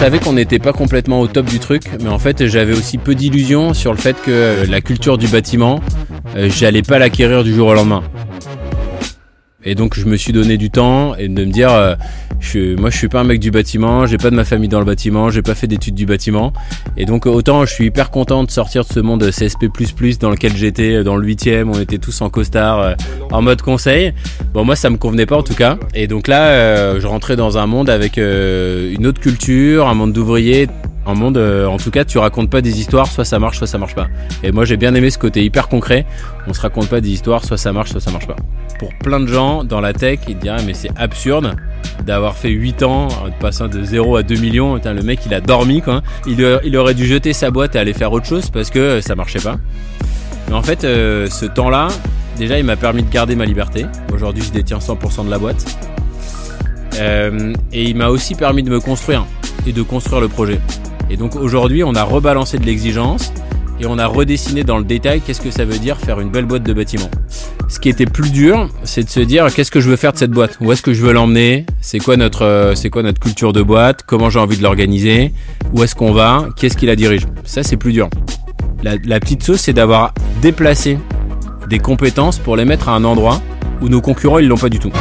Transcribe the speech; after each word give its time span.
savais 0.00 0.18
qu'on 0.18 0.32
n'était 0.32 0.58
pas 0.58 0.72
complètement 0.72 1.20
au 1.20 1.26
top 1.26 1.44
du 1.44 1.58
truc, 1.58 1.82
mais 2.00 2.08
en 2.08 2.18
fait 2.18 2.46
j'avais 2.46 2.72
aussi 2.72 2.96
peu 2.96 3.14
d'illusions 3.14 3.74
sur 3.74 3.92
le 3.92 3.98
fait 3.98 4.16
que 4.22 4.64
la 4.66 4.80
culture 4.80 5.18
du 5.18 5.28
bâtiment, 5.28 5.82
euh, 6.36 6.48
j'allais 6.48 6.80
pas 6.80 6.98
l'acquérir 6.98 7.44
du 7.44 7.54
jour 7.54 7.68
au 7.68 7.74
lendemain. 7.74 8.02
Et 9.62 9.74
donc 9.74 9.94
je 9.94 10.06
me 10.06 10.16
suis 10.16 10.32
donné 10.32 10.56
du 10.56 10.70
temps 10.70 11.14
et 11.16 11.28
de 11.28 11.44
me 11.44 11.52
dire, 11.52 11.70
euh, 11.70 11.94
je, 12.40 12.76
moi 12.76 12.88
je 12.88 12.96
suis 12.96 13.08
pas 13.08 13.20
un 13.20 13.24
mec 13.24 13.40
du 13.40 13.50
bâtiment, 13.50 14.06
j'ai 14.06 14.16
pas 14.16 14.30
de 14.30 14.34
ma 14.34 14.44
famille 14.44 14.70
dans 14.70 14.78
le 14.78 14.86
bâtiment, 14.86 15.28
j'ai 15.28 15.42
pas 15.42 15.54
fait 15.54 15.66
d'études 15.66 15.94
du 15.94 16.06
bâtiment. 16.06 16.54
Et 16.96 17.04
donc 17.04 17.26
autant 17.26 17.66
je 17.66 17.72
suis 17.74 17.86
hyper 17.86 18.10
content 18.10 18.42
de 18.42 18.50
sortir 18.50 18.84
de 18.84 18.92
ce 18.92 19.00
monde 19.00 19.22
CSP++ 19.30 19.68
dans 20.18 20.30
lequel 20.30 20.56
j'étais 20.56 20.94
euh, 20.94 21.04
dans 21.04 21.16
le 21.16 21.26
8 21.26 21.50
on 21.66 21.78
était 21.78 21.98
tous 21.98 22.22
en 22.22 22.30
costard 22.30 22.80
euh, 22.80 22.94
en 23.32 23.42
mode 23.42 23.60
conseil. 23.60 24.14
Bon 24.54 24.64
moi 24.64 24.76
ça 24.76 24.88
me 24.88 24.96
convenait 24.96 25.26
pas 25.26 25.36
en 25.36 25.42
tout 25.42 25.54
cas. 25.54 25.78
Et 25.94 26.06
donc 26.06 26.26
là 26.26 26.98
je 26.98 27.06
rentrais 27.06 27.36
dans 27.36 27.58
un 27.58 27.66
monde 27.66 27.90
avec 27.90 28.16
une 28.16 29.06
autre 29.06 29.20
culture, 29.20 29.88
un 29.88 29.94
monde 29.94 30.12
d'ouvriers 30.12 30.68
monde, 31.06 31.38
en 31.38 31.76
tout 31.76 31.90
cas, 31.90 32.04
tu 32.04 32.18
racontes 32.18 32.50
pas 32.50 32.60
des 32.60 32.80
histoires, 32.80 33.06
soit 33.06 33.24
ça 33.24 33.38
marche, 33.38 33.58
soit 33.58 33.66
ça 33.66 33.78
marche 33.78 33.94
pas. 33.94 34.08
Et 34.42 34.52
moi, 34.52 34.64
j'ai 34.64 34.76
bien 34.76 34.94
aimé 34.94 35.10
ce 35.10 35.18
côté 35.18 35.44
hyper 35.44 35.68
concret. 35.68 36.06
On 36.46 36.52
se 36.52 36.60
raconte 36.60 36.88
pas 36.88 37.00
des 37.00 37.10
histoires, 37.10 37.44
soit 37.44 37.56
ça 37.56 37.72
marche, 37.72 37.90
soit 37.90 38.00
ça 38.00 38.10
marche 38.10 38.26
pas 38.26 38.36
pour 38.80 38.94
plein 38.94 39.20
de 39.20 39.26
gens 39.26 39.62
dans 39.62 39.82
la 39.82 39.92
tech, 39.92 40.20
ils 40.26 40.38
diraient 40.38 40.64
mais 40.64 40.72
c'est 40.72 40.90
absurde 40.96 41.54
d'avoir 42.06 42.34
fait 42.34 42.48
8 42.48 42.82
ans, 42.82 43.08
de 43.08 43.38
passer 43.38 43.68
de 43.68 43.84
0 43.84 44.16
à 44.16 44.22
2 44.22 44.36
millions. 44.36 44.80
le 44.82 45.02
mec 45.02 45.20
il 45.26 45.34
a 45.34 45.42
dormi 45.42 45.82
quoi. 45.82 46.00
Il, 46.26 46.40
il, 46.64 46.76
aurait 46.78 46.94
dû 46.94 47.04
jeter 47.04 47.34
sa 47.34 47.50
boîte 47.50 47.76
et 47.76 47.78
aller 47.78 47.92
faire 47.92 48.10
autre 48.10 48.24
chose 48.24 48.48
parce 48.48 48.70
que 48.70 49.02
ça 49.02 49.14
marchait 49.14 49.38
pas. 49.38 49.56
Mais 50.48 50.54
en 50.54 50.62
fait, 50.62 50.84
euh, 50.84 51.28
ce 51.28 51.44
temps-là, 51.44 51.88
déjà 52.38 52.58
il 52.58 52.64
m'a 52.64 52.76
permis 52.76 53.02
de 53.02 53.10
garder 53.10 53.36
ma 53.36 53.44
liberté. 53.44 53.84
Aujourd'hui 54.14 54.42
je 54.42 54.50
détiens 54.50 54.78
100% 54.78 55.26
de 55.26 55.30
la 55.30 55.38
boîte. 55.38 55.62
Euh, 56.98 57.52
et 57.74 57.84
il 57.84 57.96
m'a 57.96 58.08
aussi 58.08 58.34
permis 58.34 58.62
de 58.62 58.70
me 58.70 58.80
construire 58.80 59.26
et 59.66 59.72
de 59.72 59.82
construire 59.82 60.20
le 60.20 60.28
projet. 60.28 60.60
Et 61.10 61.16
donc 61.16 61.36
aujourd'hui 61.36 61.82
on 61.84 61.94
a 61.94 62.02
rebalancé 62.04 62.58
de 62.58 62.64
l'exigence 62.64 63.32
et 63.80 63.86
on 63.86 63.98
a 63.98 64.06
redessiné 64.06 64.62
dans 64.62 64.78
le 64.78 64.84
détail 64.84 65.20
qu'est-ce 65.20 65.40
que 65.40 65.50
ça 65.50 65.64
veut 65.64 65.78
dire 65.78 65.96
faire 65.96 66.20
une 66.20 66.28
belle 66.28 66.44
boîte 66.44 66.62
de 66.62 66.72
bâtiment. 66.72 67.10
Ce 67.68 67.78
qui 67.78 67.88
était 67.88 68.04
plus 68.04 68.30
dur, 68.30 68.68
c'est 68.84 69.04
de 69.04 69.08
se 69.08 69.20
dire 69.20 69.46
qu'est-ce 69.54 69.70
que 69.70 69.80
je 69.80 69.88
veux 69.88 69.96
faire 69.96 70.12
de 70.12 70.18
cette 70.18 70.32
boîte, 70.32 70.58
où 70.60 70.70
est-ce 70.72 70.82
que 70.82 70.92
je 70.92 71.02
veux 71.02 71.12
l'emmener, 71.12 71.66
c'est 71.80 71.98
quoi 71.98 72.16
notre 72.16 72.44
euh, 72.44 72.74
quoi 72.90 73.02
notre 73.02 73.20
culture 73.20 73.52
de 73.52 73.62
boîte, 73.62 74.02
comment 74.06 74.28
j'ai 74.28 74.40
envie 74.40 74.58
de 74.58 74.62
l'organiser, 74.62 75.32
où 75.72 75.82
est-ce 75.82 75.94
qu'on 75.94 76.12
va, 76.12 76.48
qu'est-ce 76.56 76.76
qui 76.76 76.86
la 76.86 76.96
dirige? 76.96 77.26
Ça 77.44 77.62
c'est 77.62 77.76
plus 77.76 77.92
dur. 77.92 78.10
La, 78.82 78.96
la 79.04 79.20
petite 79.20 79.42
sauce 79.42 79.60
c'est 79.60 79.72
d'avoir 79.72 80.12
déplacé 80.42 80.98
des 81.68 81.78
compétences 81.78 82.38
pour 82.38 82.56
les 82.56 82.64
mettre 82.64 82.88
à 82.88 82.92
un 82.92 83.04
endroit 83.04 83.40
où 83.80 83.88
nos 83.88 84.00
concurrents 84.00 84.40
ils 84.40 84.48
l'ont 84.48 84.56
pas 84.56 84.68
du 84.68 84.78
tout. 84.78 84.92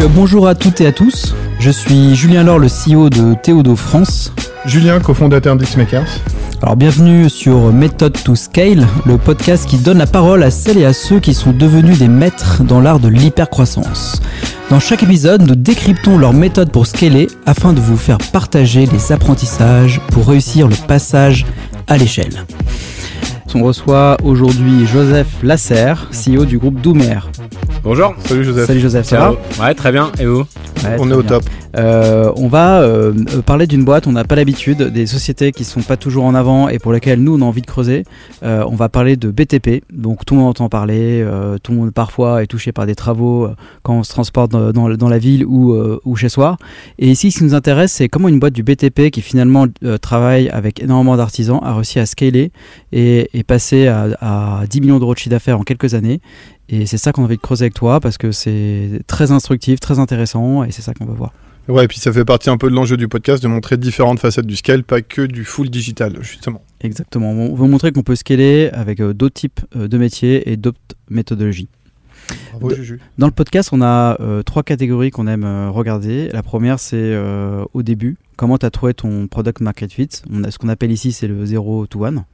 Euh, 0.00 0.08
bonjour 0.08 0.46
à 0.46 0.54
toutes 0.54 0.80
et 0.80 0.86
à 0.86 0.92
tous. 0.92 1.34
Je 1.64 1.70
suis 1.70 2.14
Julien 2.14 2.42
Laure, 2.42 2.58
le 2.58 2.68
CEO 2.68 3.08
de 3.08 3.32
Théodo 3.42 3.74
France. 3.74 4.34
Julien, 4.66 5.00
cofondateur 5.00 5.56
d'Xmakers. 5.56 6.20
Alors 6.60 6.76
bienvenue 6.76 7.30
sur 7.30 7.72
Method 7.72 8.22
to 8.22 8.34
Scale, 8.34 8.86
le 9.06 9.16
podcast 9.16 9.66
qui 9.66 9.78
donne 9.78 9.96
la 9.96 10.06
parole 10.06 10.42
à 10.42 10.50
celles 10.50 10.76
et 10.76 10.84
à 10.84 10.92
ceux 10.92 11.20
qui 11.20 11.32
sont 11.32 11.52
devenus 11.52 11.98
des 11.98 12.08
maîtres 12.08 12.62
dans 12.64 12.82
l'art 12.82 13.00
de 13.00 13.08
l'hypercroissance. 13.08 14.20
Dans 14.68 14.78
chaque 14.78 15.04
épisode, 15.04 15.48
nous 15.48 15.54
décryptons 15.54 16.18
leur 16.18 16.34
méthode 16.34 16.70
pour 16.70 16.86
scaler 16.86 17.28
afin 17.46 17.72
de 17.72 17.80
vous 17.80 17.96
faire 17.96 18.18
partager 18.18 18.84
les 18.84 19.10
apprentissages 19.10 20.02
pour 20.12 20.28
réussir 20.28 20.68
le 20.68 20.76
passage 20.86 21.46
à 21.86 21.96
l'échelle. 21.96 22.44
On 23.56 23.62
reçoit 23.62 24.16
aujourd'hui 24.24 24.84
Joseph 24.84 25.28
Lasserre, 25.44 26.08
CEO 26.10 26.44
du 26.44 26.58
groupe 26.58 26.80
Doumer. 26.80 27.20
Bonjour. 27.84 28.12
Salut 28.26 28.44
Joseph. 28.44 28.66
Salut 28.66 28.80
Joseph, 28.80 29.06
ça 29.06 29.18
va? 29.18 29.64
Ouais, 29.64 29.74
très 29.74 29.92
bien. 29.92 30.10
Et 30.18 30.26
vous? 30.26 30.44
On 30.98 31.08
est 31.08 31.14
au 31.14 31.22
top. 31.22 31.44
Euh, 31.76 32.32
on 32.36 32.48
va 32.48 32.82
euh, 32.82 33.12
parler 33.44 33.66
d'une 33.66 33.84
boîte, 33.84 34.06
on 34.06 34.12
n'a 34.12 34.24
pas 34.24 34.36
l'habitude, 34.36 34.82
des 34.82 35.06
sociétés 35.06 35.52
qui 35.52 35.64
sont 35.64 35.82
pas 35.82 35.96
toujours 35.96 36.24
en 36.24 36.34
avant 36.34 36.68
et 36.68 36.78
pour 36.78 36.92
lesquelles 36.92 37.20
nous 37.20 37.36
on 37.36 37.42
a 37.42 37.44
envie 37.44 37.62
de 37.62 37.66
creuser. 37.66 38.04
Euh, 38.42 38.64
on 38.68 38.76
va 38.76 38.88
parler 38.88 39.16
de 39.16 39.30
BTP, 39.30 39.82
donc 39.92 40.24
tout 40.24 40.34
le 40.34 40.40
monde 40.40 40.50
entend 40.50 40.68
parler, 40.68 41.26
tout 41.62 41.72
le 41.72 41.78
monde 41.78 41.90
parfois 41.92 42.42
est 42.42 42.46
touché 42.46 42.72
par 42.72 42.86
des 42.86 42.94
travaux 42.94 43.48
quand 43.82 43.94
on 43.94 44.02
se 44.02 44.10
transporte 44.10 44.50
dans, 44.52 45.08
la 45.08 45.18
ville 45.18 45.44
ou, 45.44 45.76
ou, 46.04 46.16
chez 46.16 46.28
soi. 46.28 46.56
Et 46.98 47.10
ici 47.10 47.30
ce 47.30 47.38
qui 47.38 47.44
nous 47.44 47.54
intéresse 47.54 47.92
c'est 47.92 48.08
comment 48.08 48.28
une 48.28 48.38
boîte 48.38 48.54
du 48.54 48.62
BTP 48.62 49.10
qui 49.10 49.20
finalement 49.20 49.66
travaille 50.00 50.48
avec 50.48 50.82
énormément 50.82 51.16
d'artisans 51.16 51.60
a 51.62 51.74
réussi 51.74 51.98
à 51.98 52.06
scaler 52.06 52.52
et, 52.92 53.28
passer 53.46 53.88
à, 53.88 54.08
à 54.20 54.66
10 54.66 54.80
millions 54.80 54.98
d'euros 54.98 55.14
de 55.14 55.18
chiffre 55.18 55.30
d'affaires 55.30 55.58
en 55.58 55.64
quelques 55.64 55.94
années. 55.94 56.20
Et 56.68 56.86
c'est 56.86 56.98
ça 56.98 57.12
qu'on 57.12 57.22
a 57.22 57.24
envie 57.26 57.36
de 57.36 57.42
creuser 57.42 57.64
avec 57.64 57.74
toi 57.74 58.00
parce 58.00 58.18
que 58.18 58.32
c'est 58.32 59.02
très 59.06 59.32
instructif, 59.32 59.80
très 59.80 59.98
intéressant 59.98 60.64
et 60.64 60.70
c'est 60.72 60.82
ça 60.82 60.94
qu'on 60.94 61.04
veut 61.04 61.14
voir. 61.14 61.32
Ouais, 61.66 61.84
et 61.84 61.88
puis 61.88 61.98
ça 61.98 62.12
fait 62.12 62.26
partie 62.26 62.50
un 62.50 62.58
peu 62.58 62.68
de 62.68 62.74
l'enjeu 62.74 62.96
du 62.98 63.08
podcast 63.08 63.42
de 63.42 63.48
montrer 63.48 63.78
différentes 63.78 64.20
facettes 64.20 64.46
du 64.46 64.56
scale, 64.56 64.84
pas 64.84 65.00
que 65.00 65.22
du 65.22 65.44
full 65.44 65.70
digital, 65.70 66.18
justement. 66.20 66.60
Exactement. 66.82 67.30
On 67.30 67.54
veut 67.54 67.66
montrer 67.66 67.90
qu'on 67.90 68.02
peut 68.02 68.16
scaler 68.16 68.68
avec 68.72 69.00
euh, 69.00 69.14
d'autres 69.14 69.34
types 69.34 69.60
euh, 69.74 69.88
de 69.88 69.96
métiers 69.96 70.50
et 70.50 70.58
d'autres 70.58 70.78
méthodologies. 71.08 71.68
Bravo, 72.52 72.74
Juju. 72.74 73.00
Dans 73.16 73.26
le 73.26 73.32
podcast, 73.32 73.70
on 73.72 73.80
a 73.80 74.20
euh, 74.20 74.42
trois 74.42 74.62
catégories 74.62 75.10
qu'on 75.10 75.26
aime 75.26 75.46
regarder. 75.70 76.28
La 76.32 76.42
première, 76.42 76.78
c'est 76.78 77.16
au 77.72 77.82
début, 77.82 78.16
comment 78.36 78.58
tu 78.58 78.66
as 78.66 78.70
trouvé 78.70 78.92
ton 78.92 79.26
product 79.26 79.60
market 79.60 79.92
fit. 79.92 80.08
On 80.30 80.44
a, 80.44 80.50
ce 80.50 80.58
qu'on 80.58 80.68
appelle 80.68 80.92
ici, 80.92 81.12
c'est 81.12 81.28
le 81.28 81.44
0 81.46 81.86
to 81.86 82.04
1. 82.04 82.24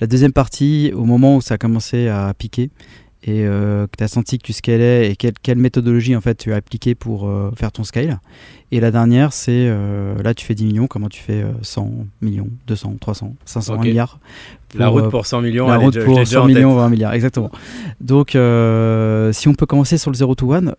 La 0.00 0.06
deuxième 0.06 0.32
partie, 0.32 0.92
au 0.94 1.04
moment 1.04 1.36
où 1.36 1.40
ça 1.40 1.54
a 1.54 1.58
commencé 1.58 2.08
à 2.08 2.32
piquer, 2.36 2.70
et 3.22 3.44
euh, 3.44 3.86
que 3.86 3.96
tu 3.98 4.04
as 4.04 4.08
senti 4.08 4.38
que 4.38 4.44
tu 4.44 4.52
scalais 4.52 5.10
et 5.10 5.16
quelle, 5.16 5.58
méthodologie 5.58 6.14
en 6.14 6.20
fait 6.20 6.36
tu 6.36 6.52
as 6.52 6.56
appliqué 6.56 6.94
pour 6.94 7.28
euh, 7.28 7.50
faire 7.56 7.72
ton 7.72 7.84
scale. 7.84 8.20
Et 8.72 8.80
la 8.80 8.90
dernière, 8.90 9.32
c'est 9.32 9.66
euh, 9.68 10.20
là 10.22 10.34
tu 10.34 10.44
fais 10.44 10.54
10 10.54 10.66
millions, 10.66 10.86
comment 10.86 11.08
tu 11.08 11.20
fais 11.20 11.44
100 11.62 12.06
millions, 12.20 12.48
200, 12.66 12.96
300, 13.00 13.34
500, 13.44 13.74
1 13.74 13.78
milliard. 13.78 14.18
la 14.76 14.88
route 14.88 15.08
pour 15.08 15.26
100 15.26 15.40
millions, 15.40 15.68
la 15.68 15.76
route 15.76 15.98
pour 16.04 16.26
100 16.26 16.46
millions, 16.46 16.74
20 16.74 16.88
milliards, 16.88 17.14
exactement. 17.14 17.50
Donc 18.00 18.30
si 18.30 19.48
on 19.48 19.54
peut 19.54 19.66
commencer 19.66 19.98
sur 19.98 20.10
le 20.10 20.16
0 20.16 20.34
to 20.34 20.52
1 20.52 20.74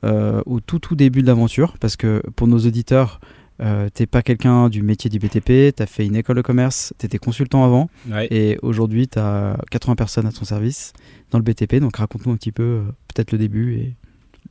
au 0.46 0.60
tout 0.60 0.80
tout 0.80 0.96
début 0.96 1.22
de 1.22 1.28
l'aventure, 1.28 1.76
parce 1.80 1.96
que 1.96 2.22
pour 2.36 2.48
nos 2.48 2.60
auditeurs, 2.60 3.20
euh, 3.60 3.90
t'es 3.92 4.06
pas 4.06 4.22
quelqu'un 4.22 4.70
du 4.70 4.84
métier 4.84 5.10
du 5.10 5.20
BTP, 5.20 5.76
tu 5.76 5.84
as 5.84 5.86
fait 5.88 6.06
une 6.06 6.16
école 6.16 6.36
de 6.38 6.42
commerce, 6.42 6.94
tu 7.00 7.06
étais 7.06 7.18
consultant 7.18 7.64
avant, 7.64 7.90
et 8.30 8.58
aujourd'hui 8.62 9.08
tu 9.08 9.20
as 9.20 9.58
80 9.72 9.96
personnes 9.96 10.28
à 10.28 10.32
ton 10.32 10.46
service 10.46 10.94
dans 11.32 11.40
le 11.40 11.44
BTP. 11.44 11.76
Donc 11.76 11.98
raconte-nous 11.98 12.34
un 12.34 12.38
petit 12.38 12.52
peu 12.52 12.64
euh, 12.64 12.82
peut-être 13.14 13.32
le 13.32 13.38
début 13.38 13.76
et 13.76 13.94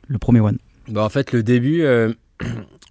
le 0.08 0.18
premier 0.18 0.40
one. 0.40 0.58
Bah 0.88 1.04
en 1.04 1.08
fait, 1.08 1.32
le 1.32 1.42
début, 1.42 1.82
euh, 1.82 2.12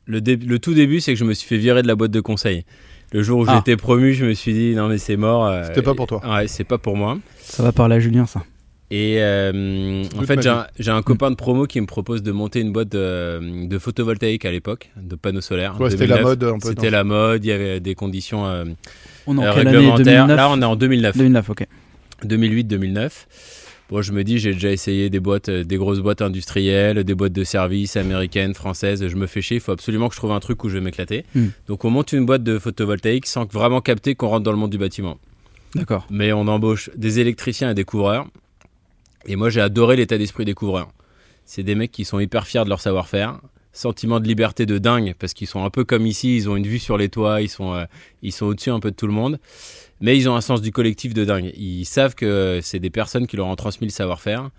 le, 0.05 0.19
le, 0.19 0.59
tout 0.59 0.73
début, 0.73 0.99
c'est 0.99 1.13
que 1.13 1.19
je 1.19 1.25
me 1.25 1.33
suis 1.33 1.47
fait 1.47 1.57
virer 1.57 1.81
de 1.81 1.87
la 1.87 1.95
boîte 1.95 2.11
de 2.11 2.21
conseil. 2.21 2.65
Le 3.13 3.21
jour 3.21 3.39
où 3.39 3.45
ah. 3.47 3.55
j'étais 3.55 3.77
promu, 3.77 4.13
je 4.13 4.25
me 4.25 4.33
suis 4.33 4.53
dit 4.53 4.75
non, 4.75 4.89
mais 4.89 4.97
c'est 4.97 5.15
mort. 5.15 5.65
C'était 5.65 5.81
pas 5.81 5.93
pour 5.93 6.07
toi. 6.07 6.21
Ouais, 6.27 6.47
c'est 6.47 6.63
pas 6.63 6.77
pour 6.77 6.97
moi. 6.97 7.17
Ça 7.39 7.63
va 7.63 7.71
parler 7.71 7.95
à 7.95 7.99
Julien, 7.99 8.25
ça. 8.25 8.43
Et 8.95 9.17
euh, 9.19 10.05
en 10.17 10.21
fait, 10.21 10.47
j'ai 10.79 10.91
un, 10.91 11.01
copain 11.01 11.29
de 11.29 11.35
promo 11.35 11.65
qui 11.65 11.81
me 11.81 11.85
propose 11.85 12.23
de 12.23 12.31
monter 12.31 12.61
une 12.61 12.71
boîte 12.71 12.87
de, 12.87 13.77
photovoltaïque 13.77 14.45
à 14.45 14.51
l'époque, 14.51 14.89
de 14.95 15.17
panneaux 15.17 15.41
solaires. 15.41 15.75
c'était 15.89 16.07
la 16.07 16.21
mode. 16.21 16.53
C'était 16.63 16.89
la 16.89 17.03
mode, 17.03 17.43
il 17.43 17.49
y 17.49 17.51
avait 17.51 17.81
des 17.81 17.93
conditions 17.93 18.45
euh, 18.45 18.63
on 19.27 19.37
est 19.37 19.47
en 19.47 19.53
quelle 19.53 19.67
année, 19.67 19.91
2009 19.97 20.37
Là, 20.37 20.49
on 20.49 20.61
est 20.61 20.65
en 20.65 20.77
2009. 20.77 21.17
2009, 21.17 21.49
ok. 21.49 21.67
2008-2009. 22.23 23.11
Bon, 23.89 24.01
je 24.01 24.13
me 24.13 24.23
dis, 24.23 24.39
j'ai 24.39 24.53
déjà 24.53 24.71
essayé 24.71 25.09
des 25.09 25.19
boîtes, 25.19 25.49
euh, 25.49 25.63
des 25.65 25.75
grosses 25.75 25.99
boîtes 25.99 26.21
industrielles, 26.21 27.03
des 27.03 27.15
boîtes 27.15 27.33
de 27.33 27.43
services 27.43 27.97
américaines, 27.97 28.53
françaises. 28.53 29.05
Je 29.05 29.15
me 29.17 29.27
fais 29.27 29.41
chier. 29.41 29.57
Il 29.57 29.61
faut 29.61 29.73
absolument 29.73 30.07
que 30.07 30.15
je 30.15 30.19
trouve 30.19 30.31
un 30.31 30.39
truc 30.39 30.63
où 30.63 30.69
je 30.69 30.75
vais 30.75 30.83
m'éclater. 30.83 31.25
Hmm. 31.35 31.47
Donc, 31.67 31.83
on 31.83 31.89
monte 31.89 32.13
une 32.13 32.25
boîte 32.25 32.43
de 32.43 32.59
photovoltaïque 32.59 33.25
sans 33.25 33.45
vraiment 33.51 33.81
capter 33.81 34.15
qu'on 34.15 34.29
rentre 34.29 34.43
dans 34.43 34.53
le 34.53 34.57
monde 34.57 34.71
du 34.71 34.77
bâtiment. 34.77 35.17
D'accord. 35.75 36.07
Mais 36.09 36.31
on 36.31 36.47
embauche 36.47 36.89
des 36.95 37.19
électriciens 37.19 37.71
et 37.71 37.73
des 37.73 37.83
couvreurs. 37.83 38.27
Et 39.25 39.35
moi, 39.35 39.49
j'ai 39.49 39.61
adoré 39.61 39.95
l'état 39.95 40.17
d'esprit 40.17 40.45
des 40.45 40.53
couvreurs. 40.53 40.89
C'est 41.45 41.63
des 41.63 41.75
mecs 41.75 41.91
qui 41.91 42.05
sont 42.05 42.19
hyper 42.19 42.47
fiers 42.47 42.63
de 42.63 42.69
leur 42.69 42.81
savoir-faire, 42.81 43.39
sentiment 43.71 44.19
de 44.19 44.27
liberté 44.27 44.65
de 44.65 44.77
dingue 44.77 45.13
parce 45.19 45.33
qu'ils 45.33 45.47
sont 45.47 45.63
un 45.63 45.69
peu 45.69 45.83
comme 45.83 46.05
ici, 46.07 46.35
ils 46.35 46.49
ont 46.49 46.55
une 46.55 46.65
vue 46.65 46.79
sur 46.79 46.97
les 46.97 47.09
toits, 47.09 47.41
ils 47.41 47.49
sont, 47.49 47.73
euh, 47.73 47.85
ils 48.21 48.31
sont 48.31 48.47
au-dessus 48.47 48.71
un 48.71 48.79
peu 48.79 48.91
de 48.91 48.95
tout 48.95 49.07
le 49.07 49.13
monde, 49.13 49.37
mais 50.01 50.17
ils 50.17 50.29
ont 50.29 50.35
un 50.35 50.41
sens 50.41 50.61
du 50.61 50.71
collectif 50.71 51.13
de 51.13 51.25
dingue. 51.25 51.51
Ils 51.55 51.85
savent 51.85 52.15
que 52.15 52.59
c'est 52.63 52.79
des 52.79 52.89
personnes 52.89 53.27
qui 53.27 53.37
leur 53.37 53.47
ont 53.47 53.55
transmis 53.55 53.87
le 53.87 53.91
savoir-faire. 53.91 54.49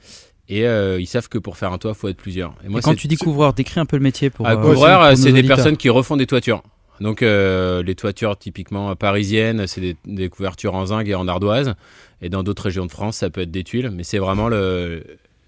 Et 0.48 0.64
euh, 0.64 1.00
ils 1.00 1.08
savent 1.08 1.28
que 1.28 1.38
pour 1.38 1.56
faire 1.56 1.72
un 1.72 1.78
toit, 1.78 1.90
il 1.92 1.98
faut 1.98 2.06
être 2.06 2.16
plusieurs. 2.16 2.54
Et, 2.64 2.68
moi, 2.68 2.80
quand 2.80 2.94
tu 2.94 3.08
dis 3.08 3.16
couvreur, 3.16 3.52
décris 3.52 3.80
un 3.80 3.86
peu 3.86 3.96
le 3.96 4.02
métier 4.02 4.30
pour. 4.30 4.46
Ah, 4.46 4.52
euh, 4.52 4.56
couvreur, 4.56 5.16
c'est 5.16 5.32
des 5.32 5.42
personnes 5.42 5.76
qui 5.76 5.88
refont 5.88 6.16
des 6.16 6.26
toitures. 6.26 6.62
Donc 7.00 7.20
les 7.20 7.94
toitures 7.96 8.38
typiquement 8.38 8.94
parisiennes, 8.94 9.66
c'est 9.66 9.80
des, 9.80 9.96
des, 10.06 10.28
couvertures 10.28 10.74
en 10.74 10.86
zinc 10.86 11.06
et 11.08 11.14
en 11.14 11.26
ardoise. 11.26 11.74
Et 12.22 12.28
dans 12.28 12.42
d'autres 12.42 12.64
régions 12.64 12.86
de 12.86 12.90
France, 12.90 13.18
ça 13.18 13.30
peut 13.30 13.42
être 13.42 13.50
des 13.50 13.64
tuiles, 13.64 13.90
mais 13.92 14.02
c'est 14.02 14.18
vraiment 14.18 14.48
le, 14.48 15.02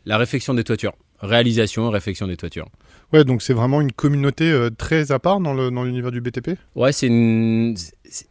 la 0.06 0.18
réfection 0.18 0.54
des 0.54 0.64
toitures. 0.64 0.92
réalisation, 1.20 1.90
réfection 1.90 2.26
des 2.26 2.36
toitures. 2.36 2.68
Ouais, 3.12 3.24
donc 3.24 3.40
c'est 3.40 3.54
vraiment 3.54 3.80
une 3.80 3.90
communauté 3.90 4.50
euh, 4.52 4.68
très 4.68 5.12
à 5.12 5.18
part 5.18 5.40
dans 5.40 5.54
le 5.54 5.70
dans 5.70 5.82
l'univers 5.82 6.10
du 6.12 6.20
BTP. 6.20 6.50
Ouais, 6.76 6.92
c'est 6.92 7.06
une... 7.06 7.74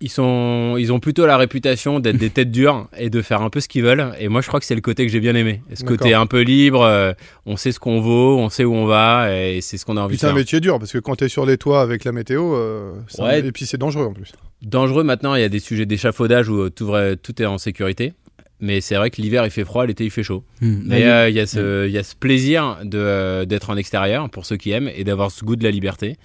ils 0.01 0.09
sont 0.11 0.75
ils 0.77 0.93
ont 0.93 0.99
plutôt 0.99 1.25
la 1.25 1.35
réputation 1.35 1.99
d'être 1.99 2.17
des 2.17 2.29
têtes 2.29 2.51
dures 2.51 2.87
et 2.97 3.09
de 3.09 3.21
faire 3.23 3.41
un 3.41 3.49
peu 3.49 3.59
ce 3.59 3.67
qu'ils 3.67 3.81
veulent. 3.83 4.13
Et 4.19 4.27
moi, 4.29 4.41
je 4.41 4.47
crois 4.47 4.59
que 4.59 4.67
c'est 4.67 4.75
le 4.75 4.81
côté 4.81 5.03
que 5.05 5.11
j'ai 5.11 5.19
bien 5.19 5.33
aimé. 5.33 5.61
Ce 5.73 5.83
côté 5.83 6.13
un 6.13 6.27
peu 6.27 6.41
libre, 6.41 6.83
euh, 6.83 7.13
on 7.47 7.57
sait 7.57 7.71
ce 7.71 7.79
qu'on 7.79 7.99
vaut, 8.01 8.37
on 8.37 8.49
sait 8.49 8.65
où 8.65 8.73
on 8.75 8.85
va 8.85 9.33
et 9.35 9.61
c'est 9.61 9.77
ce 9.77 9.85
qu'on 9.85 9.97
a 9.97 10.01
envie 10.01 10.09
Puis 10.11 10.17
de 10.17 10.21
c'est 10.21 10.27
un 10.27 10.29
faire. 10.29 10.35
métier 10.37 10.59
dur 10.59 10.77
parce 10.77 10.91
que 10.91 10.99
quand 10.99 11.15
t'es 11.15 11.27
sur 11.27 11.47
les 11.47 11.57
toits 11.57 11.81
avec 11.81 12.03
la 12.03 12.11
météo, 12.11 12.53
euh, 12.55 12.93
Ouais. 13.17 13.39
et 13.39 13.51
puis 13.51 13.65
c'est 13.65 13.77
dangereux 13.79 14.05
en 14.05 14.13
plus. 14.13 14.31
Dangereux 14.61 15.03
maintenant, 15.03 15.33
il 15.33 15.41
y 15.41 15.45
a 15.45 15.49
des 15.49 15.59
sujets 15.59 15.87
d'échafaudage 15.87 16.49
où 16.49 16.69
tout, 16.69 16.85
vrai- 16.85 17.15
tout 17.17 17.41
est 17.41 17.45
en 17.47 17.57
sécurité. 17.57 18.13
Mais 18.59 18.81
c'est 18.81 18.95
vrai 18.95 19.12
que 19.12 19.21
l'hiver 19.21 19.45
il 19.45 19.51
fait 19.51 19.63
froid, 19.65 19.86
l'été 19.86 20.04
il 20.06 20.09
fait 20.12 20.24
chaud. 20.24 20.44
Mais 20.62 21.01
Là, 21.06 21.21
euh, 21.24 21.30
il 21.30 21.36
y, 21.36 21.39
a 21.39 21.45
ce- 21.45 21.86
il 21.88 21.92
y 21.92 21.98
a 21.98 22.04
ce 22.04 22.15
plaisir 22.15 22.77
de, 22.83 22.98
euh, 22.98 23.45
d'être 23.45 23.69
en 23.69 23.77
extérieur 23.77 24.30
pour 24.31 24.45
ceux 24.45 24.57
qui 24.57 24.71
aiment 24.71 24.89
et 24.95 25.04
d'avoir 25.04 25.30
ce 25.31 25.45
goût 25.45 25.56
de 25.56 25.63
la 25.63 25.69
liberté. 25.71 26.18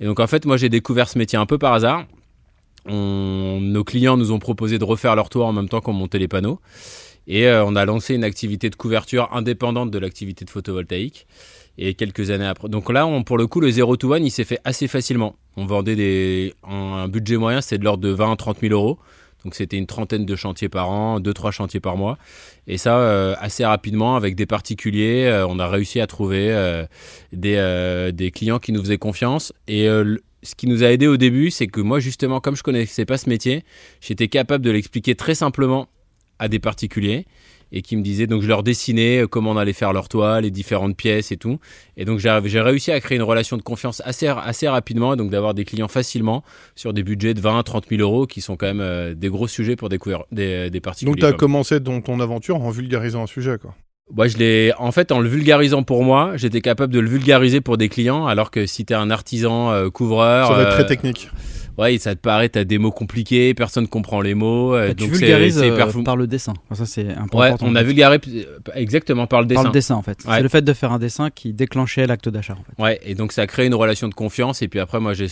Et 0.00 0.04
donc 0.06 0.18
en 0.20 0.26
fait, 0.26 0.44
moi 0.44 0.56
j'ai 0.56 0.68
découvert 0.68 1.08
ce 1.08 1.18
métier 1.18 1.38
un 1.38 1.46
peu 1.46 1.56
par 1.58 1.72
hasard. 1.74 2.04
On- 2.86 3.60
nos 3.60 3.84
clients 3.84 4.16
nous 4.16 4.32
ont 4.32 4.38
proposé 4.38 4.78
de 4.78 4.84
refaire 4.84 5.14
leur 5.14 5.28
toit 5.28 5.46
en 5.46 5.52
même 5.52 5.68
temps 5.68 5.80
qu'on 5.80 5.92
montait 5.92 6.18
les 6.18 6.28
panneaux. 6.28 6.60
Et 7.26 7.46
euh, 7.46 7.64
on 7.64 7.76
a 7.76 7.84
lancé 7.84 8.14
une 8.14 8.24
activité 8.24 8.70
de 8.70 8.74
couverture 8.76 9.28
indépendante 9.32 9.90
de 9.90 9.98
l'activité 9.98 10.44
de 10.44 10.50
photovoltaïque. 10.50 11.26
Et 11.80 11.94
quelques 11.94 12.30
années 12.30 12.46
après. 12.46 12.68
Donc 12.68 12.90
là, 12.92 13.06
on, 13.06 13.22
pour 13.22 13.38
le 13.38 13.46
coup, 13.46 13.60
le 13.60 13.70
0 13.70 13.96
to 13.98 14.12
1, 14.12 14.18
il 14.18 14.32
s'est 14.32 14.42
fait 14.44 14.58
assez 14.64 14.88
facilement. 14.88 15.36
On 15.56 15.64
vendait 15.64 15.94
des. 15.94 16.52
Un 16.68 17.06
budget 17.06 17.36
moyen, 17.36 17.60
c'était 17.60 17.78
de 17.78 17.84
l'ordre 17.84 18.02
de 18.02 18.08
20 18.08 18.32
à 18.32 18.36
30 18.36 18.58
000 18.60 18.72
euros. 18.74 18.98
Donc 19.48 19.54
c'était 19.54 19.78
une 19.78 19.86
trentaine 19.86 20.26
de 20.26 20.36
chantiers 20.36 20.68
par 20.68 20.90
an, 20.90 21.20
2-3 21.20 21.52
chantiers 21.52 21.80
par 21.80 21.96
mois. 21.96 22.18
Et 22.66 22.76
ça, 22.76 22.98
euh, 22.98 23.34
assez 23.38 23.64
rapidement, 23.64 24.14
avec 24.14 24.34
des 24.34 24.44
particuliers, 24.44 25.24
euh, 25.24 25.46
on 25.46 25.58
a 25.58 25.66
réussi 25.66 26.00
à 26.00 26.06
trouver 26.06 26.50
euh, 26.50 26.84
des, 27.32 28.12
des 28.12 28.30
clients 28.30 28.58
qui 28.58 28.72
nous 28.72 28.82
faisaient 28.82 28.98
confiance. 28.98 29.54
Et 29.66 29.86
ce 29.86 30.54
qui 30.54 30.66
nous 30.66 30.84
a 30.84 30.88
aidé 30.88 31.06
au 31.06 31.16
début, 31.16 31.50
c'est 31.50 31.66
que 31.66 31.80
moi, 31.80 31.98
justement, 31.98 32.40
comme 32.40 32.56
je 32.56 32.62
connaissais 32.62 33.06
pas 33.06 33.16
ce 33.16 33.30
métier, 33.30 33.64
j'étais 34.02 34.28
capable 34.28 34.62
de 34.62 34.70
l'expliquer 34.70 35.14
très 35.14 35.34
simplement 35.34 35.88
à 36.38 36.48
des 36.48 36.58
particuliers 36.58 37.24
et 37.72 37.82
qui 37.82 37.96
me 37.96 38.02
disaient, 38.02 38.26
donc 38.26 38.42
je 38.42 38.48
leur 38.48 38.62
dessinais 38.62 39.22
euh, 39.22 39.26
comment 39.26 39.52
on 39.52 39.56
allait 39.56 39.72
faire 39.72 39.92
leur 39.92 40.08
toit, 40.08 40.40
les 40.40 40.50
différentes 40.50 40.96
pièces 40.96 41.32
et 41.32 41.36
tout. 41.36 41.58
Et 41.96 42.04
donc 42.04 42.18
j'ai 42.18 42.60
réussi 42.60 42.92
à 42.92 43.00
créer 43.00 43.16
une 43.16 43.22
relation 43.22 43.56
de 43.56 43.62
confiance 43.62 44.02
assez, 44.04 44.26
assez 44.26 44.68
rapidement, 44.68 45.14
et 45.14 45.16
donc 45.16 45.30
d'avoir 45.30 45.54
des 45.54 45.64
clients 45.64 45.88
facilement 45.88 46.42
sur 46.74 46.92
des 46.92 47.02
budgets 47.02 47.34
de 47.34 47.40
20 47.40 47.58
à 47.58 47.62
30 47.62 47.86
000 47.88 48.02
euros 48.02 48.26
qui 48.26 48.40
sont 48.40 48.56
quand 48.56 48.66
même 48.66 48.80
euh, 48.80 49.14
des 49.14 49.28
gros 49.28 49.48
sujets 49.48 49.76
pour 49.76 49.88
découvrir 49.88 50.24
des, 50.32 50.70
des 50.70 50.80
particuliers. 50.80 51.12
Donc 51.12 51.20
tu 51.20 51.26
as 51.26 51.32
commencé 51.32 51.80
dans 51.80 52.00
ton 52.00 52.20
aventure 52.20 52.56
en 52.56 52.70
vulgarisant 52.70 53.22
un 53.22 53.26
sujet 53.26 53.58
quoi. 53.60 53.74
Moi, 54.14 54.26
je 54.26 54.38
l'ai, 54.38 54.72
en 54.78 54.90
fait, 54.90 55.12
en 55.12 55.20
le 55.20 55.28
vulgarisant 55.28 55.82
pour 55.82 56.02
moi, 56.02 56.32
j'étais 56.36 56.62
capable 56.62 56.92
de 56.92 56.98
le 56.98 57.08
vulgariser 57.08 57.60
pour 57.60 57.76
des 57.76 57.90
clients, 57.90 58.26
alors 58.26 58.50
que 58.50 58.64
si 58.64 58.86
t'es 58.86 58.94
un 58.94 59.10
artisan 59.10 59.70
euh, 59.70 59.90
couvreur, 59.90 60.48
Ça 60.48 60.54
va 60.54 60.62
être 60.62 60.68
euh, 60.68 60.72
très 60.72 60.86
technique. 60.86 61.28
Ouais, 61.78 61.98
ça 61.98 62.14
te 62.14 62.20
paraît, 62.20 62.48
t'as 62.48 62.64
des 62.64 62.78
mots 62.78 62.90
compliqués, 62.90 63.54
personne 63.54 63.88
comprend 63.88 64.20
les 64.20 64.34
mots, 64.34 64.74
euh, 64.74 64.88
Bah, 64.88 64.94
tu 64.94 65.04
donc 65.04 65.14
c'est, 65.14 65.20
vulgarises 65.26 65.62
euh, 65.62 66.02
par 66.04 66.16
le 66.16 66.26
dessin. 66.26 66.54
Enfin, 66.70 66.84
ça, 66.84 66.86
c'est 66.90 67.08
un 67.14 67.26
point 67.28 67.40
Ouais, 67.42 67.48
important. 67.48 67.66
on 67.70 67.74
a 67.76 67.82
vulgarisé 67.82 68.46
euh, 68.46 68.58
exactement 68.74 69.26
par 69.26 69.40
le 69.42 69.46
Par 69.48 69.56
dessin. 69.62 69.68
le 69.68 69.72
dessin, 69.72 69.94
en 69.94 70.02
fait. 70.02 70.24
Ouais. 70.26 70.36
C'est 70.36 70.42
le 70.42 70.48
fait 70.48 70.62
de 70.62 70.72
faire 70.72 70.92
un 70.92 70.98
dessin 70.98 71.30
qui 71.30 71.52
déclenchait 71.52 72.06
l'acte 72.06 72.28
d'achat, 72.28 72.54
en 72.54 72.64
fait. 72.64 72.82
Ouais, 72.82 73.00
et 73.04 73.14
donc 73.14 73.32
ça 73.32 73.46
crée 73.46 73.66
une 73.66 73.74
relation 73.74 74.08
de 74.08 74.14
confiance. 74.14 74.60
Et 74.62 74.68
puis 74.68 74.80
après, 74.80 75.00
moi, 75.00 75.14
j'ai, 75.14 75.28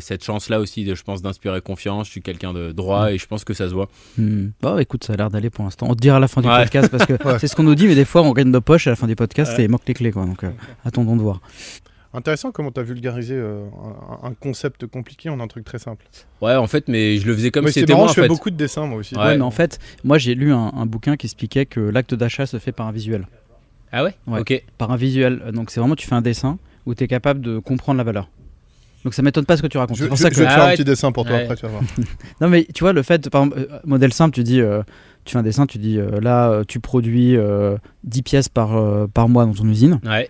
cette 0.00 0.24
chance-là 0.24 0.60
aussi, 0.60 0.84
de, 0.84 0.94
je 0.94 1.02
pense, 1.02 1.22
d'inspirer 1.22 1.60
confiance. 1.60 2.06
Je 2.06 2.12
suis 2.12 2.22
quelqu'un 2.22 2.52
de 2.52 2.72
droit 2.72 3.06
Mm. 3.10 3.14
et 3.14 3.18
je 3.18 3.26
pense 3.26 3.44
que 3.44 3.54
ça 3.54 3.68
se 3.68 3.74
voit. 3.74 3.88
Hmm. 4.18 4.48
Bon, 4.60 4.78
écoute, 4.78 5.04
ça 5.04 5.12
a 5.14 5.16
l'air 5.16 5.30
d'aller 5.30 5.50
pour 5.50 5.64
l'instant. 5.64 5.86
On 5.88 5.94
te 5.94 6.00
dira 6.00 6.16
à 6.16 6.20
la 6.20 6.28
fin 6.28 6.40
du 6.40 6.48
Ouais. 6.48 6.58
podcast 6.62 6.88
parce 6.90 7.06
que 7.06 7.12
Ouais. 7.24 7.38
c'est 7.38 7.46
ce 7.48 7.56
qu'on 7.56 7.62
nous 7.62 7.74
dit, 7.74 7.86
mais 7.86 7.94
des 7.94 8.04
fois 8.04 8.22
on 8.22 8.32
gagne 8.32 8.48
nos 8.50 8.60
poches 8.60 8.86
à 8.86 8.90
la 8.90 8.96
fin 8.96 9.06
du 9.06 9.16
podcast 9.16 9.52
Ouais. 9.56 9.62
et 9.62 9.64
il 9.66 9.70
manque 9.70 9.82
les 9.86 9.94
clés, 9.94 10.10
quoi. 10.12 10.24
Donc, 10.26 10.44
euh, 10.44 10.50
attendons 10.84 11.16
de 11.16 11.22
voir. 11.22 11.40
Intéressant 12.12 12.50
comment 12.50 12.72
tu 12.72 12.80
as 12.80 12.82
vulgarisé 12.82 13.34
euh, 13.36 13.62
un, 14.24 14.28
un 14.28 14.34
concept 14.34 14.84
compliqué 14.86 15.28
en 15.28 15.38
un 15.38 15.46
truc 15.46 15.64
très 15.64 15.78
simple. 15.78 16.04
Ouais, 16.40 16.56
en 16.56 16.66
fait, 16.66 16.88
mais 16.88 17.18
je 17.18 17.26
le 17.26 17.34
faisais 17.34 17.52
comme 17.52 17.64
Mais 17.66 17.70
si 17.72 17.80
c'était 17.80 17.94
moi, 17.94 18.04
en 18.04 18.08
je 18.08 18.14
fais 18.14 18.22
fait. 18.22 18.28
beaucoup 18.28 18.50
de 18.50 18.56
dessins 18.56 18.84
moi 18.86 18.98
aussi. 18.98 19.14
Ouais. 19.14 19.22
Ouais, 19.22 19.36
mais 19.36 19.44
en 19.44 19.52
fait, 19.52 19.78
moi 20.02 20.18
j'ai 20.18 20.34
lu 20.34 20.52
un, 20.52 20.72
un 20.74 20.86
bouquin 20.86 21.16
qui 21.16 21.26
expliquait 21.26 21.66
que 21.66 21.78
l'acte 21.78 22.14
d'achat 22.14 22.46
se 22.46 22.58
fait 22.58 22.72
par 22.72 22.88
un 22.88 22.92
visuel. 22.92 23.28
Ah 23.92 24.02
ouais, 24.04 24.14
Ouais. 24.26 24.40
Ok. 24.40 24.62
Par 24.78 24.90
un 24.90 24.96
visuel. 24.96 25.40
Donc, 25.52 25.70
c'est 25.70 25.80
vraiment, 25.80 25.94
tu 25.96 26.06
fais 26.06 26.14
un 26.14 26.20
dessin 26.22 26.58
où 26.86 26.94
tu 26.94 27.04
es 27.04 27.08
capable 27.08 27.40
de 27.40 27.58
comprendre 27.58 27.98
la 27.98 28.04
valeur. 28.04 28.28
Donc, 29.04 29.14
ça 29.14 29.22
m'étonne 29.22 29.46
pas 29.46 29.56
ce 29.56 29.62
que 29.62 29.66
tu 29.66 29.78
racontes. 29.78 29.96
Je, 29.96 30.02
C'est 30.04 30.08
pour 30.08 30.16
je- 30.16 30.22
ça 30.22 30.28
je 30.30 30.34
que. 30.34 30.40
vais 30.40 30.46
te 30.46 30.50
Ah 30.50 30.54
faire 30.54 30.64
ouais. 30.66 30.70
un 30.72 30.74
petit 30.76 30.84
dessin 30.84 31.10
pour 31.12 31.24
toi 31.24 31.34
Ouais. 31.36 31.42
après, 31.42 31.56
tu 31.56 31.62
vas 31.62 31.68
voir. 31.72 31.82
Non, 32.40 32.48
mais 32.48 32.66
tu 32.74 32.84
vois, 32.84 32.92
le 32.92 33.02
fait, 33.02 33.30
par 33.30 33.44
exemple, 33.44 33.66
euh, 33.72 33.78
modèle 33.84 34.12
simple, 34.12 34.34
tu 34.34 34.42
dis, 34.44 34.60
euh, 34.60 34.82
tu 35.24 35.32
fais 35.32 35.38
un 35.38 35.42
dessin, 35.42 35.66
tu 35.66 35.78
dis, 35.78 35.98
euh, 35.98 36.20
là, 36.20 36.50
euh, 36.50 36.64
tu 36.66 36.80
produis 36.80 37.36
euh, 37.36 37.76
10 38.04 38.22
pièces 38.22 38.48
par, 38.48 38.76
euh, 38.76 39.06
par 39.06 39.28
mois 39.28 39.44
dans 39.46 39.52
ton 39.54 39.68
usine. 39.68 40.00
Ouais, 40.04 40.28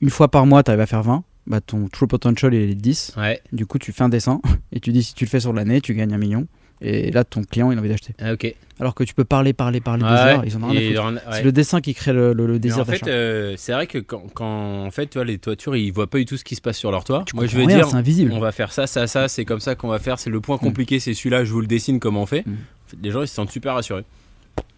une 0.00 0.10
fois 0.10 0.28
par 0.28 0.46
mois, 0.46 0.62
tu 0.62 0.70
arrives 0.70 0.80
à 0.82 0.86
faire 0.86 1.02
20. 1.02 1.24
Bah, 1.46 1.60
ton 1.60 1.88
true 1.88 2.06
potential 2.06 2.54
est 2.54 2.68
de 2.68 2.72
10. 2.74 3.14
ouais. 3.16 3.40
Du 3.52 3.66
coup, 3.66 3.78
tu 3.78 3.90
fais 3.92 4.02
un 4.04 4.08
dessin 4.08 4.40
et 4.72 4.78
tu 4.80 4.92
dis, 4.92 5.02
si 5.02 5.14
tu 5.14 5.24
le 5.24 5.28
fais 5.30 5.40
sur 5.40 5.52
l'année, 5.52 5.80
tu 5.80 5.92
gagnes 5.94 6.14
un 6.14 6.18
million. 6.18 6.46
Et 6.84 7.12
là, 7.12 7.22
ton 7.22 7.44
client, 7.44 7.70
il 7.70 7.78
a 7.78 7.80
envie 7.80 7.88
d'acheter. 7.88 8.12
Ah, 8.20 8.32
ok. 8.32 8.52
Alors 8.80 8.94
que 8.96 9.04
tu 9.04 9.14
peux 9.14 9.22
parler, 9.24 9.52
parler, 9.52 9.80
parler 9.80 10.02
heures, 10.04 10.42
ils 10.44 10.56
en 10.56 10.64
ont 10.64 10.68
rien 10.68 10.80
à 11.16 11.20
foutre. 11.20 11.20
C'est 11.32 11.42
le 11.44 11.52
dessin 11.52 11.80
qui 11.80 11.94
crée 11.94 12.12
le, 12.12 12.32
le- 12.32 12.46
le 12.48 12.58
désir 12.58 12.80
en 12.80 12.84
fait, 12.84 13.56
c'est 13.56 13.72
vrai 13.72 13.86
que 13.86 13.98
quand, 13.98 14.24
quand 14.34 14.84
en 14.84 14.90
fait, 14.90 15.06
tu 15.06 15.18
vois, 15.18 15.24
les 15.24 15.38
toitures, 15.38 15.76
ils 15.76 15.92
voient 15.92 16.08
pas 16.08 16.18
du 16.18 16.24
tout 16.26 16.36
ce 16.36 16.42
qui 16.42 16.56
se 16.56 16.60
passe 16.60 16.76
sur 16.78 16.90
leur 16.90 17.04
toit. 17.04 17.22
Tu 17.26 17.36
Moi, 17.36 17.46
je 17.46 17.56
vais 17.56 17.66
rien, 17.66 17.76
dire, 17.76 17.88
c'est 17.88 17.94
invisible. 17.96 18.32
on 18.34 18.40
va 18.40 18.50
faire 18.50 18.72
ça, 18.72 18.88
ça, 18.88 19.06
ça, 19.06 19.28
c'est 19.28 19.44
comme 19.44 19.60
ça 19.60 19.76
qu'on 19.76 19.86
va 19.88 20.00
faire. 20.00 20.18
C'est 20.18 20.30
le 20.30 20.40
point 20.40 20.58
compliqué, 20.58 20.98
c'est 20.98 21.14
celui-là, 21.14 21.44
je 21.44 21.52
vous 21.52 21.60
le 21.60 21.68
dessine 21.68 22.00
comment 22.00 22.22
on 22.22 22.26
fait. 22.26 22.44
Mm. 22.44 22.50
En 22.52 22.88
fait, 22.90 22.96
les 23.00 23.10
gens, 23.12 23.22
ils 23.22 23.28
se 23.28 23.34
sentent 23.34 23.50
super 23.52 23.74
rassurés. 23.74 24.04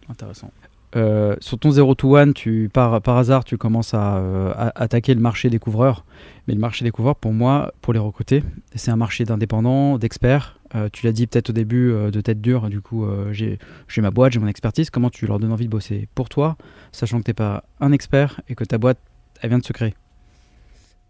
Intéressant. 0.08 0.50
Euh, 0.96 1.34
sur 1.40 1.58
ton 1.58 1.72
0 1.72 1.94
to 1.96 2.14
1, 2.16 2.32
tu, 2.32 2.70
par, 2.72 3.02
par 3.02 3.16
hasard, 3.16 3.42
tu 3.44 3.56
commences 3.56 3.94
à, 3.94 4.18
euh, 4.18 4.52
à 4.54 4.80
attaquer 4.80 5.12
le 5.14 5.20
marché 5.20 5.50
des 5.50 5.58
couvreurs. 5.58 6.04
Mais 6.46 6.54
le 6.54 6.60
marché 6.60 6.84
des 6.84 6.92
couvreurs, 6.92 7.16
pour 7.16 7.32
moi, 7.32 7.72
pour 7.80 7.92
les 7.92 7.98
recruter, 7.98 8.44
c'est 8.76 8.92
un 8.92 8.96
marché 8.96 9.24
d'indépendants, 9.24 9.98
d'experts. 9.98 10.60
Euh, 10.76 10.88
tu 10.92 11.04
l'as 11.06 11.12
dit 11.12 11.26
peut-être 11.26 11.50
au 11.50 11.52
début 11.52 11.90
euh, 11.90 12.10
de 12.12 12.20
tête 12.20 12.40
dure, 12.40 12.68
du 12.70 12.80
coup, 12.80 13.06
euh, 13.06 13.32
j'ai 13.32 13.58
ma 13.98 14.10
boîte, 14.12 14.32
j'ai 14.34 14.38
mon 14.40 14.46
expertise. 14.46 14.90
Comment 14.90 15.10
tu 15.10 15.26
leur 15.26 15.40
donnes 15.40 15.52
envie 15.52 15.66
de 15.66 15.70
bosser 15.70 16.06
pour 16.14 16.28
toi, 16.28 16.56
sachant 16.92 17.18
que 17.18 17.24
tu 17.24 17.30
n'es 17.30 17.34
pas 17.34 17.64
un 17.80 17.90
expert 17.90 18.40
et 18.48 18.54
que 18.54 18.62
ta 18.64 18.78
boîte, 18.78 18.98
elle 19.40 19.48
vient 19.48 19.58
de 19.58 19.64
se 19.64 19.72
créer? 19.72 19.94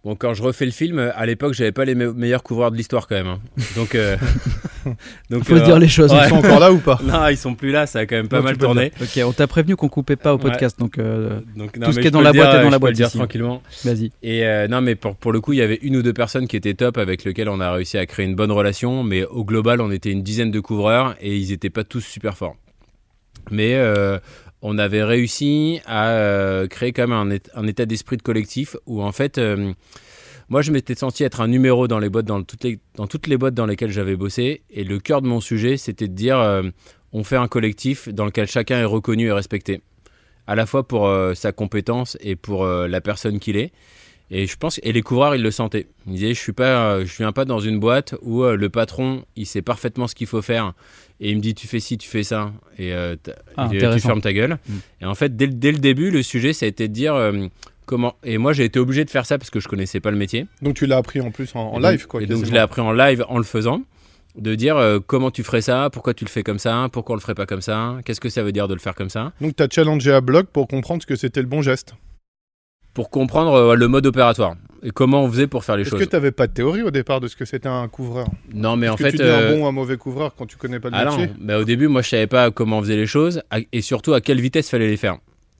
Bon, 0.03 0.17
quand 0.17 0.33
je 0.35 0.43
refais 0.43 0.67
le 0.67 0.71
film, 0.71 0.99
à 0.99 1.27
l'époque, 1.27 1.53
j'avais 1.55 1.73
pas 1.73 1.85
les 1.85 1.95
me- 1.95 2.13
meilleurs 2.13 2.43
couvreurs 2.43 2.71
de 2.71 2.77
l'histoire 2.77 3.07
quand 3.07 3.15
même. 3.17 3.27
hein. 3.27 3.41
Donc, 3.75 3.95
euh, 3.95 4.17
donc, 5.31 5.41
Il 5.41 5.45
faut 5.45 5.57
se 5.57 5.63
euh, 5.63 5.65
dire 5.65 5.79
les 5.79 5.89
choses. 5.89 6.13
Ouais. 6.13 6.21
Ils 6.25 6.29
sont 6.29 6.37
encore 6.37 6.61
là 6.61 6.73
ou 6.73 6.79
pas 6.79 6.99
Non, 7.05 7.29
ils 7.29 7.37
sont 7.37 7.55
plus 7.55 7.71
là, 7.71 7.87
ça 7.87 8.01
a 8.01 8.07
quand 8.07 8.17
même 8.17 8.29
pas 8.29 8.39
Non, 8.39 8.45
mal 8.45 8.59
tourné. 8.59 8.93
Ok, 9.01 9.21
on 9.25 9.33
t'a 9.33 9.47
prévenu 9.47 9.77
qu'on 9.77 9.89
coupait 9.89 10.17
pas 10.17 10.33
au 10.35 10.37
Ouais. 10.37 10.43
podcast, 10.51 10.79
donc 10.79 10.99
euh, 10.99 11.41
Donc, 11.57 11.79
Tout 11.81 11.93
ce 11.93 12.01
qui 12.01 12.07
est 12.07 12.11
dans 12.11 12.21
la 12.21 12.33
boîte 12.33 12.55
est 12.55 12.63
dans 12.63 12.71
la 12.71 12.79
boîte 12.79 12.93
le 12.93 12.97
dire 12.97 13.11
tranquillement. 13.11 13.63
vas-y. 13.85 14.11
Et 14.23 14.45
euh, 14.47 14.69
non, 14.69 14.81
mais 14.81 14.95
pour, 14.95 15.17
pour 15.17 15.33
le 15.33 15.41
coup, 15.41 15.53
il 15.53 15.59
y 15.59 15.63
avait 15.63 15.79
une 15.83 15.97
ou 15.97 16.03
deux 16.03 16.13
personnes 16.13 16.47
qui 16.49 16.57
étaient 16.57 16.75
top 16.75 16.99
avec 16.99 17.25
lesquelles 17.25 17.49
on 17.49 17.61
a 17.61 17.73
réussi 17.73 17.99
à 17.99 18.07
créer 18.07 18.27
une 18.27 18.35
bonne 18.35 18.53
relation. 18.53 19.03
Mais 19.03 19.25
au 19.25 19.45
global, 19.45 19.81
on 19.81 19.91
était 19.91 20.11
une 20.11 20.23
dizaine 20.23 20.51
de 20.51 20.61
couvreurs 20.61 21.15
et 21.21 21.37
ils 21.37 21.51
n'étaient 21.51 21.71
pas 21.71 21.85
tous 21.85 22.01
super 22.01 22.37
forts. 22.37 22.57
Mais 23.51 23.79
on 24.63 24.79
avait 24.79 25.05
réussi 25.05 25.81
à 25.87 26.63
créer 26.71 26.93
quand 26.93 27.07
même 27.07 27.13
un, 27.13 27.29
ét- 27.31 27.51
un 27.55 27.67
état 27.67 27.85
d'esprit 27.87 28.17
de 28.17 28.23
collectif 28.23 28.77
où 28.87 29.03
en 29.03 29.13
fait, 29.13 29.39
moi, 30.49 30.63
je 30.63 30.71
m'étais 30.73 30.95
senti 30.95 31.25
être 31.25 31.41
un 31.41 31.49
numéro 31.49 31.89
dans 31.89 31.99
les 31.99 32.09
boîtes, 32.09 32.27
dans 32.27 32.43
toutes 32.43 32.65
les, 32.65 32.79
dans 32.97 33.07
toutes 33.07 33.27
les 33.27 33.37
boîtes 33.37 33.55
dans 33.55 33.67
lesquelles 33.67 33.91
j'avais 33.93 34.17
bossé. 34.17 34.63
Et 34.71 34.85
le 34.85 34.99
cœur 34.99 35.23
de 35.23 35.27
mon 35.27 35.41
sujet, 35.41 35.77
c'était 35.77 36.09
de 36.09 36.15
dire, 36.15 36.39
euh, 36.39 36.63
on 37.13 37.25
fait 37.25 37.37
un 37.37 37.49
collectif 37.49 38.09
dans 38.09 38.25
lequel 38.27 38.47
chacun 38.47 38.79
est 38.81 38.85
reconnu 38.85 39.27
et 39.29 39.33
respecté, 39.33 39.81
à 40.47 40.55
la 40.55 40.67
fois 40.67 40.87
pour 40.87 41.07
euh, 41.07 41.35
sa 41.35 41.53
compétence 41.53 42.17
et 42.21 42.37
pour 42.37 42.65
euh, 42.65 42.89
la 42.89 43.01
personne 43.01 43.39
qu'il 43.39 43.57
est. 43.57 43.73
Et 44.31 44.47
je 44.47 44.57
pense 44.57 44.81
et 44.83 44.93
les 44.93 45.03
couvreurs 45.03 45.37
ils 45.37 45.43
le 45.43 45.51
sentaient. 45.51 45.87
Ils 46.07 46.15
disaient 46.15 46.33
je 46.35 46.41
suis 46.41 46.53
pas 46.55 47.05
je 47.05 47.17
viens 47.19 47.31
pas 47.33 47.45
dans 47.45 47.61
une 47.61 47.79
boîte 47.79 48.15
où 48.23 48.43
le 48.43 48.69
patron 48.71 49.23
il 49.37 49.45
sait 49.45 49.61
parfaitement 49.61 50.07
ce 50.09 50.15
qu'il 50.15 50.27
faut 50.27 50.41
faire 50.41 50.73
et 51.21 51.29
il 51.31 51.37
me 51.37 51.43
dit 51.43 51.55
tu 51.55 51.67
fais 51.69 51.79
ci 51.79 51.99
tu 51.99 52.09
fais 52.09 52.23
ça 52.23 52.51
et 52.79 52.95
Ah, 52.95 53.69
tu 53.71 54.01
fermes 54.01 54.23
ta 54.23 54.33
gueule. 54.33 54.57
Mm. 54.67 54.73
Et 55.03 55.05
en 55.05 55.15
fait 55.15 55.37
dès, 55.37 55.45
le- 55.47 55.53
dès 55.53 55.73
le 55.73 55.79
début 55.79 56.11
le 56.11 56.23
sujet 56.23 56.55
ça 56.55 56.65
a 56.65 56.69
été 56.71 56.89
de 56.89 56.95
dire 56.95 57.15
comment 57.87 58.15
et 58.25 58.39
moi 58.39 58.53
j'ai 58.53 58.65
été 58.65 58.79
obligé 58.79 59.05
de 59.05 59.11
faire 59.11 59.27
ça 59.27 59.39
parce 59.39 59.51
que 59.51 59.61
je 59.61 59.69
connaissais 59.69 60.01
pas 60.01 60.11
le 60.11 60.17
métier. 60.17 60.47
Donc 60.63 60.75
tu 60.75 60.87
l'as 60.87 60.97
appris 60.99 61.21
en 61.21 61.31
plus 61.31 61.55
en, 61.55 61.61
en 61.73 61.79
Et 61.79 61.83
donc- 61.83 61.91
live 61.93 62.07
quoi. 62.07 62.23
Et 62.23 62.27
donc 62.27 62.45
je 62.45 62.51
l'ai 62.53 62.59
appris 62.59 62.81
en 62.81 62.93
live 62.93 63.25
en 63.29 63.39
le 63.39 63.45
faisant 63.45 63.83
de 64.37 64.55
dire 64.57 64.77
euh, 64.77 64.99
comment 65.07 65.31
tu 65.31 65.43
ferais 65.45 65.61
ça, 65.61 65.91
pourquoi 65.93 66.13
tu 66.15 66.25
le 66.25 66.31
fais 66.31 66.43
comme 66.43 66.59
ça, 66.59 66.89
pourquoi 66.93 67.15
on 67.15 67.17
le 67.17 67.21
ferait 67.23 67.35
pas 67.37 67.47
comme 67.47 67.61
ça, 67.61 67.97
qu'est-ce 68.05 68.21
que 68.21 68.29
ça 68.29 68.43
veut 68.43 68.51
dire 68.53 68.67
de 68.67 68.75
le 68.75 68.81
faire 68.81 68.95
comme 68.97 69.09
ça, 69.11 69.33
Donc 69.41 69.55
tu 69.57 69.63
as 69.63 69.69
challengé 69.71 70.13
à 70.13 70.21
bloc 70.21 70.47
pour 70.49 70.67
comprendre 70.67 71.03
ce 71.03 71.07
que 71.07 71.15
c'était 71.17 71.41
le 71.41 71.47
bon 71.47 71.63
geste. 71.63 71.95
pour 72.95 73.11
comprendre 73.11 73.55
euh, 73.55 73.75
le 73.77 73.87
mode 73.89 74.07
opératoire 74.07 74.55
et 74.83 74.91
comment 74.91 75.23
on 75.23 75.31
faisait 75.31 75.47
pour 75.47 75.65
faire 75.65 75.77
les 75.77 75.83
Est-ce 75.83 75.91
choses. 75.93 76.01
que 76.01 76.05
tu 76.05 76.15
n'avais 76.17 76.31
pas 76.33 76.47
de 76.47 76.53
théorie 76.53 76.83
au 76.83 76.91
départ 76.91 77.21
de 77.21 77.27
ce 77.29 77.37
que 77.37 77.45
c'était 77.45 77.69
un 77.69 77.89
couvreur? 77.89 78.27
Non 78.53 78.77
mais 78.77 78.89
en 78.89 78.95
Est-ce 78.97 79.03
que 79.05 79.11
fait 79.13 79.17
tu 79.19 79.23
euh, 79.23 79.51
un 79.53 79.53
bon 79.57 79.63
ou 79.63 79.67
un 79.67 79.73
mauvais 79.73 79.97
couvreur 79.97 80.35
quand 80.35 80.47
tu 80.47 80.57
connais 80.57 80.79
pas 80.81 80.91
le 80.91 80.97
Ah 80.97 81.05
métier? 81.07 81.27
non, 81.29 81.33
mais 81.41 81.55
au 81.55 81.65
début, 81.65 81.89
moi, 81.89 82.03
je 82.03 82.09
savais 82.11 82.27
pas 82.27 82.51
comment 82.51 82.79
on 82.79 82.83
faisait 82.83 82.97
les 82.97 83.07
choses 83.07 83.43
et 83.73 83.81
surtout 83.83 84.13
à 84.15 84.21
quelle 84.21 84.41
vitesse 84.41 84.69
fallait 84.69 84.89
les 84.89 84.97
faire. 84.99 85.17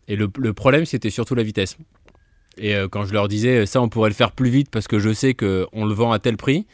Et 0.09 0.17
le, 0.17 0.29
le 0.37 0.53
problème, 0.53 0.85
c'était 0.85 1.09
surtout 1.11 1.35
la 1.35 1.43
vitesse. 1.43 1.79
Et 2.59 2.75
euh, 2.75 2.89
quand 2.89 3.05
je 3.05 3.13
leur 3.13 3.29
disais, 3.29 3.67
ça, 3.67 3.81
on 3.83 3.89
pourrait 3.89 4.11
le 4.11 4.15
faire 4.15 4.33
plus 4.33 4.51
vite 4.51 4.69
parce 4.71 4.87
que 4.89 4.99
je 4.99 5.13
sais 5.13 5.35
qu'on 5.35 5.85
le 5.85 5.93
vend 5.95 6.13
à 6.13 6.19
tel 6.19 6.37
prix. 6.37 6.67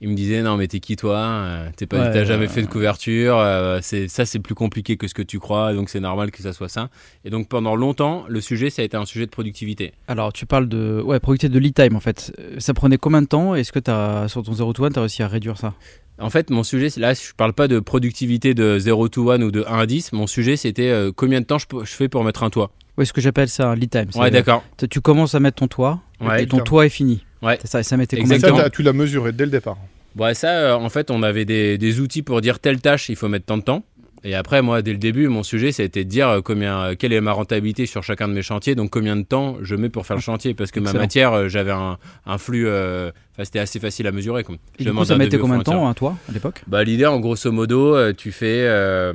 il 0.00 0.08
me 0.08 0.14
disait 0.14 0.42
non 0.42 0.56
mais 0.56 0.68
t'es 0.68 0.78
qui 0.78 0.94
toi 0.94 1.18
Euh, 1.18 1.68
T'es 1.76 1.86
pas, 1.86 1.98
Ouais, 2.06 2.12
t'as 2.12 2.24
jamais 2.24 2.46
ouais, 2.46 2.52
fait 2.52 2.62
de 2.62 2.68
couverture. 2.68 3.36
euh, 3.38 3.80
c'est 3.82 4.06
ça 4.08 4.24
c'est 4.24 4.38
plus 4.38 4.54
compliqué 4.54 4.96
que 4.96 5.08
ce 5.08 5.14
que 5.14 5.22
tu 5.22 5.38
crois, 5.40 5.74
donc 5.74 5.90
c'est 5.90 5.98
normal 6.00 6.30
que 6.30 6.40
ça 6.40 6.52
soit 6.52 6.68
ça. 6.68 6.88
Et 7.24 7.30
donc 7.30 7.48
pendant 7.48 7.74
longtemps, 7.74 8.24
le 8.28 8.40
sujet 8.40 8.70
ça 8.70 8.82
a 8.82 8.84
été 8.84 8.96
un 8.96 9.04
sujet 9.04 9.26
de 9.26 9.30
productivité. 9.30 9.92
Alors, 10.06 10.32
tu 10.32 10.46
parles 10.46 10.68
de 10.68 11.02
ouais, 11.04 11.18
productivité 11.20 11.52
de 11.52 11.58
lead 11.58 11.74
time 11.74 11.96
en 11.96 12.00
fait. 12.00 12.32
Euh, 12.38 12.56
Ça 12.60 12.72
prenait 12.74 12.96
combien 12.98 13.22
de 13.22 13.26
temps? 13.26 13.54
Est-ce 13.56 13.72
que 13.72 13.80
as, 13.90 14.28
sur 14.28 14.42
ton 14.44 14.52
0 14.52 14.72
to 14.72 14.84
1, 14.84 14.90
tu 14.90 14.98
as 14.98 15.02
réussi 15.02 15.22
à 15.24 15.28
réduire 15.28 15.56
ça? 15.58 15.74
En 16.20 16.30
fait, 16.30 16.50
mon 16.50 16.64
sujet, 16.64 16.88
là, 16.96 17.14
je 17.14 17.32
parle 17.36 17.52
pas 17.52 17.68
de 17.68 17.78
productivité 17.80 18.52
de 18.54 18.78
0 18.80 19.08
to 19.08 19.30
1 19.30 19.40
ou 19.42 19.50
de 19.52 19.64
1 19.68 19.78
à 19.78 19.86
10. 19.86 20.12
Mon 20.12 20.26
sujet, 20.26 20.56
c'était 20.56 20.88
euh, 20.90 21.12
combien 21.14 21.40
de 21.40 21.46
temps 21.46 21.58
je 21.58 21.66
fais 21.84 22.08
pour 22.08 22.24
mettre 22.24 22.42
un 22.42 22.50
toit. 22.50 22.70
Oui, 22.98 23.06
ce 23.06 23.12
que 23.14 23.20
j'appelle 23.22 23.48
ça 23.48 23.68
un 23.70 23.74
lead 23.74 23.90
time. 23.90 24.08
Ouais, 24.16 24.30
d'accord. 24.30 24.62
t- 24.76 24.88
Tu 24.88 25.00
commences 25.00 25.34
à 25.34 25.40
mettre 25.40 25.56
ton 25.56 25.68
toit 25.68 26.00
Ouais, 26.20 26.42
et 26.42 26.46
ton 26.46 26.58
toit 26.58 26.84
est 26.84 26.88
fini. 26.90 27.24
Ouais. 27.40 27.56
C'est 27.62 27.68
ça, 27.68 27.80
et 27.80 27.82
ça 27.84 27.96
mettait 27.96 28.16
Et 28.16 28.20
combien 28.20 28.36
de 28.36 28.40
ça, 28.40 28.48
Exactement. 28.48 28.58
temps 28.58 28.64
t'as- 28.64 28.76
tu 28.76 28.82
l'as 28.82 28.92
mesuré 28.92 29.32
dès 29.32 29.44
le 29.44 29.50
départ. 29.52 29.78
Bon, 30.16 30.34
ça, 30.34 30.48
euh, 30.50 30.74
en 30.74 30.88
fait, 30.88 31.10
on 31.12 31.22
avait 31.22 31.44
des, 31.44 31.78
des 31.78 32.00
outils 32.00 32.22
pour 32.22 32.40
dire 32.40 32.58
telle 32.58 32.80
tâche, 32.80 33.08
il 33.08 33.14
faut 33.16 33.28
mettre 33.28 33.46
tant 33.46 33.56
de 33.56 33.62
temps. 33.62 33.84
Et 34.24 34.34
après, 34.34 34.62
moi, 34.62 34.82
dès 34.82 34.90
le 34.90 34.98
début, 34.98 35.28
mon 35.28 35.44
sujet, 35.44 35.70
c'était 35.70 36.02
de 36.02 36.08
dire 36.10 36.28
euh, 36.28 36.40
combien, 36.40 36.76
euh, 36.80 36.94
quelle 36.98 37.12
est 37.12 37.20
ma 37.20 37.30
rentabilité 37.30 37.86
sur 37.86 38.02
chacun 38.02 38.26
de 38.26 38.32
mes 38.32 38.42
chantiers, 38.42 38.74
donc 38.74 38.90
combien 38.90 39.14
de 39.14 39.22
temps 39.22 39.58
je 39.62 39.76
mets 39.76 39.90
pour 39.90 40.04
faire 40.06 40.16
le 40.16 40.22
chantier, 40.22 40.54
parce 40.54 40.72
que 40.72 40.80
ma 40.80 40.92
matière, 40.92 41.32
euh, 41.34 41.48
j'avais 41.48 41.70
un, 41.70 41.98
un 42.26 42.38
flux, 42.38 42.66
euh, 42.66 43.12
enfin, 43.34 43.44
c'était 43.44 43.60
assez 43.60 43.78
facile 43.78 44.08
à 44.08 44.10
mesurer. 44.12 44.42
Quoi. 44.42 44.56
Et 44.80 44.84
du 44.84 44.92
coup, 44.92 45.04
ça 45.04 45.16
mettait 45.16 45.38
combien 45.38 45.58
de 45.58 45.62
temps 45.62 45.88
un 45.88 45.94
toit 45.94 46.16
à 46.28 46.32
l'époque? 46.32 46.62
Bah, 46.66 46.82
l'idée, 46.82 47.06
en 47.06 47.20
grosso 47.20 47.52
modo, 47.52 47.94
euh, 47.94 48.12
tu 48.12 48.32
fais 48.32 48.64
euh, 48.66 49.12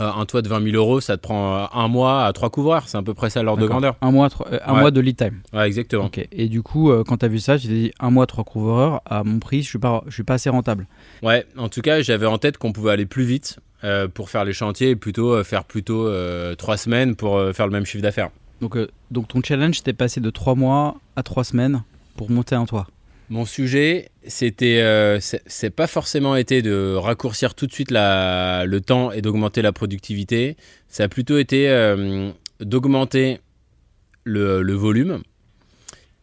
euh, 0.00 0.10
un 0.10 0.24
toit 0.26 0.40
de 0.42 0.48
20 0.48 0.62
000 0.70 0.76
euros, 0.76 1.00
ça 1.00 1.16
te 1.16 1.22
prend 1.22 1.54
euh, 1.56 1.64
un 1.74 1.88
mois 1.88 2.24
à 2.24 2.32
trois 2.32 2.48
couvreurs. 2.50 2.88
C'est 2.88 2.96
à 2.98 3.02
peu 3.02 3.14
près 3.14 3.28
ça 3.30 3.42
l'ordre 3.42 3.62
de 3.62 3.66
grandeur. 3.68 3.96
Un 4.00 4.10
mois, 4.10 4.30
trois- 4.30 4.46
euh, 4.52 4.58
un 4.64 4.74
Ouais. 4.74 4.80
mois 4.80 4.90
de 4.90 5.00
lead 5.00 5.16
time. 5.16 5.40
Ouais, 5.52 5.66
exactement. 5.66 6.10
Et 6.32 6.48
du 6.48 6.62
coup, 6.62 6.90
euh, 6.90 7.04
quand 7.06 7.18
tu 7.18 7.24
as 7.26 7.28
vu 7.28 7.38
ça, 7.40 7.58
tu 7.58 7.66
t'es 7.68 7.72
dit 7.74 7.92
un 8.00 8.10
mois, 8.10 8.26
trois 8.26 8.44
couvreurs, 8.44 9.02
à 9.06 9.22
mon 9.24 9.38
prix, 9.38 9.62
je 9.62 9.68
suis 9.68 9.78
pas, 9.78 10.02
je 10.06 10.14
suis 10.14 10.22
pas 10.24 10.34
assez 10.34 10.50
rentable. 10.50 10.86
Ouais, 11.22 11.46
en 11.58 11.68
tout 11.68 11.82
cas, 11.82 12.00
j'avais 12.02 12.26
en 12.26 12.38
tête 12.38 12.56
qu'on 12.58 12.72
pouvait 12.72 12.92
aller 12.92 13.06
plus 13.06 13.24
vite 13.24 13.58
pour 14.14 14.30
faire 14.30 14.44
les 14.44 14.52
chantiers 14.52 14.90
et 14.90 14.96
plutôt 14.96 15.42
faire 15.44 15.64
plutôt 15.64 16.08
trois 16.56 16.76
semaines 16.76 17.16
pour 17.16 17.40
faire 17.52 17.66
le 17.66 17.72
même 17.72 17.84
chiffre 17.84 18.02
d'affaires. 18.02 18.30
Donc, 18.60 18.78
donc 19.10 19.26
ton 19.28 19.42
challenge, 19.42 19.76
c'était 19.78 19.92
passé 19.92 20.20
de 20.20 20.30
trois 20.30 20.54
mois 20.54 20.94
à 21.16 21.22
trois 21.24 21.42
semaines 21.42 21.82
pour 22.16 22.30
monter 22.30 22.54
un 22.54 22.64
toit. 22.64 22.86
Mon 23.32 23.46
sujet, 23.46 24.10
c'était, 24.26 24.82
euh, 24.82 25.18
c'est 25.18 25.70
pas 25.70 25.86
forcément 25.86 26.36
été 26.36 26.60
de 26.60 26.94
raccourcir 26.94 27.54
tout 27.54 27.66
de 27.66 27.72
suite 27.72 27.90
le 27.90 28.78
temps 28.80 29.10
et 29.10 29.22
d'augmenter 29.22 29.62
la 29.62 29.72
productivité. 29.72 30.58
Ça 30.88 31.04
a 31.04 31.08
plutôt 31.08 31.38
été 31.38 31.70
euh, 31.70 32.30
d'augmenter 32.60 33.38
le, 34.24 34.74
volume 34.74 35.22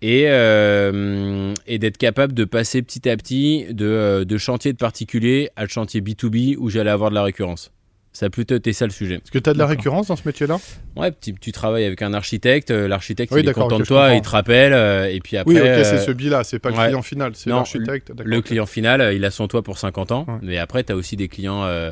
et, 0.03 0.25
euh, 0.27 1.51
et 1.65 1.79
d'être 1.79 1.97
capable 1.97 2.33
de 2.33 2.45
passer 2.45 2.83
petit 2.83 3.09
à 3.09 3.17
petit 3.17 3.65
de, 3.71 4.23
de 4.23 4.37
chantier 4.37 4.71
de 4.71 4.77
particulier 4.77 5.49
à 5.55 5.63
le 5.63 5.69
chantier 5.69 6.01
B2B 6.01 6.57
où 6.59 6.69
j'allais 6.69 6.91
avoir 6.91 7.09
de 7.09 7.15
la 7.15 7.23
récurrence. 7.23 7.71
Ça 8.19 8.25
a 8.25 8.29
plutôt 8.29 8.55
été 8.55 8.73
ça 8.73 8.83
le 8.85 8.91
sujet. 8.91 9.15
Est-ce 9.15 9.31
que 9.31 9.39
tu 9.39 9.49
as 9.49 9.53
de 9.53 9.57
la 9.59 9.65
récurrence 9.65 10.07
dans 10.07 10.17
ce 10.17 10.23
métier-là 10.25 10.57
Ouais, 10.97 11.09
tu, 11.21 11.33
tu 11.35 11.53
travailles 11.53 11.85
avec 11.85 12.01
un 12.01 12.13
architecte, 12.13 12.69
euh, 12.69 12.85
l'architecte 12.89 13.31
Oui, 13.31 13.39
il 13.43 13.47
est 13.47 13.53
content 13.53 13.79
de 13.79 13.85
toi, 13.85 14.13
il 14.13 14.21
te 14.21 14.27
rappelle, 14.27 14.73
euh, 14.73 15.09
et 15.09 15.21
puis 15.21 15.37
après 15.37 15.53
Oui, 15.53 15.59
ok, 15.61 15.65
euh, 15.65 15.83
c'est 15.85 15.99
ce 15.99 16.11
biais-là, 16.11 16.43
c'est 16.43 16.59
pas 16.59 16.69
le 16.71 16.75
ouais. 16.75 16.87
client 16.87 17.01
final, 17.01 17.31
c'est 17.35 17.49
l'architecte. 17.49 18.11
le 18.21 18.41
client 18.41 18.65
final, 18.65 18.99
euh, 18.99 19.13
il 19.13 19.23
a 19.23 19.31
son 19.31 19.47
toit 19.47 19.61
pour 19.61 19.77
50 19.77 20.11
ans, 20.11 20.25
Ouais. 20.27 20.33
mais 20.41 20.57
après 20.57 20.83
tu 20.83 20.91
as 20.91 20.97
aussi 20.97 21.15
des 21.15 21.29
clients 21.29 21.63
euh, 21.63 21.91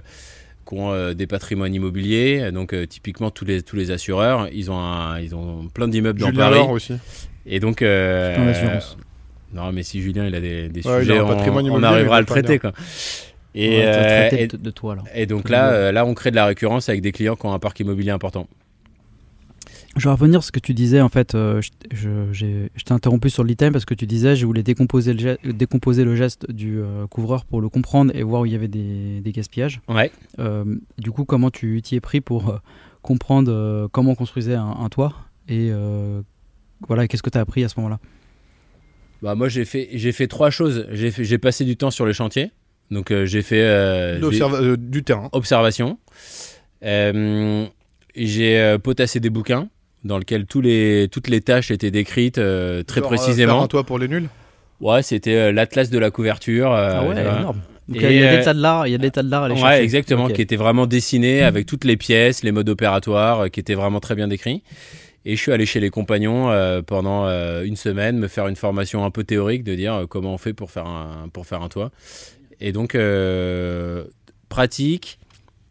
qui 0.68 0.74
ont 0.76 0.92
euh, 0.92 1.14
des 1.14 1.28
patrimoines 1.28 1.74
immobiliers, 1.74 2.52
donc 2.52 2.74
euh, 2.74 2.86
typiquement 2.86 3.32
tous 3.32 3.46
les, 3.46 3.62
tous 3.62 3.78
les 3.78 3.92
assureurs, 3.92 4.50
ils 4.52 4.70
ont, 4.70 4.78
un- 4.80 5.22
ils 5.22 5.34
ont 5.34 5.70
plein 5.74 5.88
d'immeubles 5.88 6.20
dans 6.20 6.28
Julien 6.28 6.50
Paris, 6.50 6.60
aussi. 6.70 6.94
et 7.46 7.62
donc... 7.62 7.82
euh, 7.82 8.36
Dans 8.36 8.44
l'assurance. 8.44 8.98
non, 9.54 9.72
mais 9.72 9.84
si 9.84 10.02
Julien 10.02 10.26
il 10.28 10.36
a 10.36 10.42
des, 10.42 10.68
des 10.68 10.86
Ouais, 10.86 10.92
il 10.94 10.98
a 10.98 11.00
sujets, 11.00 11.20
on, 11.22 11.28
patrimoine 11.30 11.70
on 11.70 11.82
arrivera 11.84 12.18
à 12.18 12.20
le 12.20 12.26
traiter. 12.26 12.60
Quoi. 12.60 12.74
Et, 13.60 13.70
Ouais, 13.80 13.84
t'as 13.92 14.36
euh, 14.36 14.38
et- 14.38 14.48
de, 14.48 14.58
de 14.58 14.70
toi 14.70 14.94
alors. 14.94 15.06
et 15.16 15.26
donc 15.26 15.50
là, 15.50 15.72
euh, 15.72 15.92
là, 15.92 16.06
on 16.06 16.14
crée 16.14 16.30
de 16.30 16.36
la 16.36 16.46
récurrence 16.46 16.90
avec 16.90 17.02
des 17.02 17.12
clients 17.12 17.36
qui 17.36 17.46
ont 17.48 17.54
un 17.54 17.60
parc 17.60 17.80
immobilier 17.80 18.12
important. 18.12 18.48
Je 19.96 20.04
vais 20.04 20.12
revenir 20.12 20.44
sur 20.44 20.48
ce 20.48 20.52
que 20.52 20.60
tu 20.60 20.76
disais 20.76 21.02
en 21.02 21.10
fait. 21.10 21.34
euh, 21.34 21.60
je 21.62 21.72
je- 21.92 22.32
j'ai- 22.32 22.70
je 22.76 22.84
t'ai 22.84 22.94
interrompu 22.94 23.32
sur 23.32 23.44
time 23.56 23.72
parce 23.72 23.86
que 23.86 23.96
tu 23.96 24.06
disais 24.06 24.36
je 24.36 24.46
voulais 24.46 24.62
décomposer 24.62 25.14
le, 25.14 25.20
geste, 25.20 25.48
décomposer 25.48 26.04
le 26.04 26.16
geste 26.16 26.52
du 26.52 26.80
euh, 26.80 27.08
couvreur 27.08 27.46
pour 27.46 27.62
le 27.62 27.70
comprendre 27.70 28.12
et 28.16 28.22
voir 28.22 28.42
où 28.44 28.46
il 28.46 28.52
y 28.52 28.56
avait 28.56 28.68
des, 28.68 29.22
des 29.22 29.32
gaspillages. 29.32 29.82
Ouais. 29.88 30.12
Euh, 30.38 30.64
du 31.00 31.10
coup, 31.10 31.26
comment 31.26 31.50
tu 31.50 31.82
t'y 31.82 31.96
es 31.96 32.00
pris 32.00 32.22
pour 32.22 32.60
comprendre 33.02 33.88
comment 33.92 34.12
on 34.12 34.16
construisait 34.16 34.54
un, 34.54 34.68
un 34.70 34.90
toit 34.90 35.14
et 35.50 35.72
voilà, 36.88 37.08
qu'est-ce 37.08 37.24
que 37.24 37.32
tu 37.32 37.38
as 37.40 37.42
appris 37.42 37.64
à 37.64 37.70
ce 37.70 37.80
moment-là? 37.80 38.00
Bah, 39.24 39.34
moi, 39.34 39.50
j'ai 39.50 39.66
fait, 39.66 39.88
fait 40.12 40.28
trois 40.28 40.52
choses. 40.52 40.86
J'ai 40.92 41.38
passé 41.40 41.66
du 41.66 41.76
temps 41.76 41.90
sur 41.90 42.06
les 42.06 42.14
chantiers. 42.14 42.52
Donc, 42.92 43.12
euh, 43.12 43.26
j'ai 43.26 43.42
fait 43.42 43.62
euh, 43.62 44.20
des 44.30 44.42
euh, 44.42 44.78
du 44.78 45.04
terrain. 45.04 45.30
observations. 45.34 45.98
Euh, 46.84 47.66
j'ai 48.16 48.60
euh, 48.60 48.78
potassé 48.78 49.20
des 49.20 49.30
bouquins 49.30 49.68
dans 50.04 50.18
lesquels 50.18 50.46
tous 50.46 50.62
les, 50.62 51.08
toutes 51.12 51.28
les 51.28 51.42
tâches 51.42 51.72
étaient 51.72 51.92
décrites 51.92 52.38
euh, 52.38 52.84
très 52.84 53.02
Genre, 53.02 53.10
précisément. 53.10 53.64
un 53.64 53.68
toit 53.68 53.84
pour 53.84 54.00
les 54.00 54.08
nuls 54.08 54.30
Ouais, 54.80 55.02
c'était 55.02 55.36
euh, 55.36 55.52
l'atlas 55.52 55.90
de 55.90 55.98
la 55.98 56.12
couverture. 56.12 56.72
euh, 56.72 56.92
Ah 56.94 57.04
ouais, 57.04 57.20
énorme. 57.22 57.62
Donc, 57.88 57.98
Et, 58.02 58.12
il 58.12 58.20
y 58.20 58.24
a- 58.24 58.32
de 58.34 58.38
l'état 58.38 58.54
de 58.54 58.62
l'art, 58.62 58.88
il 58.88 58.92
y 58.92 58.96
a 58.96 58.98
de 58.98 59.04
l'état 59.04 59.24
de 59.24 59.30
l'art 59.32 59.44
à 59.44 59.46
aller 59.48 59.56
Ouais, 59.56 59.62
chercher. 59.62 59.82
exactement, 59.84 60.28
qui 60.30 60.42
était 60.42 60.56
vraiment 60.56 60.86
dessiné 60.88 61.42
avec 61.42 61.66
toutes 61.66 61.84
les 61.84 61.98
pièces, 61.98 62.44
les 62.44 62.52
modes 62.52 62.70
opératoires, 62.70 63.50
qui 63.50 63.60
étaient 63.60 63.76
vraiment 63.76 64.00
très 64.00 64.14
bien 64.16 64.28
décrits. 64.28 64.62
Et 65.26 65.36
je 65.36 65.42
suis 65.42 65.52
allé 65.52 65.66
chez 65.66 65.80
les 65.80 65.90
compagnons 65.90 66.52
euh, 66.52 66.82
pendant 66.82 67.26
euh, 67.26 67.64
une 67.64 67.76
semaine 67.76 68.18
me 68.18 68.28
faire 68.28 68.48
une 68.48 68.56
formation 68.56 69.04
un 69.04 69.10
peu 69.12 69.24
théorique 69.26 69.64
de 69.64 69.76
dire 69.76 69.94
euh, 69.94 70.06
comment 70.06 70.34
on 70.34 70.38
fait 70.38 70.54
pour 70.54 70.70
faire 70.72 70.86
un, 70.86 71.28
pour 71.34 71.46
faire 71.48 71.62
un 71.64 71.70
toit. 71.70 71.92
Et 72.60 72.72
donc, 72.72 72.96
euh, 72.96 74.06
pratique, 74.50 75.20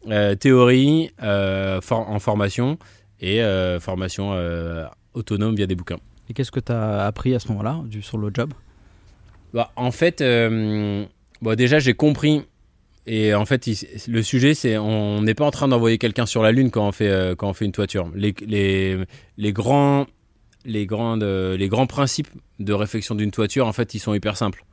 euh, 0.09 0.35
théorie 0.35 1.11
euh, 1.21 1.81
for- 1.81 2.09
en 2.09 2.19
formation 2.19 2.77
et 3.19 3.41
formation 3.79 4.33
autonome 5.13 5.55
via 5.55 5.65
des 5.65 5.75
bouquins. 5.75 5.97
Et 6.29 6.33
qu'est-ce 6.33 6.51
que 6.51 6.59
tu 6.59 6.71
as 6.71 7.05
appris 7.05 7.33
à 7.33 7.39
ce 7.39 7.47
moment-là 7.49 7.81
sur 8.01 8.17
le 8.19 8.29
job? 8.33 8.53
Bah, 9.53 9.71
en 9.75 9.91
fait, 9.91 10.21
bon, 10.21 11.55
déjà, 11.55 11.79
j'ai 11.79 11.93
compris. 11.95 12.43
Et 13.07 13.33
en 13.33 13.45
fait, 13.45 13.65
il- 13.67 13.77
le 14.09 14.21
sujet, 14.21 14.53
c'est 14.53 14.77
on 14.77 15.21
n'est 15.23 15.33
pas 15.33 15.45
en 15.45 15.51
train 15.51 15.67
d'envoyer 15.67 15.97
quelqu'un 15.97 16.25
sur 16.27 16.43
la 16.43 16.51
Lune 16.51 16.69
quand 16.69 16.87
on 16.87 16.91
fait, 16.91 17.33
quand 17.37 17.49
on 17.49 17.53
fait 17.53 17.65
une 17.65 17.71
toiture. 17.71 18.11
Les, 18.13 18.35
les, 18.45 18.97
les, 19.37 19.53
grands, 19.53 20.05
les, 20.65 20.85
grandes, 20.85 21.23
les 21.23 21.69
grands 21.69 21.87
principes 21.87 22.27
de 22.59 22.73
réflexion 22.73 23.15
d'une 23.15 23.31
toiture, 23.31 23.65
en 23.65 23.73
fait, 23.73 23.93
ils 23.95 23.99
sont 23.99 24.13
hyper 24.13 24.37
simples. 24.37 24.63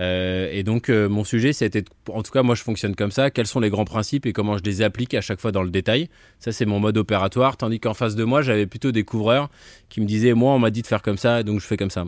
Euh, 0.00 0.48
et 0.52 0.62
donc, 0.64 0.88
euh, 0.88 1.08
mon 1.08 1.22
sujet, 1.24 1.52
c'était, 1.52 1.84
en 2.08 2.22
tout 2.22 2.32
cas, 2.32 2.42
moi, 2.42 2.54
je 2.54 2.62
fonctionne 2.62 2.96
comme 2.96 3.10
ça. 3.12 3.30
Quels 3.30 3.46
sont 3.46 3.60
les 3.60 3.70
grands 3.70 3.84
principes 3.84 4.26
et 4.26 4.32
comment 4.32 4.58
je 4.58 4.62
les 4.64 4.82
applique 4.82 5.14
à 5.14 5.20
chaque 5.20 5.40
fois 5.40 5.52
dans 5.52 5.62
le 5.62 5.70
détail? 5.70 6.08
Ça, 6.40 6.50
c'est 6.52 6.66
mon 6.66 6.80
mode 6.80 6.98
opératoire. 6.98 7.56
Tandis 7.56 7.78
qu'en 7.80 7.94
face 7.94 8.16
de 8.16 8.24
moi, 8.24 8.42
j'avais 8.42 8.66
plutôt 8.66 8.90
des 8.92 9.04
couvreurs 9.04 9.50
qui 9.88 10.00
me 10.00 10.06
disaient, 10.06 10.34
moi, 10.34 10.52
on 10.52 10.58
m'a 10.58 10.70
dit 10.70 10.82
de 10.82 10.86
faire 10.86 11.02
comme 11.02 11.18
ça, 11.18 11.42
donc 11.42 11.60
je 11.60 11.66
fais 11.66 11.76
comme 11.76 11.90
ça. 11.90 12.04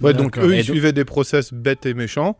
Ouais, 0.00 0.14
donc 0.14 0.36
eux, 0.38 0.52
Et 0.52 0.58
ils 0.58 0.66
donc- 0.66 0.74
suivaient 0.74 0.92
des 0.92 1.04
process 1.04 1.52
bêtes 1.52 1.86
et 1.86 1.94
méchants. 1.94 2.36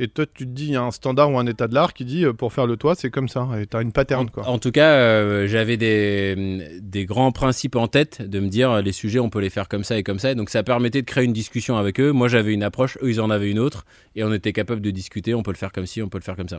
Et 0.00 0.08
toi, 0.08 0.26
tu 0.26 0.44
te 0.44 0.50
dis, 0.50 0.66
il 0.66 0.72
y 0.72 0.76
a 0.76 0.82
un 0.82 0.90
standard 0.90 1.30
ou 1.30 1.38
un 1.38 1.46
état 1.46 1.68
de 1.68 1.74
l'art 1.74 1.92
qui 1.94 2.04
dit, 2.04 2.24
euh, 2.24 2.32
pour 2.32 2.52
faire 2.52 2.66
le 2.66 2.76
toit, 2.76 2.96
c'est 2.96 3.10
comme 3.10 3.28
ça. 3.28 3.48
Et 3.60 3.66
t'as 3.66 3.80
une 3.80 3.92
pattern, 3.92 4.28
quoi. 4.28 4.48
En 4.48 4.58
tout 4.58 4.72
cas, 4.72 4.94
euh, 4.94 5.46
j'avais 5.46 5.76
des, 5.76 6.80
des 6.80 7.04
grands 7.04 7.30
principes 7.30 7.76
en 7.76 7.86
tête 7.86 8.20
de 8.20 8.40
me 8.40 8.48
dire 8.48 8.72
euh, 8.72 8.82
les 8.82 8.90
sujets, 8.90 9.20
on 9.20 9.30
peut 9.30 9.38
les 9.38 9.50
faire 9.50 9.68
comme 9.68 9.84
ça 9.84 9.96
et 9.96 10.02
comme 10.02 10.18
ça. 10.18 10.32
Et 10.32 10.34
donc, 10.34 10.50
ça 10.50 10.64
permettait 10.64 11.00
de 11.00 11.06
créer 11.06 11.24
une 11.24 11.32
discussion 11.32 11.76
avec 11.76 12.00
eux. 12.00 12.10
Moi, 12.10 12.26
j'avais 12.26 12.52
une 12.52 12.64
approche, 12.64 12.98
eux, 13.02 13.10
ils 13.10 13.20
en 13.20 13.30
avaient 13.30 13.50
une 13.50 13.60
autre. 13.60 13.86
Et 14.16 14.24
on 14.24 14.32
était 14.32 14.52
capable 14.52 14.80
de 14.80 14.90
discuter. 14.90 15.32
On 15.32 15.44
peut 15.44 15.52
le 15.52 15.56
faire 15.56 15.70
comme 15.70 15.86
ci, 15.86 16.02
on 16.02 16.08
peut 16.08 16.18
le 16.18 16.24
faire 16.24 16.36
comme 16.36 16.48
ça. 16.48 16.58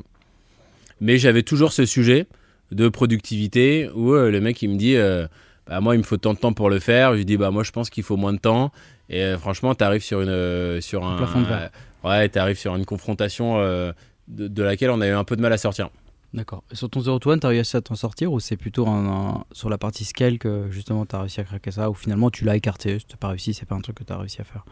Mais 1.01 1.17
j'avais 1.17 1.43
toujours 1.43 1.73
ce 1.73 1.85
sujet 1.85 2.27
de 2.71 2.87
productivité 2.89 3.89
où 3.95 4.13
euh, 4.13 4.31
le 4.31 4.39
mec, 4.39 4.61
il 4.61 4.69
me 4.69 4.77
dit 4.77 4.95
euh, 4.95 5.27
bah, 5.67 5.81
Moi, 5.81 5.95
il 5.95 5.99
me 5.99 6.03
faut 6.03 6.17
tant 6.17 6.33
de 6.33 6.39
temps 6.39 6.53
pour 6.53 6.69
le 6.69 6.79
faire. 6.79 7.11
Je 7.11 7.17
lui 7.17 7.25
dis 7.25 7.37
bah, 7.37 7.51
Moi, 7.51 7.63
je 7.63 7.71
pense 7.71 7.89
qu'il 7.89 8.03
faut 8.03 8.17
moins 8.17 8.33
de 8.33 8.39
temps. 8.39 8.71
Et 9.09 9.21
euh, 9.21 9.37
franchement, 9.37 9.75
tu 9.75 9.83
arrives 9.83 10.03
sur, 10.03 10.21
une, 10.21 10.29
euh, 10.29 10.81
sur 10.81 11.05
un. 11.05 11.17
plafond 11.17 11.41
de 11.41 11.45
verre. 11.45 11.69
Ouais, 12.05 12.29
tu 12.29 12.39
arrives 12.39 12.57
sur 12.57 12.75
une 12.75 12.85
confrontation 12.85 13.57
euh, 13.59 13.91
de, 14.27 14.47
de 14.47 14.63
laquelle 14.63 14.89
on 14.91 15.01
a 15.01 15.07
eu 15.07 15.11
un 15.11 15.23
peu 15.23 15.35
de 15.35 15.41
mal 15.41 15.51
à 15.53 15.57
sortir. 15.57 15.89
D'accord. 16.33 16.63
Et 16.71 16.75
sur 16.75 16.89
ton 16.89 16.99
0 16.99 17.19
to 17.19 17.31
1, 17.31 17.39
tu 17.39 17.45
as 17.45 17.49
réussi 17.49 17.77
à 17.77 17.81
t'en 17.81 17.95
sortir 17.95 18.33
ou 18.33 18.39
c'est 18.41 18.57
plutôt 18.57 18.87
un, 18.87 19.05
un- 19.07 19.43
sur 19.53 19.69
la 19.69 19.77
partie 19.77 20.03
scale 20.03 20.37
que 20.37 20.67
justement 20.69 21.05
tu 21.05 21.15
as 21.15 21.21
réussi 21.21 21.39
à 21.39 21.43
craquer 21.45 21.71
ça 21.71 21.89
ou 21.89 21.93
finalement 21.93 22.29
tu 22.29 22.43
l'as 22.43 22.55
écarté, 22.57 22.99
c'était 22.99 23.15
pas 23.15 23.29
réussi, 23.29 23.53
c'est 23.53 23.65
pas 23.65 23.75
un 23.75 23.79
truc 23.81 23.95
que 23.97 24.03
tu 24.03 24.11
as 24.11 24.17
réussi 24.17 24.41
à 24.41 24.43
faire? 24.43 24.65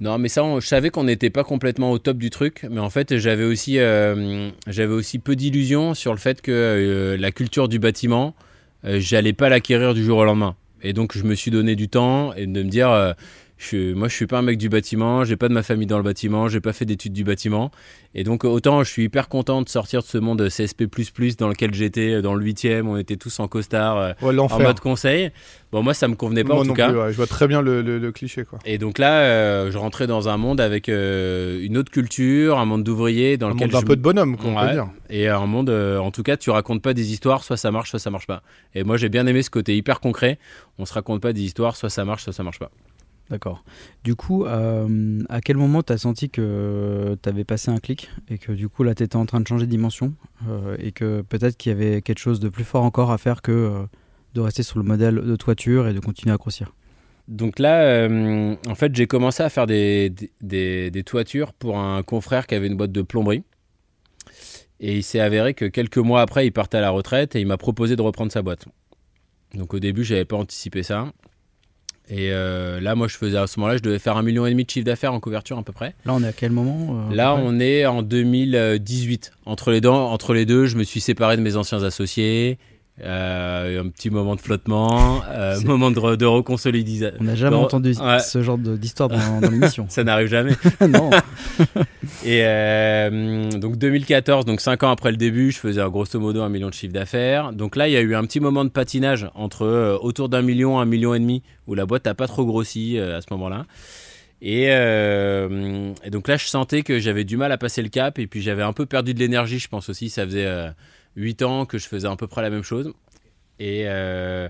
Non, 0.00 0.18
mais 0.18 0.28
ça, 0.28 0.42
on- 0.44 0.58
je 0.60 0.66
savais 0.66 0.90
qu'on 0.90 1.04
n'était 1.04 1.30
pas 1.30 1.44
complètement 1.44 1.90
au 1.92 1.98
top 1.98 2.18
du 2.18 2.28
truc, 2.30 2.66
mais 2.70 2.80
en 2.80 2.90
fait, 2.90 3.16
j'avais 3.18 3.44
aussi, 3.44 3.78
euh, 3.78 4.50
j'avais 4.66 4.92
aussi 4.92 5.18
peu 5.18 5.36
d'illusions 5.36 5.94
sur 5.94 6.12
le 6.12 6.18
fait 6.18 6.42
que 6.42 6.50
euh, 6.52 7.16
la 7.16 7.30
culture 7.30 7.68
du 7.68 7.78
bâtiment, 7.78 8.34
euh, 8.84 8.98
j'allais 9.00 9.32
pas 9.32 9.48
l'acquérir 9.48 9.94
du 9.94 10.04
jour 10.04 10.18
au 10.18 10.24
lendemain. 10.24 10.54
Et 10.82 10.92
donc, 10.92 11.16
je 11.16 11.22
me 11.22 11.34
suis 11.34 11.50
donné 11.50 11.76
du 11.76 11.88
temps 11.88 12.34
et 12.34 12.46
de 12.46 12.62
me 12.62 12.68
dire, 12.68 12.90
je, 13.58 13.94
moi, 13.94 14.08
je 14.08 14.14
suis 14.14 14.26
pas 14.26 14.38
un 14.38 14.42
mec 14.42 14.58
du 14.58 14.68
bâtiment, 14.68 15.24
j'ai 15.24 15.36
pas 15.36 15.48
de 15.48 15.54
ma 15.54 15.62
famille 15.62 15.86
dans 15.86 15.96
le 15.96 16.02
bâtiment, 16.04 16.48
j'ai 16.48 16.60
pas 16.60 16.72
fait 16.72 16.84
d'études 16.84 17.12
du 17.12 17.24
bâtiment, 17.24 17.70
et 18.14 18.22
donc 18.24 18.44
autant 18.44 18.82
je 18.84 18.90
suis 18.90 19.04
hyper 19.04 19.28
content 19.28 19.62
de 19.62 19.68
sortir 19.68 20.02
de 20.02 20.06
ce 20.06 20.18
monde 20.18 20.48
CSP++ 20.48 20.86
dans 21.38 21.48
lequel 21.48 21.72
j'étais, 21.74 22.20
dans 22.22 22.34
le 22.34 22.44
8e, 22.44 22.86
on 22.86 22.96
était 22.96 23.16
tous 23.16 23.40
en 23.40 23.48
costard. 23.48 23.96
euh, 23.98 24.12
Ouais, 24.22 24.38
en 24.38 24.58
mode 24.58 24.80
conseil. 24.80 25.30
Bon, 25.72 25.82
moi, 25.82 25.94
ça 25.94 26.08
me 26.08 26.14
convenait 26.14 26.44
pas 26.44 26.54
en 26.54 26.64
tout 26.64 26.74
cas. 26.74 27.10
je 27.10 27.16
vois 27.16 27.26
très 27.26 27.48
bien 27.48 27.60
le, 27.60 28.10
cliché. 28.12 28.44
Quoi. 28.44 28.58
Et 28.64 28.78
donc 28.78 28.98
là, 28.98 29.20
euh, 29.20 29.70
je 29.70 29.78
rentrais 29.78 30.06
dans 30.06 30.28
un 30.28 30.36
monde 30.36 30.60
avec 30.60 30.88
euh, 30.88 31.60
une 31.62 31.76
autre 31.76 31.90
culture, 31.90 32.58
un 32.58 32.64
monde 32.64 32.84
d'ouvriers 32.84 33.36
dans 33.36 33.48
un 33.48 33.50
lequel. 33.50 33.72
Monde 33.72 33.82
un 33.82 33.86
peu 33.86 33.96
de 33.96 34.00
bonhomme, 34.00 34.36
on 34.44 34.54
peut 34.54 34.72
dire. 34.72 34.88
Et 35.10 35.28
un 35.28 35.46
monde, 35.46 35.70
euh, 35.70 35.98
en 35.98 36.10
tout 36.10 36.22
cas, 36.22 36.36
tu 36.36 36.50
racontes 36.50 36.82
pas 36.82 36.94
des 36.94 37.12
histoires, 37.12 37.42
soit 37.44 37.56
ça 37.56 37.70
marche, 37.70 37.90
soit 37.90 37.98
ça 37.98 38.10
marche 38.10 38.26
pas. 38.26 38.42
Et 38.74 38.84
moi, 38.84 38.96
j'ai 38.96 39.08
bien 39.08 39.26
aimé 39.26 39.42
ce 39.42 39.50
côté 39.50 39.76
hyper 39.76 40.00
concret. 40.00 40.38
On 40.78 40.86
se 40.86 40.92
raconte 40.94 41.20
pas 41.20 41.32
des 41.32 41.42
histoires, 41.42 41.76
soit 41.76 41.90
ça 41.90 42.04
marche, 42.04 42.24
soit 42.24 42.32
ça 42.32 42.42
marche 42.42 42.58
pas. 42.58 42.70
D'accord. 43.30 43.64
Du 44.04 44.14
coup, 44.14 44.44
à 44.44 45.40
quel 45.44 45.56
moment 45.56 45.82
tu 45.82 45.92
as 45.92 45.98
senti 45.98 46.30
que 46.30 47.16
tu 47.20 47.28
avais 47.28 47.44
passé 47.44 47.70
un 47.70 47.78
clic 47.78 48.08
et 48.28 48.38
que 48.38 48.52
du 48.52 48.68
coup 48.68 48.84
là 48.84 48.94
tu 48.94 49.04
en 49.14 49.26
train 49.26 49.40
de 49.40 49.48
changer 49.48 49.66
de 49.66 49.70
dimension 49.70 50.14
et 50.78 50.92
que 50.92 51.22
peut-être 51.22 51.56
qu'il 51.56 51.72
y 51.72 51.74
avait 51.74 52.02
quelque 52.02 52.20
chose 52.20 52.38
de 52.38 52.48
plus 52.48 52.62
fort 52.62 52.84
encore 52.84 53.10
à 53.10 53.18
faire 53.18 53.42
que 53.42 53.86
de 54.34 54.40
rester 54.40 54.62
sur 54.62 54.78
le 54.78 54.84
modèle 54.84 55.16
de 55.16 55.36
toiture 55.36 55.88
et 55.88 55.92
de 55.92 55.98
continuer 55.98 56.32
à 56.32 56.36
grossir? 56.36 56.72
Donc 57.28 57.58
là, 57.58 57.82
euh, 57.82 58.54
en 58.68 58.74
fait, 58.74 58.94
j'ai 58.94 59.06
commencé 59.06 59.42
à 59.42 59.48
faire 59.48 59.66
des, 59.66 60.12
des, 60.40 61.02
toitures 61.04 61.52
pour 61.52 61.78
un 61.78 62.02
confrère 62.02 62.46
qui 62.46 62.54
avait 62.54 62.68
une 62.68 62.76
boîte 62.76 62.92
de 62.92 63.02
plomberie. 63.02 63.42
Et 64.78 64.96
il 64.98 65.02
s'est 65.02 65.20
avéré 65.20 65.54
que 65.54 65.64
quelques 65.64 65.98
mois 65.98 66.20
après, 66.20 66.46
il 66.46 66.52
partait 66.52 66.76
à 66.76 66.82
la 66.82 66.90
retraite 66.90 67.34
et 67.34 67.40
il 67.40 67.46
m'a 67.46 67.56
proposé 67.56 67.96
de 67.96 68.02
reprendre 68.02 68.30
sa 68.30 68.42
boîte. 68.42 68.66
Donc 69.54 69.74
au 69.74 69.80
début, 69.80 70.04
je 70.04 70.14
n'avais 70.14 70.24
pas 70.24 70.36
anticipé 70.36 70.82
ça. 70.82 71.12
Et 72.08 72.30
euh, 72.30 72.80
là, 72.80 72.94
moi, 72.94 73.08
je 73.08 73.16
faisais 73.16 73.36
à 73.36 73.46
ce 73.46 73.58
moment-là, 73.58 73.76
je 73.78 73.82
devais 73.82 73.98
faire 73.98 74.16
un 74.16 74.22
million 74.22 74.46
et 74.46 74.50
demi 74.50 74.64
de 74.64 74.70
chiffre 74.70 74.84
d'affaires 74.86 75.12
en 75.12 75.20
couverture 75.20 75.58
à 75.58 75.62
peu 75.62 75.72
près. 75.72 75.94
Là, 76.04 76.14
on 76.14 76.22
est 76.22 76.28
à 76.28 76.32
quel 76.32 76.52
moment 76.52 77.04
euh, 77.10 77.14
Là, 77.14 77.34
on 77.34 77.58
est 77.58 77.84
en 77.86 78.02
2018. 78.02 79.32
Entre 79.44 79.72
les, 79.72 79.80
dents, 79.80 80.10
entre 80.12 80.32
les 80.32 80.46
deux, 80.46 80.66
je 80.66 80.76
me 80.76 80.84
suis 80.84 81.00
séparé 81.00 81.36
de 81.36 81.42
mes 81.42 81.56
anciens 81.56 81.82
associés. 81.82 82.58
Euh, 83.02 83.82
un 83.82 83.90
petit 83.90 84.08
moment 84.08 84.36
de 84.36 84.40
flottement, 84.40 85.22
euh, 85.28 85.60
moment 85.66 85.90
de, 85.90 86.16
de 86.16 86.24
reconsolidisation. 86.24 87.18
On 87.20 87.24
n'a 87.24 87.34
jamais 87.34 87.56
entendu 87.56 87.92
ce 87.92 88.42
genre 88.42 88.56
d'histoire 88.56 89.10
dans, 89.10 89.40
dans 89.42 89.50
l'émission. 89.50 89.84
Ça 89.90 90.02
n'arrive 90.02 90.28
jamais. 90.28 90.52
non. 90.88 91.10
Et 92.24 92.40
euh, 92.42 93.50
donc 93.50 93.76
2014, 93.76 94.46
donc 94.46 94.62
5 94.62 94.82
ans 94.84 94.90
après 94.90 95.10
le 95.10 95.18
début, 95.18 95.52
je 95.52 95.58
faisais 95.58 95.82
grosso 95.90 96.18
modo 96.18 96.40
un 96.40 96.48
million 96.48 96.68
de 96.68 96.74
chiffre 96.74 96.94
d'affaires. 96.94 97.52
Donc 97.52 97.76
là, 97.76 97.86
il 97.86 97.92
y 97.92 97.98
a 97.98 98.00
eu 98.00 98.14
un 98.14 98.24
petit 98.24 98.40
moment 98.40 98.64
de 98.64 98.70
patinage 98.70 99.28
entre 99.34 99.66
euh, 99.66 99.98
autour 100.00 100.30
d'un 100.30 100.40
million, 100.40 100.80
un 100.80 100.86
million 100.86 101.12
et 101.12 101.18
demi, 101.18 101.42
où 101.66 101.74
la 101.74 101.84
boîte 101.84 102.06
n'a 102.06 102.14
pas 102.14 102.26
trop 102.26 102.46
grossi 102.46 102.98
à 102.98 103.20
ce 103.20 103.26
moment-là. 103.32 103.66
Et, 104.40 104.64
et, 104.64 106.10
donc 106.10 106.28
là, 106.28 106.36
je 106.36 106.46
sentais 106.46 106.82
que 106.82 106.98
j'avais 106.98 107.24
du 107.24 107.36
mal 107.36 107.52
à 107.52 107.58
passer 107.58 107.82
le 107.82 107.88
cap, 107.88 108.18
et 108.18 108.26
puis 108.26 108.40
j'avais 108.40 108.62
un 108.62 108.72
peu 108.72 108.86
perdu 108.86 109.12
de 109.12 109.18
l'énergie, 109.18 109.58
je 109.58 109.68
pense 109.68 109.88
aussi. 109.90 110.08
Ça 110.08 110.24
faisait 110.24 110.46
8 111.16 111.42
ans 111.42 111.66
que 111.66 111.78
je 111.78 111.88
faisais 111.88 112.06
à 112.06 112.16
peu 112.16 112.26
près 112.26 112.42
la 112.42 112.50
même 112.50 112.62
chose. 112.62 112.92
Et, 113.58 113.84
euh, 113.86 114.48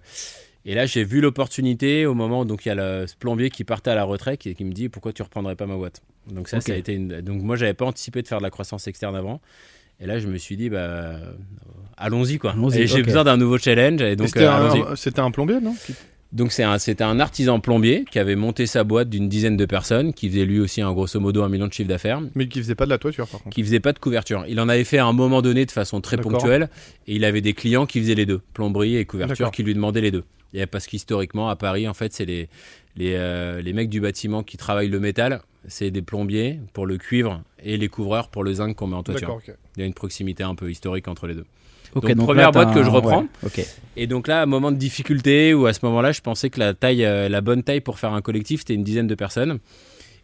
et 0.64 0.74
là, 0.74 0.86
j'ai 0.86 1.04
vu 1.04 1.20
l'opportunité 1.20 2.06
au 2.06 2.14
moment 2.14 2.40
où 2.40 2.44
donc 2.44 2.66
il 2.66 2.68
y 2.68 2.72
a 2.72 2.74
le, 2.74 3.06
ce 3.06 3.14
plombier 3.16 3.50
qui 3.50 3.64
partait 3.64 3.90
à 3.90 3.94
la 3.94 4.04
retraite 4.04 4.46
et 4.46 4.54
qui 4.54 4.64
me 4.64 4.72
dit 4.72 4.88
pourquoi 4.88 5.12
tu 5.12 5.22
reprendrais 5.22 5.56
pas 5.56 5.66
ma 5.66 5.76
boîte? 5.76 6.02
Donc 6.30 6.48
ça, 6.48 6.60
ça 6.60 6.72
a 6.72 6.76
été 6.76 6.94
une... 6.94 7.20
donc 7.20 7.42
moi 7.42 7.54
j'avais 7.54 7.74
pas 7.74 7.84
anticipé 7.84 8.20
de 8.20 8.28
faire 8.28 8.38
de 8.38 8.42
la 8.42 8.50
croissance 8.50 8.86
externe 8.88 9.14
avant. 9.14 9.40
Et 10.00 10.06
là, 10.06 10.18
je 10.18 10.26
me 10.26 10.36
suis 10.36 10.56
dit 10.56 10.68
bah 10.68 11.20
allons-y 11.96 12.38
quoi. 12.38 12.54
et 12.74 12.86
j'ai 12.86 13.02
besoin 13.02 13.24
d'un 13.24 13.36
nouveau 13.36 13.58
challenge 13.58 14.02
et 14.02 14.16
donc 14.16 14.28
c'était 14.28 15.20
un, 15.20 15.24
un, 15.24 15.30
plombier 15.30 15.60
non? 15.60 15.74
Donc 16.32 16.52
c'était 16.52 17.02
un, 17.02 17.20
artisan 17.20 17.60
plombier 17.60 18.04
qui 18.10 18.18
avait 18.18 18.36
monté 18.36 18.66
sa 18.66 18.84
boîte 18.84 19.08
d'une 19.08 19.28
dizaine 19.28 19.56
de 19.56 19.64
personnes, 19.64 20.12
qui 20.12 20.28
faisait 20.28 20.44
lui 20.44 20.60
aussi 20.60 20.82
un 20.82 20.92
grosso 20.92 21.20
modo 21.20 21.42
un 21.42 21.48
million 21.48 21.66
de 21.66 21.72
chiffre 21.72 21.88
d'affaires. 21.88 22.20
Mais 22.34 22.48
qui 22.48 22.58
faisait 22.60 22.74
pas 22.74 22.84
de 22.84 22.90
la 22.90 22.98
toiture 22.98 23.28
par 23.28 23.42
contre. 23.42 23.54
Qui 23.54 23.62
faisait 23.62 23.80
pas 23.80 23.92
de 23.92 23.98
couverture. 23.98 24.44
Il 24.48 24.60
en 24.60 24.68
avait 24.68 24.84
fait 24.84 24.98
à 24.98 25.06
un 25.06 25.12
moment 25.12 25.40
donné 25.40 25.66
de 25.66 25.70
façon 25.70 26.00
très 26.00 26.16
ponctuelle 26.16 26.68
et 27.06 27.14
il 27.14 27.24
avait 27.24 27.40
des 27.40 27.54
clients 27.54 27.86
qui 27.86 28.00
faisaient 28.00 28.14
les 28.14 28.26
deux, 28.26 28.40
plomberie 28.54 28.96
et 28.96 29.04
couverture, 29.04 29.50
qui 29.50 29.62
lui 29.62 29.74
demandaient 29.74 30.00
les 30.00 30.10
deux. 30.10 30.24
Et 30.52 30.66
parce 30.66 30.86
qu'historiquement 30.86 31.48
à 31.48 31.56
Paris 31.56 31.86
en 31.86 31.94
fait 31.94 32.12
c'est 32.12 32.24
les, 32.24 32.48
les, 32.96 33.14
euh, 33.14 33.60
les 33.60 33.72
mecs 33.72 33.88
du 33.88 34.00
bâtiment 34.00 34.42
qui 34.42 34.56
travaillent 34.56 34.88
le 34.88 35.00
métal, 35.00 35.42
c'est 35.68 35.90
des 35.90 36.02
plombiers 36.02 36.60
pour 36.72 36.86
le 36.86 36.98
cuivre 36.98 37.42
et 37.62 37.76
les 37.76 37.88
couvreurs 37.88 38.28
pour 38.28 38.42
le 38.42 38.54
zinc 38.54 38.74
qu'on 38.74 38.86
met 38.86 38.96
en 38.96 39.02
toiture. 39.02 39.38
Il 39.76 39.80
y 39.80 39.82
a 39.82 39.86
une 39.86 39.94
proximité 39.94 40.42
un 40.42 40.54
peu 40.54 40.70
historique 40.70 41.08
entre 41.08 41.26
les 41.26 41.34
deux 41.34 41.46
donc, 41.94 42.16
première 42.16 42.52
boîte 42.52 42.74
que 42.74 42.82
je 42.82 42.90
reprends. 42.90 43.26
Et 43.96 44.06
donc 44.06 44.28
là, 44.28 44.42
un 44.42 44.46
moment 44.46 44.70
de 44.70 44.76
difficulté 44.76 45.54
où 45.54 45.66
à 45.66 45.72
ce 45.72 45.80
moment-là, 45.84 46.12
je 46.12 46.20
pensais 46.20 46.50
que 46.50 46.60
la 46.60 46.74
taille, 46.74 47.04
euh, 47.04 47.28
la 47.28 47.40
bonne 47.40 47.62
taille 47.62 47.80
pour 47.80 47.98
faire 47.98 48.12
un 48.12 48.20
collectif, 48.20 48.60
c'était 48.60 48.74
une 48.74 48.84
dizaine 48.84 49.06
de 49.06 49.14
personnes. 49.14 49.58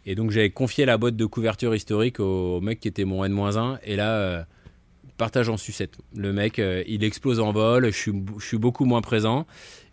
Et 0.05 0.15
donc 0.15 0.31
j'avais 0.31 0.51
confié 0.51 0.85
la 0.85 0.99
boîte 0.99 1.17
de 1.17 1.25
couverture 1.25 1.75
historique 1.75 2.21
au, 2.21 2.61
mec 2.61 2.81
qui 2.81 2.89
était 2.89 3.05
mon 3.05 3.25
N-1. 3.25 3.79
Et 3.85 3.97
là, 3.97 4.11
euh, 4.11 4.43
partage 5.17 5.49
en 5.49 5.57
sucette. 5.57 5.95
Le 6.15 6.33
mec, 6.33 6.59
euh, 6.59 6.83
il 6.87 7.03
explose 7.03 7.41
en 7.41 7.53
vol. 7.53 7.87
Je 7.87 7.97
suis, 7.97 8.13
je 8.39 8.45
suis 8.45 8.59
beaucoup 8.59 8.85
moins 8.85 9.01
présent. 9.01 9.47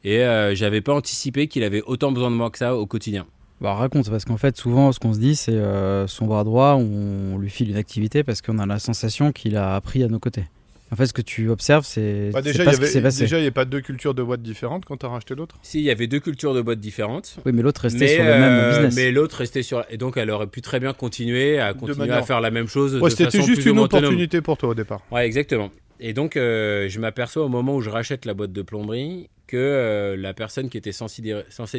Et 0.04 0.24
j'avais 0.54 0.80
pas 0.80 0.94
anticipé 0.94 1.48
qu'il 1.48 1.62
avait 1.62 1.82
autant 1.82 2.14
besoin 2.14 2.32
de 2.32 2.36
moi 2.36 2.50
que 2.50 2.58
ça 2.58 2.74
au 2.74 2.86
quotidien. 2.86 3.26
Bah, 3.60 3.74
raconte, 3.74 4.10
parce 4.10 4.24
qu'en 4.24 4.38
fait, 4.38 4.56
souvent, 4.56 4.94
ce 4.94 5.00
qu'on 5.00 5.14
se 5.14 5.20
dit, 5.20 5.36
c'est 5.36 5.62
son 6.08 6.26
bras 6.26 6.46
droit, 6.46 6.76
on 6.76 7.38
lui 7.38 7.50
file 7.50 7.72
une 7.72 7.76
activité 7.76 8.24
parce 8.24 8.42
qu'on 8.42 8.60
a 8.60 8.66
la 8.66 8.80
sensation 8.80 9.34
qu'il 9.34 9.58
a 9.58 9.76
appris 9.76 10.02
à 10.02 10.08
nos 10.08 10.20
côtés. 10.20 10.46
En 10.92 10.96
fait, 10.96 11.06
ce 11.06 11.14
que 11.14 11.22
tu 11.22 11.50
observes, 11.50 11.86
c'est 11.86 12.32
bah 12.32 12.42
déjà, 12.42 12.64
il 12.64 13.42
n'y 13.42 13.48
a 13.48 13.52
pas 13.52 13.66
deux 13.66 13.82
cultures 13.82 14.14
de 14.14 14.24
boîtes 14.24 14.42
différentes 14.42 14.86
quand 14.86 14.98
tu 14.98 15.06
as 15.06 15.10
racheté 15.10 15.36
l'autre? 15.36 15.58
Si, 15.62 15.80
il 15.80 15.84
y 15.84 15.92
avait 15.92 16.08
deux 16.08 16.20
cultures 16.20 16.54
de 16.54 16.62
boîtes 16.62 16.80
différentes. 16.80 17.38
Oui, 17.46 17.52
mais 17.54 17.62
l'autre 17.62 17.82
restait 17.82 18.08
sur 18.08 18.24
le 18.24 18.30
même 18.30 18.44
euh, 18.44 18.70
business. 18.72 18.96
Mais 18.96 19.12
l'autre 19.12 19.38
restait 19.38 19.62
sur. 19.62 19.86
Et 19.90 19.98
donc, 19.98 20.18
elle 20.18 20.32
aurait 20.32 20.48
pu 20.48 20.62
très 20.62 20.80
bien 20.80 20.94
continuer 20.94 21.60
à 21.60 21.74
continuer 21.74 22.12
à 22.12 22.24
faire 22.24 22.42
la 22.42 22.52
même 22.52 22.68
chose. 22.68 22.96
Ouais, 22.96 23.10
c'était 23.10 23.42
juste 23.42 23.66
une 23.66 23.80
opportunité 23.80 24.42
pour 24.42 24.58
toi 24.58 24.70
au 24.70 24.76
départ. 24.76 25.02
Ouais, 25.12 25.26
exactement. 25.26 25.70
Et 26.00 26.14
donc, 26.14 26.38
euh, 26.38 26.88
je 26.88 27.00
m'aperçois 27.00 27.44
au 27.44 27.50
moment 27.50 27.76
où 27.76 27.82
je 27.82 27.90
rachète 27.90 28.26
la 28.26 28.34
boîte 28.34 28.54
de 28.54 28.62
plomberie 28.62 29.30
que 29.48 29.58
euh, 29.58 30.16
la 30.16 30.34
personne 30.34 30.70
qui 30.70 30.78
était 30.78 30.92
censée, 30.92 31.22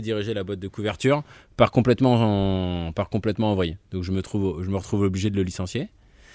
diriger 0.01 0.35
la 0.35 0.45
boîte 0.45 0.59
de 0.59 0.69
couverture 0.69 1.23
part 1.57 1.71
complètement, 1.71 2.87
en... 2.87 2.93
part 2.93 3.09
complètement 3.09 3.53
envoyée. 3.53 3.79
Donc, 3.93 4.03
je 4.03 4.13
me, 4.13 4.23
trouve, 4.23 4.63
je 4.63 4.69
me 4.69 4.77
retrouve 4.77 5.03
obligé 5.03 5.31
de 5.31 5.37
le 5.37 5.43
licencier. 5.43 5.89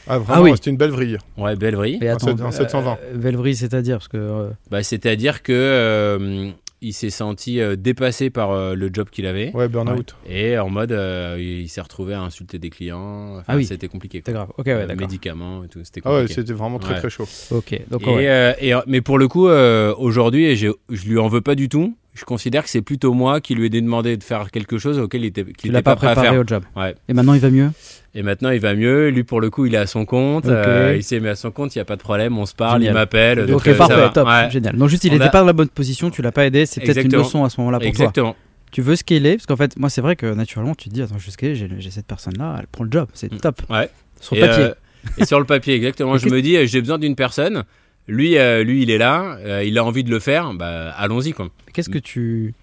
Ah, 0.08 0.20
vraiment, 0.20 0.42
ah 0.42 0.44
oui. 0.44 0.52
c'était 0.56 0.70
une 0.72 0.78
belle 0.78 0.92
vrille. 0.92 1.18
Ouais, 1.38 1.56
belle 1.56 1.76
vrille. 1.76 2.00
Et 2.02 2.10
attends, 2.10 2.40
un 2.40 2.52
720. 2.52 2.98
Euh, 3.04 3.18
belle 3.18 3.38
vrille, 3.38 3.56
c'est-à-dire 3.56 3.98
parce 3.98 4.08
que. 4.08 4.18
Euh, 4.18 4.50
bah, 4.70 4.84
c'est-à-dire 4.84 5.44
que 5.44 5.54
euh, 5.54 6.52
il 6.82 6.94
s'est 6.94 7.10
senti 7.10 7.60
dépassé 7.78 8.30
par 8.30 8.76
le 8.76 8.90
job 8.94 9.10
qu'il 9.10 9.26
avait. 9.26 9.52
Ouais, 9.56 9.68
burn-out. 9.68 10.16
Et 10.30 10.58
en 10.58 10.70
mode, 10.70 10.96
il 11.40 11.68
s'est 11.70 11.82
retrouvé 11.82 12.14
à 12.14 12.22
insulter 12.22 12.60
des 12.60 12.70
clients. 12.70 13.42
ah 13.48 13.56
oui. 13.56 13.66
C'était 13.66 13.88
compliqué. 13.88 14.20
C'était 14.20 14.34
grave. 14.34 14.50
Ok, 14.58 14.68
ouais, 14.68 14.96
médicaments 14.96 15.64
et 15.64 15.68
tout. 15.68 15.80
C'était 15.84 16.02
Ah 16.06 16.14
ouais, 16.14 16.28
c'était 16.28 16.54
vraiment 16.54 16.80
très 16.80 16.96
très 17.00 17.10
chaud. 17.10 17.28
Ok. 17.52 17.80
Donc, 17.90 18.08
et, 18.08 18.74
mais 18.88 19.02
pour 19.02 19.18
le 19.18 19.28
coup, 19.28 19.48
aujourd'hui, 19.48 20.56
je 20.56 21.08
lui 21.08 21.18
en 21.18 21.28
veux 21.28 21.42
pas 21.42 21.56
du 21.56 21.70
tout 21.70 21.96
je 22.16 22.24
considère 22.24 22.64
que 22.64 22.70
c'est 22.70 22.82
plutôt 22.82 23.14
moi 23.14 23.42
qui 23.42 23.56
lui 23.56 23.66
ai 23.66 23.70
demandé 23.70 24.16
de 24.16 24.24
faire 24.24 24.50
quelque 24.50 24.78
chose 24.78 24.98
auquel 25.00 25.24
il 25.24 25.28
était, 25.28 25.44
qu'il 25.44 25.72
n'était 25.72 25.84
pas, 25.84 25.98
préparé 25.98 26.30
faire. 26.30 26.40
au 26.40 26.48
job. 26.48 26.64
Ouais. 26.76 26.96
Et 27.10 27.14
maintenant 27.14 27.34
il 27.34 27.42
va 27.42 27.50
mieux? 27.50 27.70
Et 28.16 28.24
maintenant 28.24 28.52
il 28.52 28.60
va 28.62 28.74
mieux. 28.74 29.10
Lui 29.10 29.26
pour 29.26 29.42
le 29.42 29.50
coup 29.50 29.66
il 29.66 29.76
est 29.76 29.80
à 29.80 29.86
son 29.86 30.06
compte. 30.06 30.46
Euh, 30.46 30.94
il 30.96 31.04
s'est 31.04 31.20
mis 31.20 31.28
à 31.28 31.36
son 31.36 31.52
compte. 31.52 31.76
Il 31.76 31.78
n'y 31.78 31.82
a 31.82 31.86
pas 31.86 31.98
de 31.98 32.02
problème. 32.02 32.38
On 32.38 32.46
se 32.46 32.56
parle. 32.56 32.84
Il 32.84 32.94
m'appelle. 32.94 33.54
Ok 33.54 33.68
euh, 33.68 33.76
parfait, 33.76 34.10
top, 34.14 34.30
génial. 34.50 34.78
Non 34.78 34.88
juste 34.88 35.04
il 35.04 35.12
n'était 35.12 35.30
pas 35.30 35.42
dans 35.42 35.46
la 35.46 35.54
bonne 35.54 35.68
position. 35.68 36.10
Tu 36.10 36.22
l'as 36.22 36.32
pas 36.32 36.46
aidé. 36.46 36.66
C'est 36.66 36.82
peut-être 36.82 37.04
une 37.04 37.12
leçon 37.12 37.44
à 37.44 37.50
ce 37.50 37.60
moment-là 37.60 37.80
pour 37.80 37.88
Exactement. 37.88 38.32
toi. 38.32 38.40
Tu 38.72 38.82
veux 38.82 38.96
scaler? 38.96 39.36
Parce 39.36 39.46
qu'en 39.46 39.58
fait 39.58 39.78
moi 39.78 39.90
c'est 39.90 40.02
vrai 40.02 40.16
que 40.16 40.34
naturellement 40.34 40.76
tu 40.76 40.90
te 40.90 40.94
dis 40.94 41.02
attends 41.02 41.20
je 41.20 41.30
scaler. 41.30 41.56
J'ai 41.56 41.92
cette 41.92 42.08
personne 42.08 42.38
là. 42.38 42.56
Elle 42.60 42.68
prend 42.68 42.86
le 42.86 42.92
job. 42.92 43.10
C'est 43.14 43.32
mm. 43.32 43.38
top. 43.40 43.62
Ouais. 43.70 43.90
Sur 44.22 44.36
le 44.36 44.42
papier. 44.42 44.64
Euh, 44.64 44.74
et 45.18 45.26
sur 45.26 45.40
le 45.40 45.46
papier 45.46 45.76
exactement. 45.76 46.18
je 46.18 46.30
me 46.30 46.42
dis 46.42 46.66
j'ai 46.66 46.80
besoin 46.80 46.98
d'une 46.98 47.16
personne. 47.16 47.66
Lui, 48.08 48.36
lui, 48.64 48.84
il 48.84 48.92
est 48.92 48.98
là, 48.98 49.38
il 49.64 49.78
a 49.78 49.84
envie 49.84 50.04
de 50.04 50.12
le 50.12 50.20
faire, 50.20 50.54
bah 50.54 50.92
allons-y 50.92 51.34
quoi. 51.34 51.50
Qu'est-ce 51.74 51.90
que 51.90 51.98
tu 51.98 52.54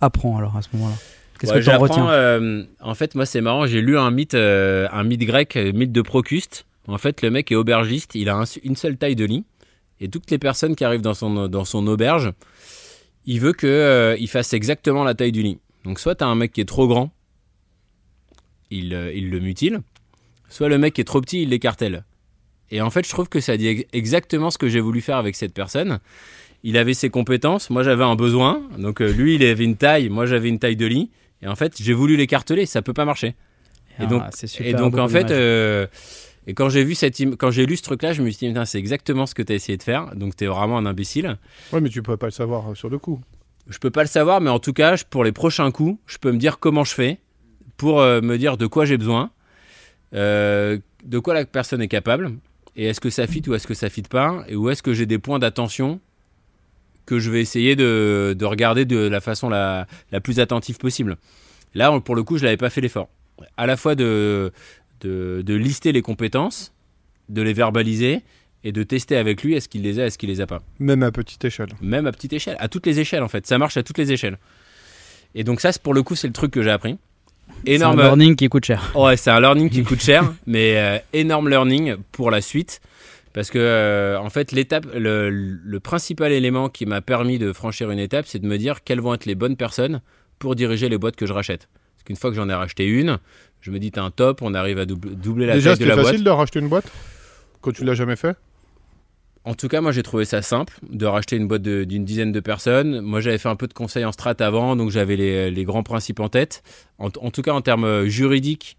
apprends 0.00 0.36
alors 0.38 0.56
à 0.56 0.62
ce 0.62 0.68
moment-là? 0.74 0.94
Qu'est-ce 1.38 1.52
que 1.54 1.58
tu 1.58 1.70
retiens? 1.70 2.08
euh, 2.08 2.64
En 2.80 2.94
fait, 2.94 3.16
moi, 3.16 3.26
c'est 3.26 3.40
marrant. 3.40 3.66
J'ai 3.66 3.80
lu 3.80 3.98
un 3.98 4.12
mythe, 4.12 4.34
euh, 4.34 4.86
un 4.92 5.02
mythe 5.02 5.24
grec, 5.24 5.56
euh, 5.56 5.72
mythe 5.72 5.90
de 5.90 6.00
Procuste. 6.02 6.66
En 6.86 6.98
fait, 6.98 7.20
le 7.20 7.30
mec 7.30 7.50
est 7.50 7.56
aubergiste. 7.56 8.14
Il 8.14 8.28
a 8.28 8.44
une 8.62 8.76
seule 8.76 8.96
taille 8.96 9.16
de 9.16 9.24
lit. 9.24 9.44
Et 10.00 10.08
toutes 10.08 10.30
les 10.30 10.38
personnes 10.38 10.76
qui 10.76 10.84
arrivent 10.84 11.00
dans 11.02 11.14
son, 11.14 11.48
dans 11.48 11.64
son 11.64 11.84
auberge, 11.88 12.32
il 13.26 13.40
veut 13.40 13.52
qu'il 13.54 14.16
il 14.22 14.28
fasse 14.28 14.52
exactement 14.52 15.02
la 15.02 15.14
taille 15.14 15.32
du 15.32 15.42
lit. 15.42 15.58
Donc, 15.84 15.98
soit 15.98 16.14
tu 16.14 16.22
as 16.22 16.28
un 16.28 16.36
mec 16.36 16.52
qui 16.52 16.60
est 16.60 16.64
trop 16.64 16.86
grand, 16.86 17.10
il, 18.70 18.92
il 19.14 19.30
le 19.30 19.40
mutile. 19.40 19.80
Soit 20.48 20.68
le 20.68 20.78
mec 20.78 20.94
qui 20.94 21.00
est 21.00 21.04
trop 21.04 21.20
petit, 21.20 21.42
il 21.42 21.48
l'écartèle. 21.48 22.04
Et 22.72 22.80
en 22.80 22.90
fait, 22.90 23.04
je 23.06 23.10
trouve 23.10 23.28
que 23.28 23.38
ça 23.38 23.56
dit 23.56 23.86
exactement 23.92 24.50
ce 24.50 24.58
que 24.58 24.68
j'ai 24.68 24.80
voulu 24.80 25.00
faire 25.00 25.18
avec 25.18 25.36
cette 25.36 25.54
personne 25.54 26.00
il 26.62 26.76
avait 26.76 26.94
ses 26.94 27.10
compétences, 27.10 27.70
moi 27.70 27.82
j'avais 27.82 28.04
un 28.04 28.16
besoin. 28.16 28.62
Donc 28.78 29.00
euh, 29.00 29.12
lui, 29.12 29.34
il 29.34 29.44
avait 29.44 29.64
une 29.64 29.76
taille, 29.76 30.08
moi 30.08 30.26
j'avais 30.26 30.48
une 30.48 30.58
taille 30.58 30.76
de 30.76 30.86
lit. 30.86 31.10
Et 31.42 31.48
en 31.48 31.56
fait, 31.56 31.74
j'ai 31.80 31.92
voulu 31.92 32.16
l'écarteler, 32.16 32.66
ça 32.66 32.82
peut 32.82 32.92
pas 32.92 33.04
marcher. 33.04 33.28
et 33.98 34.04
ah, 34.04 34.06
donc, 34.06 34.22
et 34.60 34.74
donc 34.74 34.96
en 34.96 35.08
fait, 35.08 35.30
euh, 35.32 35.86
et 36.46 36.54
quand 36.54 36.68
j'ai 36.68 36.84
vu 36.84 36.94
cette, 36.94 37.20
quand 37.36 37.50
j'ai 37.50 37.66
lu 37.66 37.76
ce 37.76 37.82
truc-là, 37.82 38.12
je 38.12 38.22
me 38.22 38.30
suis 38.30 38.52
dit, 38.52 38.60
c'est 38.64 38.78
exactement 38.78 39.26
ce 39.26 39.34
que 39.34 39.42
tu 39.42 39.52
as 39.52 39.56
essayé 39.56 39.76
de 39.76 39.82
faire. 39.82 40.14
Donc 40.14 40.36
tu 40.36 40.44
es 40.44 40.46
vraiment 40.46 40.78
un 40.78 40.86
imbécile. 40.86 41.36
Ouais, 41.72 41.80
mais 41.80 41.88
tu 41.88 42.02
peux 42.02 42.16
pas 42.16 42.26
le 42.26 42.32
savoir 42.32 42.70
euh, 42.70 42.74
sur 42.74 42.88
le 42.88 42.98
coup. 42.98 43.20
Je 43.68 43.78
peux 43.78 43.90
pas 43.90 44.02
le 44.02 44.08
savoir, 44.08 44.40
mais 44.40 44.50
en 44.50 44.58
tout 44.58 44.72
cas, 44.72 44.96
pour 45.10 45.24
les 45.24 45.32
prochains 45.32 45.70
coups, 45.70 45.98
je 46.06 46.18
peux 46.18 46.32
me 46.32 46.38
dire 46.38 46.58
comment 46.58 46.84
je 46.84 46.94
fais 46.94 47.18
pour 47.76 48.00
me 48.00 48.36
dire 48.36 48.56
de 48.56 48.66
quoi 48.66 48.84
j'ai 48.84 48.96
besoin, 48.96 49.30
de 50.12 50.80
quoi 51.22 51.34
la 51.34 51.44
personne 51.44 51.80
est 51.80 51.88
capable, 51.88 52.32
et 52.76 52.86
est-ce 52.86 53.00
que 53.00 53.10
ça 53.10 53.26
fit 53.26 53.42
ou 53.46 53.54
est-ce 53.54 53.66
que 53.66 53.74
ça 53.74 53.90
fit 53.90 54.02
pas, 54.02 54.44
et 54.48 54.56
où 54.56 54.70
est-ce 54.70 54.82
que 54.82 54.94
j'ai 54.94 55.06
des 55.06 55.18
points 55.18 55.38
d'attention 55.38 56.00
que 57.04 57.18
je 57.18 57.30
vais 57.30 57.40
essayer 57.40 57.76
de, 57.76 58.34
de 58.38 58.44
regarder 58.44 58.84
de 58.84 58.96
la 58.96 59.20
façon 59.20 59.48
la, 59.48 59.86
la, 60.10 60.20
plus 60.20 60.40
attentive 60.40 60.78
possible? 60.78 61.16
Là, 61.74 61.98
pour 62.00 62.14
le 62.14 62.22
coup, 62.22 62.38
je 62.38 62.44
n'avais 62.44 62.56
pas 62.56 62.70
fait 62.70 62.80
l'effort. 62.80 63.08
À 63.56 63.66
la 63.66 63.76
fois 63.76 63.94
de, 63.94 64.52
de, 65.00 65.42
de, 65.44 65.54
lister 65.54 65.92
les 65.92 66.02
compétences, 66.02 66.72
de 67.28 67.42
les 67.42 67.52
verbaliser 67.52 68.22
et 68.64 68.72
de 68.72 68.82
tester 68.82 69.16
avec 69.16 69.42
lui 69.42 69.54
est-ce 69.54 69.68
qu'il 69.68 69.82
les 69.82 69.98
a, 69.98 70.06
est-ce 70.06 70.18
qu'il 70.18 70.28
les 70.28 70.40
a 70.40 70.46
pas. 70.46 70.62
Même 70.78 71.02
à 71.02 71.10
petite 71.10 71.44
échelle. 71.44 71.70
Même 71.80 72.06
à 72.06 72.12
petite 72.12 72.32
échelle, 72.32 72.56
à 72.60 72.68
toutes 72.68 72.86
les 72.86 73.00
échelles 73.00 73.22
en 73.22 73.28
fait. 73.28 73.46
Ça 73.46 73.58
marche 73.58 73.76
à 73.76 73.82
toutes 73.82 73.98
les 73.98 74.12
échelles. 74.12 74.38
Et 75.34 75.44
donc 75.44 75.60
ça, 75.60 75.70
pour 75.82 75.94
le 75.94 76.02
coup, 76.02 76.14
c'est 76.14 76.26
le 76.26 76.32
truc 76.32 76.52
que 76.52 76.62
j'ai 76.62 76.70
appris. 76.70 76.98
Énorme. 77.64 77.96
C'est 77.96 78.02
un 78.02 78.06
learning 78.06 78.36
qui 78.36 78.48
coûte 78.48 78.64
cher. 78.64 78.92
Ouais, 78.94 79.16
c'est 79.16 79.30
un 79.30 79.40
learning 79.40 79.70
qui 79.70 79.82
coûte 79.82 80.00
cher, 80.00 80.32
mais 80.46 80.76
euh, 80.76 80.98
énorme 81.12 81.48
learning 81.48 81.96
pour 82.12 82.30
la 82.30 82.40
suite. 82.40 82.80
Parce 83.32 83.50
que, 83.50 83.58
euh, 83.58 84.18
en 84.18 84.28
fait, 84.28 84.52
l'étape, 84.52 84.86
le, 84.94 85.30
le, 85.30 85.80
principal 85.80 86.32
élément 86.32 86.68
qui 86.68 86.84
m'a 86.84 87.00
permis 87.00 87.38
de 87.38 87.52
franchir 87.54 87.90
une 87.90 87.98
étape, 87.98 88.26
c'est 88.26 88.38
de 88.38 88.46
me 88.46 88.58
dire 88.58 88.84
quelles 88.84 89.00
vont 89.00 89.14
être 89.14 89.24
les 89.24 89.34
bonnes 89.34 89.56
personnes 89.56 90.02
pour 90.38 90.54
diriger 90.54 90.90
les 90.90 90.98
boîtes 90.98 91.16
que 91.16 91.24
je 91.24 91.32
rachète. 91.32 91.68
Parce 91.94 92.04
qu'une 92.04 92.16
fois 92.16 92.28
que 92.30 92.36
j'en 92.36 92.48
ai 92.50 92.54
racheté 92.54 92.84
une, 92.84 93.18
je 93.62 93.70
me 93.70 93.78
dis, 93.78 93.90
t'es 93.90 94.00
un 94.00 94.10
top, 94.10 94.42
on 94.42 94.52
arrive 94.52 94.78
à 94.78 94.84
doubler, 94.84 95.46
la 95.46 95.54
Déjà, 95.54 95.70
taille 95.70 95.78
de 95.78 95.84
la 95.86 95.94
boîte. 95.94 96.04
Déjà, 96.04 96.08
c'est 96.08 96.12
facile 96.12 96.24
de 96.24 96.30
racheter 96.30 96.58
une 96.58 96.68
boîte 96.68 96.90
quand 97.62 97.72
tu 97.72 97.84
l'as 97.84 97.94
jamais 97.94 98.16
fait? 98.16 98.36
En 99.44 99.54
tout 99.54 99.68
cas, 99.68 99.80
moi 99.80 99.90
j'ai 99.90 100.02
trouvé 100.02 100.24
ça 100.24 100.40
simple 100.40 100.74
de 100.88 101.04
racheter 101.04 101.36
une 101.36 101.48
boîte 101.48 101.62
d'une 101.62 102.04
dizaine 102.04 102.30
de 102.30 102.40
personnes. 102.40 103.00
Moi 103.00 103.20
j'avais 103.20 103.38
fait 103.38 103.48
un 103.48 103.56
peu 103.56 103.66
de 103.66 103.72
conseil 103.72 104.04
en 104.04 104.12
strat 104.12 104.36
avant, 104.38 104.76
donc 104.76 104.90
j'avais 104.90 105.16
les, 105.16 105.50
les, 105.50 105.64
grands 105.64 105.82
principes 105.82 106.20
en 106.20 106.28
tête. 106.28 106.62
En, 106.98 107.08
en 107.20 107.30
tout 107.30 107.42
cas, 107.42 107.52
en 107.52 107.60
termes 107.60 107.84
euh, 107.84 108.06
juridiques 108.06 108.78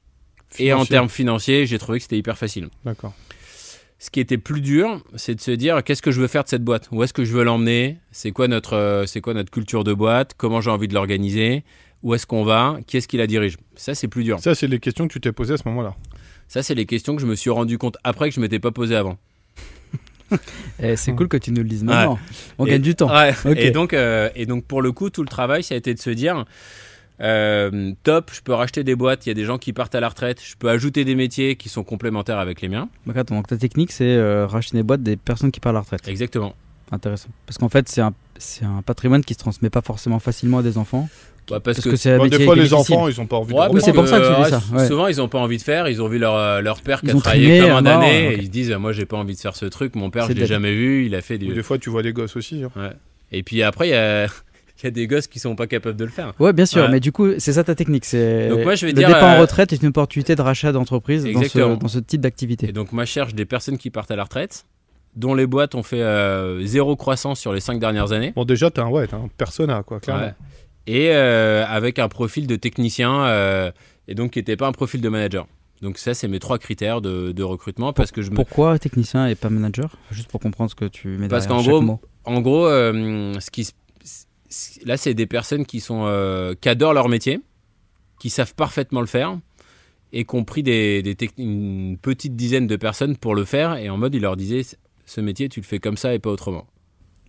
et 0.60 0.72
en 0.72 0.86
termes 0.86 1.10
financiers, 1.10 1.66
j'ai 1.66 1.80
trouvé 1.80 1.98
que 1.98 2.04
c'était 2.04 2.18
hyper 2.18 2.38
facile. 2.38 2.70
D'accord. 2.86 3.14
Ce 4.00 4.10
qui 4.10 4.20
était 4.20 4.38
plus 4.38 4.62
dur, 4.62 5.02
c'est 5.16 5.36
de 5.36 5.42
se 5.42 5.52
dire 5.52 5.84
qu'est-ce 5.84 6.02
que 6.02 6.12
je 6.12 6.20
veux 6.20 6.28
faire 6.28 6.44
de 6.44 6.50
cette 6.50 6.64
boîte? 6.64 6.90
Où 6.92 7.04
est-ce 7.04 7.14
que 7.14 7.24
je 7.24 7.34
veux 7.34 7.44
l'emmener? 7.44 7.98
C'est 8.12 8.32
quoi 8.32 8.48
notre 8.48 8.76
euh, 8.76 9.06
c'est 9.06 9.22
quoi 9.22 9.34
notre 9.34 9.52
culture 9.52 9.84
de 9.84 9.94
boîte? 9.94 10.34
Comment 10.38 10.62
j'ai 10.62 10.72
envie 10.72 10.88
de 10.88 10.94
l'organiser? 10.94 11.64
Où 12.04 12.14
est-ce 12.14 12.26
qu'on 12.26 12.44
va? 12.44 12.78
Qui 12.86 12.98
est-ce 12.98 13.08
qui 13.08 13.18
la 13.18 13.28
dirige? 13.28 13.58
Ça 13.76 13.96
c'est 13.96 14.08
plus 14.08 14.24
dur. 14.24 14.40
Ça 14.40 14.56
c'est 14.56 14.68
les 14.68 14.80
questions 14.80 15.08
que 15.08 15.14
tu 15.14 15.20
t'es 15.20 15.32
posées 15.32 15.54
à 15.54 15.58
ce 15.58 15.68
moment-là. 15.68 15.96
Ça 16.48 16.64
c'est 16.64 16.76
les 16.76 16.86
questions 16.86 17.16
que 17.16 17.22
je 17.22 17.28
me 17.28 17.36
suis 17.36 17.50
rendu 17.50 17.78
compte 17.78 17.98
après 18.04 18.30
que 18.30 18.36
je 18.36 18.42
m'étais 18.42 18.60
pas 18.60 18.72
posé 18.72 18.96
avant. 18.96 19.18
Eh, 20.82 20.96
c'est 20.96 21.14
cool 21.14 21.28
que 21.28 21.38
tu 21.38 21.52
nous 21.52 21.62
le 21.62 21.70
dises 21.70 21.84
maintenant. 21.84 22.20
On 22.58 22.66
gagne 22.66 22.82
du 22.82 22.96
temps. 22.96 23.10
Et, 23.56 23.72
donc, 23.72 23.94
euh, 23.94 24.30
et 24.36 24.46
donc, 24.46 24.66
pour 24.66 24.82
le 24.82 24.92
coup, 24.92 25.10
tout 25.10 25.22
le 25.22 25.28
travail, 25.28 25.64
ça 25.64 25.76
a 25.76 25.78
été 25.78 25.94
de 25.94 26.00
se 26.00 26.10
dire 26.10 26.46
euh, 27.22 27.92
top, 28.04 28.32
je 28.34 28.42
peux 28.42 28.54
racheter 28.54 28.84
des 28.84 28.96
boîtes, 28.96 29.26
il 29.26 29.30
y 29.30 29.32
a 29.32 29.36
des 29.36 29.46
gens 29.46 29.58
qui 29.58 29.72
partent 29.72 29.96
à 29.96 30.00
la 30.00 30.10
retraite, 30.10 30.42
je 30.44 30.56
peux 30.58 30.70
ajouter 30.70 31.06
des 31.06 31.16
métiers 31.16 31.56
qui 31.56 31.70
sont 31.70 31.84
complémentaires 31.84 32.40
avec 32.40 32.62
les 32.62 32.70
miens. 32.70 32.90
donc 33.28 33.48
ta 33.48 33.58
technique, 33.58 33.92
c'est 33.92 34.16
euh, 34.16 34.48
racheter 34.48 34.78
des 34.78 34.84
boîtes 34.84 35.04
des 35.04 35.16
personnes 35.16 35.52
qui 35.52 35.60
partent 35.60 35.76
à 35.76 35.80
la 35.80 35.82
retraite. 35.82 36.08
Exactement. 36.08 36.56
Intéressant. 36.92 37.30
Parce 37.46 37.58
qu'en 37.58 37.70
fait, 37.70 37.88
c'est 37.88 38.02
un, 38.02 38.14
un 38.64 38.82
patrimoine 38.82 39.24
qui 39.24 39.34
se 39.34 39.40
transmet 39.40 39.70
pas 39.70 39.82
forcément 39.82 40.20
facilement 40.20 40.60
à 40.60 40.64
des 40.64 40.78
enfants. 40.78 41.08
Bah, 41.50 41.60
parce, 41.60 41.82
que, 41.82 41.96
c'est 41.96 42.18
bah, 42.18 42.28
des 42.28 42.46
fois 42.46 42.56
les 42.56 42.74
enfants 42.74 43.08
ils 43.08 43.20
ont 43.20 43.26
pas 43.26 43.36
envie 43.36 43.54
de 43.54 43.60
oui 43.72 43.82
c'est 43.84 43.92
pour 43.92 44.08
ça 44.08 44.20
que 44.20 44.36
tu 44.36 44.44
dis 44.44 44.50
ça 44.50 44.88
souvent 44.88 45.08
ils 45.08 45.22
ont 45.22 45.28
pas 45.28 45.40
envie 45.40 45.58
de 45.58 45.62
faire 45.62 45.88
ils 45.88 46.02
ont 46.02 46.08
vu 46.08 46.18
leur, 46.18 46.62
leur 46.62 46.82
père 46.82 47.02
qui 47.02 47.12
a 47.12 47.14
travaillé 47.16 47.62
comme 47.62 47.72
un 47.72 47.86
année 47.86 48.34
et 48.34 48.38
ils 48.38 48.46
se 48.46 48.50
disent 48.50 48.72
moi 48.72 48.94
j'ai 48.94 49.06
pas 49.06 49.18
envie 49.18 49.36
de 49.36 49.40
faire 49.40 49.56
ce 49.56 49.66
truc 49.66 49.96
mon 49.96 50.10
père 50.10 50.28
je 50.28 50.34
l'ai 50.34 50.46
jamais 50.46 50.74
vu 50.74 51.06
il 51.06 51.16
a 51.16 51.22
fait 51.22 51.38
des... 51.38 51.48
des 51.48 51.64
fois 51.64 51.78
tu 51.78 51.90
vois 51.90 52.02
des 52.02 52.14
gosses 52.14 52.36
aussi 52.36 52.64
hein. 52.64 52.92
et 53.32 53.44
puis 53.44 53.62
après 53.62 53.90
il 53.90 53.92
y 53.92 53.96
a 53.96 54.28
il 54.84 54.88
y 54.88 54.88
a 54.88 54.92
des 54.92 55.08
gosses 55.08 55.28
qui 55.28 55.40
sont 55.40 55.56
pas 55.56 55.68
capables 55.68 55.96
de 55.96 56.04
le 56.04 56.12
faire. 56.12 56.34
Ouais, 56.40 56.52
bien 56.52 56.66
sûr, 56.66 56.90
mais 56.90 57.00
du 57.00 57.12
coup, 57.12 57.28
c'est 57.38 57.54
ça 57.54 57.64
ta 57.64 57.76
technique. 57.76 58.06
C'est 58.06 58.50
donc 58.50 58.64
moi, 58.64 58.76
je 58.76 58.86
vais 58.86 58.92
le 58.92 58.98
dire, 58.98 59.08
départ 59.08 59.24
en 59.24 59.38
euh, 59.38 59.42
retraite 59.42 59.72
est 59.72 59.82
une 59.82 59.90
opportunité 59.90 60.36
de 60.36 60.42
rachat 60.42 60.72
d'entreprise 60.72 61.24
dans 61.24 61.44
ce, 61.44 61.60
dans 61.60 61.88
ce, 61.88 62.00
type 62.00 62.22
d'activité. 62.22 62.70
Et 62.70 62.72
donc 62.72 62.92
moi, 62.92 63.06
je 63.06 63.12
cherche 63.12 63.34
des 63.34 63.46
personnes 63.46 63.78
qui 63.78 63.90
partent 63.90 64.12
à 64.12 64.16
la 64.16 64.24
retraite, 64.24 64.66
dont 65.16 65.36
les 65.36 65.48
boîtes 65.48 65.76
ont 65.76 65.84
fait 65.84 66.02
euh, 66.02 66.66
zéro 66.66 66.96
croissance 66.96 67.40
sur 67.40 67.54
les 67.54 67.62
cinq 67.62 67.80
dernières 67.80 68.12
années. 68.12 68.34
Bon, 68.36 68.44
déjà, 68.44 68.70
t'es 68.72 68.82
un, 68.82 68.90
ouais, 68.90 69.08
un 69.14 69.30
persona, 69.38 69.84
quoi, 69.84 70.00
clairement 70.00 70.32
et 70.88 71.10
euh, 71.12 71.66
avec 71.66 72.00
un 72.00 72.08
profil 72.08 72.48
de 72.48 72.56
technicien 72.56 73.26
euh, 73.26 73.72
et 74.08 74.16
donc 74.16 74.32
qui 74.32 74.40
n'était 74.40 74.58
pas 74.58 74.68
un 74.68 74.72
profil 74.72 75.02
de 75.02 75.10
manager. 75.10 75.48
Donc 75.82 75.98
ça, 75.98 76.14
c'est 76.14 76.28
mes 76.28 76.40
trois 76.40 76.60
critères 76.60 77.02
de, 77.02 77.44
recrutement 77.44 77.92
parce 77.92 78.12
que 78.12 78.22
je 78.22 78.32
Pourquoi 78.32 78.80
technicien 78.80 79.28
et 79.28 79.36
pas 79.36 79.50
manager? 79.50 79.98
Juste 80.12 80.30
pour 80.30 80.40
comprendre 80.40 80.70
ce 80.70 80.76
que 80.76 80.86
tu 80.86 81.10
mets 81.18 81.28
Parce 81.28 81.48
qu'en 81.48 81.62
gros, 81.62 82.00
en 82.24 82.42
gros, 82.42 82.68
euh, 82.68 83.34
ce 83.40 83.52
qui 83.52 83.70
là, 84.86 84.98
c'est 84.98 85.14
des 85.14 85.26
personnes 85.26 85.66
qui 85.66 85.80
sont 85.80 86.56
qui 86.62 86.70
adorent 86.70 86.94
leur 86.94 87.10
métier, 87.10 87.42
qui 88.20 88.30
savent 88.30 88.56
parfaitement 88.56 89.02
le 89.02 89.08
faire 89.08 89.38
et 90.14 90.26
qui 90.26 90.36
ont 90.36 90.46
pris 90.46 90.64
des, 90.64 91.02
des 91.02 91.18
une 91.38 91.98
petite 91.98 92.36
dizaine 92.36 92.68
de 92.68 92.76
personnes 92.76 93.18
pour 93.18 93.36
le 93.36 93.44
faire 93.44 93.76
et 93.76 93.90
en 93.90 93.98
mode, 93.98 94.16
ils 94.16 94.22
leur 94.22 94.38
disaient 94.38 94.64
ce 95.06 95.22
métier, 95.22 95.50
tu 95.50 95.60
le 95.60 95.66
fais 95.66 95.80
comme 95.80 95.98
ça 95.98 96.14
et 96.14 96.20
pas 96.20 96.30
autrement. 96.30 96.68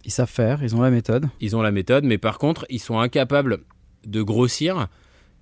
Ils 0.05 0.11
savent 0.11 0.31
faire, 0.31 0.63
ils 0.63 0.77
ont 0.77 0.83
la 0.83 0.91
méthode. 0.91 1.27
Ils 1.41 1.57
ont 1.57 1.63
la 1.63 1.71
méthode, 1.71 2.05
mais 2.05 2.19
par 2.19 2.39
contre, 2.39 2.67
ils 2.69 2.81
sont 2.81 2.99
incapables 2.99 3.61
de 4.07 4.23
grossir 4.23 4.89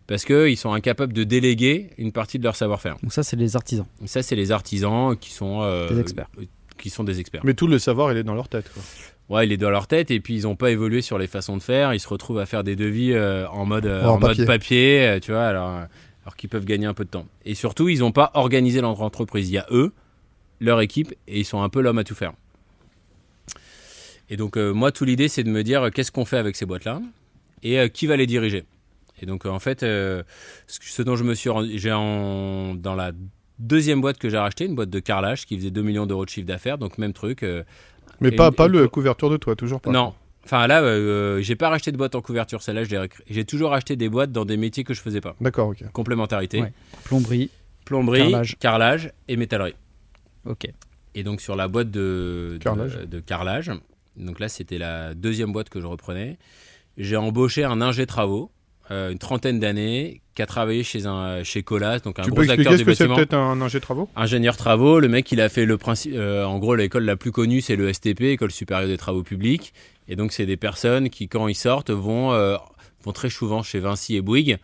parce 0.06 0.24
qu'ils 0.24 0.56
sont 0.56 0.72
incapables 0.72 1.12
de 1.12 1.24
déléguer 1.24 1.90
une 1.98 2.12
partie 2.12 2.38
de 2.38 2.44
leur 2.44 2.56
savoir-faire. 2.56 2.96
Donc 3.02 3.12
ça, 3.12 3.22
c'est 3.22 3.36
les 3.36 3.56
artisans. 3.56 3.86
Ça, 4.04 4.22
c'est 4.22 4.36
les 4.36 4.52
artisans 4.52 5.16
qui 5.16 5.30
sont 5.30 5.62
euh, 5.62 5.88
des 5.88 6.00
experts. 6.00 6.28
Qui 6.78 6.90
sont 6.90 7.04
des 7.04 7.20
experts. 7.20 7.42
Mais 7.44 7.54
tout 7.54 7.66
le 7.66 7.78
savoir, 7.78 8.12
il 8.12 8.18
est 8.18 8.24
dans 8.24 8.34
leur 8.34 8.48
tête. 8.48 8.70
Quoi. 8.72 8.82
Ouais, 9.28 9.46
il 9.46 9.52
est 9.52 9.56
dans 9.56 9.70
leur 9.70 9.86
tête 9.86 10.10
et 10.10 10.20
puis 10.20 10.36
ils 10.36 10.42
n'ont 10.42 10.56
pas 10.56 10.70
évolué 10.70 11.00
sur 11.00 11.18
les 11.18 11.26
façons 11.26 11.56
de 11.56 11.62
faire. 11.62 11.94
Ils 11.94 12.00
se 12.00 12.08
retrouvent 12.08 12.40
à 12.40 12.46
faire 12.46 12.64
des 12.64 12.76
devis 12.76 13.12
euh, 13.12 13.48
en 13.48 13.64
mode 13.64 13.86
euh, 13.86 14.04
en, 14.04 14.18
papier, 14.18 14.44
mode 14.44 14.46
papier 14.46 15.18
tu 15.22 15.32
vois, 15.32 15.44
alors, 15.44 15.70
alors 16.24 16.36
qu'ils 16.36 16.50
peuvent 16.50 16.64
gagner 16.64 16.86
un 16.86 16.94
peu 16.94 17.04
de 17.04 17.10
temps. 17.10 17.26
Et 17.44 17.54
surtout, 17.54 17.88
ils 17.88 18.00
n'ont 18.00 18.12
pas 18.12 18.32
organisé 18.34 18.80
leur 18.80 19.00
entreprise. 19.00 19.48
Il 19.48 19.54
y 19.54 19.58
a 19.58 19.66
eux, 19.70 19.92
leur 20.60 20.80
équipe, 20.80 21.14
et 21.26 21.40
ils 21.40 21.44
sont 21.44 21.62
un 21.62 21.68
peu 21.68 21.80
l'homme 21.80 21.98
à 21.98 22.04
tout 22.04 22.14
faire. 22.14 22.32
Et 24.32 24.38
donc, 24.38 24.56
euh, 24.56 24.72
moi, 24.72 24.92
tout 24.92 25.04
l'idée, 25.04 25.28
c'est 25.28 25.44
de 25.44 25.50
me 25.50 25.62
dire 25.62 25.82
euh, 25.82 25.90
qu'est-ce 25.90 26.10
qu'on 26.10 26.24
fait 26.24 26.38
avec 26.38 26.56
ces 26.56 26.64
boîtes-là 26.64 27.02
et 27.62 27.78
euh, 27.78 27.88
qui 27.88 28.06
va 28.06 28.16
les 28.16 28.26
diriger. 28.26 28.64
Et 29.20 29.26
donc, 29.26 29.44
en 29.44 29.58
fait, 29.58 29.80
ce 29.80 31.02
dont 31.02 31.16
je 31.16 31.22
me 31.22 31.34
suis 31.34 31.50
rendu, 31.50 31.78
j'ai 31.78 31.90
dans 31.90 32.94
la 32.96 33.12
deuxième 33.58 34.00
boîte 34.00 34.16
que 34.16 34.30
j'ai 34.30 34.38
rachetée, 34.38 34.64
une 34.64 34.74
boîte 34.74 34.88
de 34.88 35.00
carrelage 35.00 35.44
qui 35.44 35.58
faisait 35.58 35.70
2 35.70 35.82
millions 35.82 36.06
d'euros 36.06 36.24
de 36.24 36.30
chiffre 36.30 36.46
d'affaires, 36.46 36.78
donc 36.78 36.96
même 36.96 37.12
truc. 37.12 37.44
Mais 38.20 38.32
pas, 38.32 38.50
pas 38.50 38.68
le 38.68 38.88
couverture 38.88 39.28
de 39.28 39.36
toi, 39.36 39.54
toujours 39.54 39.82
pas. 39.82 39.90
Non. 39.90 40.14
Enfin 40.44 40.66
là, 40.66 41.40
j'ai 41.40 41.54
pas 41.54 41.68
racheté 41.68 41.92
de 41.92 41.98
boîte 41.98 42.14
en 42.14 42.22
couverture, 42.22 42.62
celle-là, 42.62 43.08
j'ai 43.28 43.44
toujours 43.44 43.74
acheté 43.74 43.94
des 43.94 44.08
boîtes 44.08 44.32
dans 44.32 44.46
des 44.46 44.56
métiers 44.56 44.82
que 44.82 44.94
je 44.94 45.02
faisais 45.02 45.20
pas. 45.20 45.36
D'accord, 45.40 45.68
ok. 45.68 45.84
Complémentarité. 45.92 46.64
Plomberie. 47.04 47.50
Plomberie, 47.84 48.34
carrelage. 48.58 49.12
et 49.28 49.36
métallerie. 49.36 49.74
Ok. 50.46 50.66
Et 51.14 51.22
donc 51.22 51.42
sur 51.42 51.54
la 51.54 51.68
boîte 51.68 51.90
de 51.90 52.58
carrelage, 52.60 52.98
de 53.06 53.20
carrelage 53.20 53.70
donc 54.16 54.40
là, 54.40 54.48
c'était 54.48 54.78
la 54.78 55.14
deuxième 55.14 55.52
boîte 55.52 55.68
que 55.68 55.80
je 55.80 55.86
reprenais. 55.86 56.38
J'ai 56.98 57.16
embauché 57.16 57.64
un 57.64 57.80
ingé 57.80 58.06
travaux, 58.06 58.50
euh, 58.90 59.10
une 59.10 59.18
trentaine 59.18 59.58
d'années, 59.58 60.20
qui 60.34 60.42
a 60.42 60.46
travaillé 60.46 60.82
chez 60.82 61.06
un 61.06 61.42
chez 61.42 61.62
Colas, 61.62 62.00
donc 62.00 62.18
un 62.18 62.22
tu 62.22 62.30
gros 62.30 62.48
acteur 62.48 62.76
du 62.76 62.84
bâtiment. 62.84 63.16
peut-être 63.16 63.34
un 63.34 63.60
ingé 63.60 63.80
travaux? 63.80 64.08
Ingénieur 64.16 64.56
travaux, 64.56 65.00
le 65.00 65.08
mec, 65.08 65.30
il 65.32 65.40
a 65.40 65.48
fait 65.48 65.64
le 65.64 65.78
principe. 65.78 66.12
Euh, 66.14 66.44
en 66.44 66.58
gros, 66.58 66.74
l'école 66.74 67.04
la 67.04 67.16
plus 67.16 67.32
connue, 67.32 67.60
c'est 67.60 67.76
le 67.76 67.92
STP, 67.92 68.22
École 68.22 68.50
supérieure 68.50 68.88
des 68.88 68.98
travaux 68.98 69.22
publics. 69.22 69.72
Et 70.08 70.16
donc, 70.16 70.32
c'est 70.32 70.46
des 70.46 70.56
personnes 70.56 71.10
qui, 71.10 71.28
quand 71.28 71.48
ils 71.48 71.54
sortent, 71.54 71.90
vont 71.90 72.32
euh, 72.32 72.56
vont 73.04 73.12
très 73.12 73.30
souvent 73.30 73.62
chez 73.62 73.80
Vinci 73.80 74.16
et 74.16 74.20
Bouygues 74.20 74.58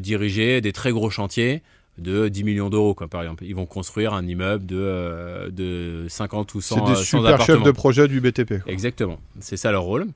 diriger 0.00 0.60
des 0.60 0.72
très 0.72 0.90
gros 0.90 1.10
chantiers 1.10 1.62
de 1.98 2.28
10 2.28 2.44
millions 2.44 2.70
d'euros, 2.70 2.94
par 2.94 3.22
exemple. 3.22 3.44
Ils 3.44 3.54
vont 3.54 3.66
construire 3.66 4.12
un 4.12 4.26
immeuble 4.26 4.66
de, 4.66 4.76
euh, 4.78 5.50
de 5.50 6.06
50 6.08 6.54
ou 6.54 6.60
100 6.60 6.86
C'est 6.86 6.92
des 6.92 7.04
super 7.04 7.40
chefs 7.40 7.62
de 7.62 7.70
projet 7.70 8.08
du 8.08 8.20
BTP. 8.20 8.62
Exactement. 8.66 9.18
C'est 9.40 9.56
ça 9.56 9.70
leur 9.72 9.82
rôle. 9.82 10.06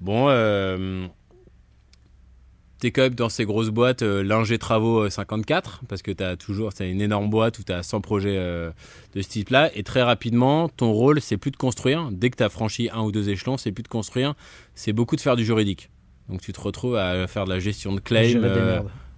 Bon, 0.00 0.26
euh, 0.28 1.06
t'es 2.80 2.90
quand 2.90 3.02
même 3.02 3.14
dans 3.14 3.28
ces 3.28 3.44
grosses 3.44 3.68
boîtes, 3.68 4.02
euh, 4.02 4.24
l'ingé 4.24 4.58
travaux 4.58 5.08
54, 5.08 5.82
parce 5.88 6.02
que 6.02 6.10
t'as 6.10 6.34
toujours, 6.34 6.72
c'est 6.74 6.90
une 6.90 7.00
énorme 7.00 7.30
boîte 7.30 7.60
où 7.60 7.62
t'as 7.62 7.84
100 7.84 8.00
projets 8.00 8.36
de 8.36 9.22
ce 9.22 9.28
type-là. 9.28 9.70
Et 9.76 9.84
très 9.84 10.02
rapidement, 10.02 10.68
ton 10.68 10.90
rôle, 10.90 11.20
c'est 11.20 11.36
plus 11.36 11.52
de 11.52 11.56
construire. 11.56 12.08
Dès 12.10 12.30
que 12.30 12.36
t'as 12.36 12.48
franchi 12.48 12.90
un 12.92 13.02
ou 13.02 13.12
deux 13.12 13.28
échelons, 13.28 13.56
c'est 13.56 13.70
plus 13.70 13.84
de 13.84 13.88
construire. 13.88 14.34
C'est 14.74 14.92
beaucoup 14.92 15.14
de 15.14 15.20
faire 15.20 15.36
du 15.36 15.44
juridique. 15.44 15.88
Donc 16.28 16.40
tu 16.40 16.52
te 16.52 16.60
retrouves 16.60 16.96
à 16.96 17.26
faire 17.28 17.44
de 17.44 17.50
la 17.50 17.60
gestion 17.60 17.92
de 17.92 18.00
claims. 18.00 18.40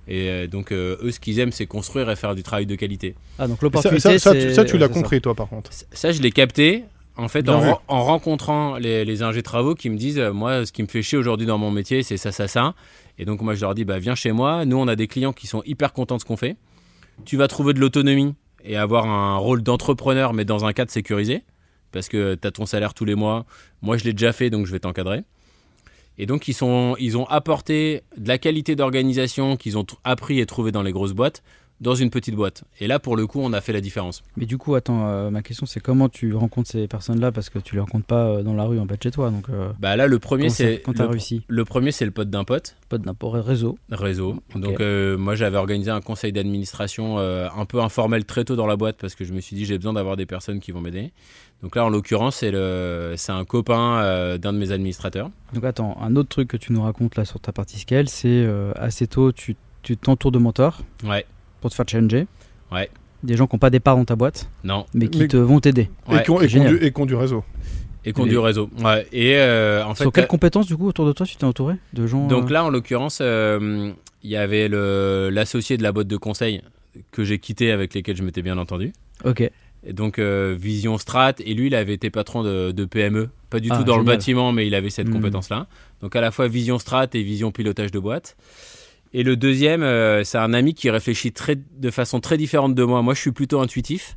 Et 0.07 0.29
euh, 0.29 0.47
donc, 0.47 0.73
euh, 0.73 0.97
eux, 1.03 1.11
ce 1.11 1.21
qu'ils 1.21 1.39
aiment, 1.39 1.53
c'est 1.53 1.67
construire 1.67 2.11
et 2.11 2.17
faire 2.17 2.35
du 2.35 2.43
travail 2.43 2.67
de 2.67 2.75
qualité. 2.75 3.15
Ah, 3.39 3.49
donc 3.49 3.63
l'opportunité, 3.63 4.19
ça, 4.19 4.33
ça, 4.33 4.55
ça, 4.55 4.65
tu 4.65 4.79
l'as 4.79 4.89
compris, 4.89 5.21
toi, 5.21 5.35
par 5.35 5.49
contre. 5.49 5.71
Ça, 5.73 6.13
je 6.13 6.21
l'ai 6.21 6.31
capté, 6.31 6.85
en 7.17 7.29
fait, 7.29 7.49
en, 7.49 7.81
rencontrant 7.89 8.77
les, 8.77 9.05
les 9.05 9.23
ingés 9.23 9.43
travaux 9.43 9.75
qui 9.75 9.89
me 9.89 9.97
disent, 9.97 10.19
euh, 10.19 10.33
moi, 10.33 10.67
ce 10.67 10.73
qui 10.73 10.83
me 10.83 10.89
fait 10.89 11.03
chier 11.03 11.19
aujourd'hui 11.19 11.47
dans 11.47 11.59
mon 11.59 11.71
métier, 11.71 12.03
c'est 12.03 12.17
ça, 12.17 12.33
ça, 12.33 12.49
ça. 12.49 12.75
Et 13.19 13.25
donc, 13.25 13.41
moi, 13.41 13.55
je 13.55 13.63
leur 13.63 13.75
dis, 13.75 13.85
bah, 13.85 13.99
viens 13.99 14.15
chez 14.15 14.33
moi. 14.33 14.65
Nous, 14.65 14.77
on 14.77 14.89
a 14.89 14.97
des 14.97 15.07
clients 15.07 15.33
qui 15.33 15.47
sont 15.47 15.63
hyper 15.65 15.93
contents 15.93 16.17
de 16.17 16.21
ce 16.21 16.27
qu'on 16.27 16.37
fait. 16.37 16.57
Tu 17.25 17.37
vas 17.37 17.49
trouver 17.49 17.73
de 17.73 17.81
l'autonomie 17.81 18.35
et 18.65 18.77
avoir 18.77 19.07
un 19.07 19.37
rôle 19.37 19.63
d'entrepreneur, 19.63 20.33
mais 20.33 20.45
dans 20.45 20.65
un 20.65 20.73
cadre 20.73 20.91
sécurisé. 20.91 21.43
Parce 21.93 22.09
que 22.09 22.35
tu 22.35 22.49
as 22.49 22.51
ton 22.51 22.67
salaire 22.67 22.93
tous 22.93 23.05
les 23.05 23.15
mois. 23.15 23.47
Moi, 23.81 23.97
je 23.97 24.05
l'ai 24.05 24.13
déjà 24.13 24.33
fait, 24.33 24.51
donc 24.51 24.67
je 24.67 24.73
vais 24.73 24.81
t'encadrer. 24.81 25.23
Et 26.19 26.27
donc, 26.27 26.49
ils, 26.49 26.55
sont, 26.55 26.97
ils 26.99 27.17
ont 27.19 27.25
apporté 27.27 28.03
de 28.17 28.29
la 28.29 28.39
qualité 28.39 28.77
d'organisation 28.77 29.57
qu'ils 29.57 29.77
ont 29.79 29.87
appris 30.05 30.41
et 30.41 30.47
trouvé 30.47 30.73
dans 30.73 30.83
les 30.83 30.93
grosses 30.93 31.13
boîtes 31.13 31.43
dans 31.81 31.95
une 31.95 32.09
petite 32.11 32.35
boîte. 32.35 32.65
Et 32.81 32.87
là, 32.87 32.99
pour 32.99 33.17
le 33.17 33.27
coup, 33.27 33.41
on 33.43 33.53
a 33.53 33.61
fait 33.61 33.73
la 33.73 33.81
différence. 33.81 34.23
Mais 34.37 34.47
du 34.47 34.59
coup, 34.59 34.75
attends, 34.75 35.07
euh, 35.09 35.31
ma 35.31 35.43
question 35.43 35.67
c'est 35.67 35.81
comment 35.81 36.09
tu 36.09 36.33
rencontres 36.35 36.71
ces 36.71 36.87
personnes-là? 36.87 37.33
Parce 37.33 37.51
que 37.51 37.59
tu 37.59 37.75
les 37.75 37.81
rencontres 37.81 38.07
pas 38.07 38.27
euh, 38.27 38.43
dans 38.43 38.55
la 38.55 38.65
rue 38.65 38.79
en 38.79 38.87
bas 38.87 38.97
de 38.97 39.03
chez 39.03 39.11
toi. 39.11 39.31
Donc, 39.31 39.49
euh, 39.51 39.71
Bah 39.81 39.97
là, 39.97 40.07
le 40.07 40.19
premier, 40.19 40.49
c'est 40.51 40.81
quand 40.85 40.93
t'as 40.95 41.05
le, 41.05 41.11
réussi? 41.11 41.43
le 41.49 41.65
premier, 41.65 41.91
c'est 41.93 42.05
le 42.05 42.11
pote 42.11 42.31
d'un 42.31 42.45
pote. 42.45 42.77
pas 42.89 42.99
de 42.99 43.05
n'importe 43.05 43.45
réseau. 43.45 43.77
réseau. 43.91 44.37
Donc 44.55 44.81
moi 44.81 45.35
j'avais 45.35 45.57
organisé 45.59 45.91
un 45.91 46.01
conseil 46.01 46.33
d'administration 46.33 47.19
un 47.19 47.65
peu 47.67 47.81
informel 47.81 48.25
très 48.25 48.45
tôt 48.45 48.57
dans 48.57 48.67
la 48.67 48.77
boîte 48.77 48.97
parce 49.01 49.15
que 49.15 49.25
je 49.25 49.33
me 49.33 49.41
suis 49.41 49.57
dit 49.57 49.65
j'ai 49.65 49.77
besoin 49.77 49.93
d'avoir 49.95 50.17
des 50.17 50.27
personnes 50.27 50.61
qui 50.61 50.71
vont 50.73 50.81
m'aider. 50.81 51.13
Donc 51.63 51.77
là 51.77 51.85
en 51.85 51.89
l'occurrence 51.89 52.37
c'est 52.37 52.51
le 52.51 53.15
un 53.29 53.45
copain 53.45 54.37
d'un 54.39 54.53
de 54.53 54.59
mes 54.59 54.71
administrateurs. 54.71 55.31
Donc 55.53 55.65
attends, 55.65 55.97
un 56.01 56.15
autre 56.17 56.29
truc 56.29 56.49
que 56.49 56.57
tu 56.57 56.73
nous 56.73 56.83
racontes 56.83 57.17
là 57.17 57.25
sur 57.25 57.41
ta 57.41 57.53
partie 57.53 57.79
scale, 57.79 58.09
c'est 58.09 58.47
assez 58.77 59.07
tôt, 59.07 59.33
tu 59.33 59.57
tu 59.83 59.97
t'entoures 59.99 60.33
de 60.33 60.39
mentors 60.39 60.81
Ouais. 61.05 61.27
Pour 61.65 61.71
te 61.71 61.77
faire 61.77 61.87
challenger. 61.89 62.27
Ouais. 62.71 62.91
Des 63.23 63.37
gens 63.39 63.47
qui 63.47 63.55
n'ont 63.57 63.59
pas 63.59 63.71
des 63.71 63.81
parts 63.81 63.97
dans 63.97 64.05
ta 64.05 64.17
boîte, 64.17 64.51
Non. 64.65 64.85
mais 64.93 65.09
qui 65.09 65.21
Mais- 65.21 65.29
te 65.29 65.39
vont 65.39 65.59
t'aider. 65.61 65.89
Ouais. 66.09 66.19
et, 66.21 66.23
qui 66.23 66.31
ont, 66.31 66.41
et, 66.43 66.47
qui 66.47 66.59
ont 66.59 66.69
du, 66.69 66.77
et 66.85 66.93
qui 66.93 67.01
ont 67.01 67.07
du 67.07 67.15
réseau. 67.15 67.43
Et 68.05 68.13
qu'on 68.13 68.27
du 68.27 68.37
réseau. 68.37 68.69
Ouais. 68.85 69.07
Et 69.13 69.37
euh, 69.39 69.83
en 69.83 69.95
fait 69.95 70.05
Sur 70.05 70.13
quelles 70.13 70.25
euh, 70.25 70.27
compétences 70.27 70.67
du 70.67 70.77
coup 70.77 70.87
autour 70.89 71.07
de 71.07 71.13
toi 71.13 71.25
tu 71.25 71.37
t'es 71.37 71.45
entouré 71.45 71.77
de 71.95 72.07
gens 72.07 72.27
donc 72.27 72.51
euh, 72.51 72.53
là 72.53 72.65
en 72.65 72.69
l'occurrence 72.69 73.21
euh, 73.23 73.93
il 74.23 74.29
y 74.31 74.37
avait 74.37 74.69
le 74.69 75.31
l'associé 75.33 75.79
de 75.79 75.83
la 75.83 75.91
boîte 75.91 76.07
de 76.07 76.19
conseil 76.19 76.61
que 77.13 77.25
j'ai 77.25 77.39
quitté 77.39 77.71
avec 77.73 77.95
lesquels 77.95 78.15
je 78.17 78.23
m'étais 78.23 78.43
bien 78.43 78.59
entendu. 78.59 78.93
Ok. 79.25 79.41
Et 79.87 79.93
donc 79.95 80.19
euh, 80.19 80.55
Vision 80.59 80.99
Strat 80.99 81.33
et 81.39 81.55
lui 81.55 81.69
il 81.69 81.75
avait 81.75 81.95
été 81.95 82.11
patron 82.11 82.43
de, 82.43 82.73
de 82.73 82.85
PME, 82.85 83.31
pas 83.49 83.59
du 83.61 83.69
Ah, 83.73 83.79
tout 83.79 83.85
dans 83.85 83.97
le 83.97 84.05
bâtiment 84.05 84.53
mais 84.53 84.67
il 84.67 84.75
avait 84.75 84.91
cette 84.91 85.09
Hmm. 85.09 85.13
compétence 85.15 85.49
là. 85.49 85.67
Donc 86.03 86.15
à 86.15 86.21
la 86.21 86.31
fois 86.31 86.47
Vision 86.47 86.79
Strat 86.79 87.07
et 87.15 87.23
Vision 87.23 87.53
pilotage 87.53 87.91
de 87.91 87.99
boîte. 87.99 88.37
Et 89.17 89.23
le 89.23 89.37
deuxième 89.37 89.85
euh, 89.85 90.25
c'est 90.25 90.39
un 90.39 90.53
ami 90.53 90.75
qui 90.75 90.91
réfléchit 90.91 91.33
de 91.77 91.91
façon 91.91 92.19
très 92.19 92.37
différente 92.37 92.75
de 92.75 92.83
moi. 92.83 93.01
Moi 93.01 93.15
je 93.15 93.21
suis 93.21 93.31
plutôt 93.31 93.61
intuitif 93.61 94.17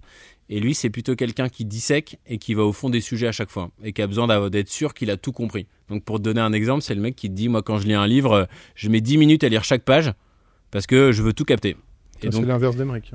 et 0.50 0.60
lui 0.60 0.74
c'est 0.74 0.90
plutôt 0.90 1.16
quelqu'un 1.16 1.50
qui 1.50 1.66
dissèque 1.66 2.20
et 2.26 2.40
qui 2.40 2.56
va 2.56 2.64
au 2.64 2.74
fond 2.74 2.90
des 2.90 3.00
sujets 3.00 3.28
à 3.28 3.32
chaque 3.32 3.52
fois 3.52 3.70
et 3.84 3.94
qui 3.94 4.02
a 4.02 4.08
besoin 4.08 4.50
d'être 4.50 4.70
sûr 4.70 4.96
qu'il 4.96 5.12
a 5.12 5.18
tout 5.18 5.32
compris. 5.32 5.68
Donc 5.88 6.04
pour 6.04 6.18
te 6.18 6.24
donner 6.24 6.42
un 6.42 6.52
exemple 6.52 6.82
c'est 6.82 6.96
le 6.96 7.02
mec 7.02 7.16
qui 7.16 7.30
dit 7.30 7.48
moi 7.48 7.62
quand 7.62 7.78
je 7.78 7.86
lis 7.86 7.94
un 7.94 8.08
livre 8.08 8.34
euh, 8.34 8.46
je 8.74 8.90
mets 8.90 9.00
10 9.00 9.20
minutes 9.20 9.44
à 9.44 9.50
lire 9.50 9.64
chaque 9.64 9.84
page 9.84 10.14
parce 10.72 10.88
que 10.88 11.12
je 11.12 11.22
veux 11.22 11.34
tout 11.34 11.46
capter. 11.46 11.78
Et 12.22 12.26
Ça, 12.26 12.30
donc 12.32 12.42
C'est 12.42 12.48
l'inverse 12.48 12.76
d'Emeric. 12.76 13.12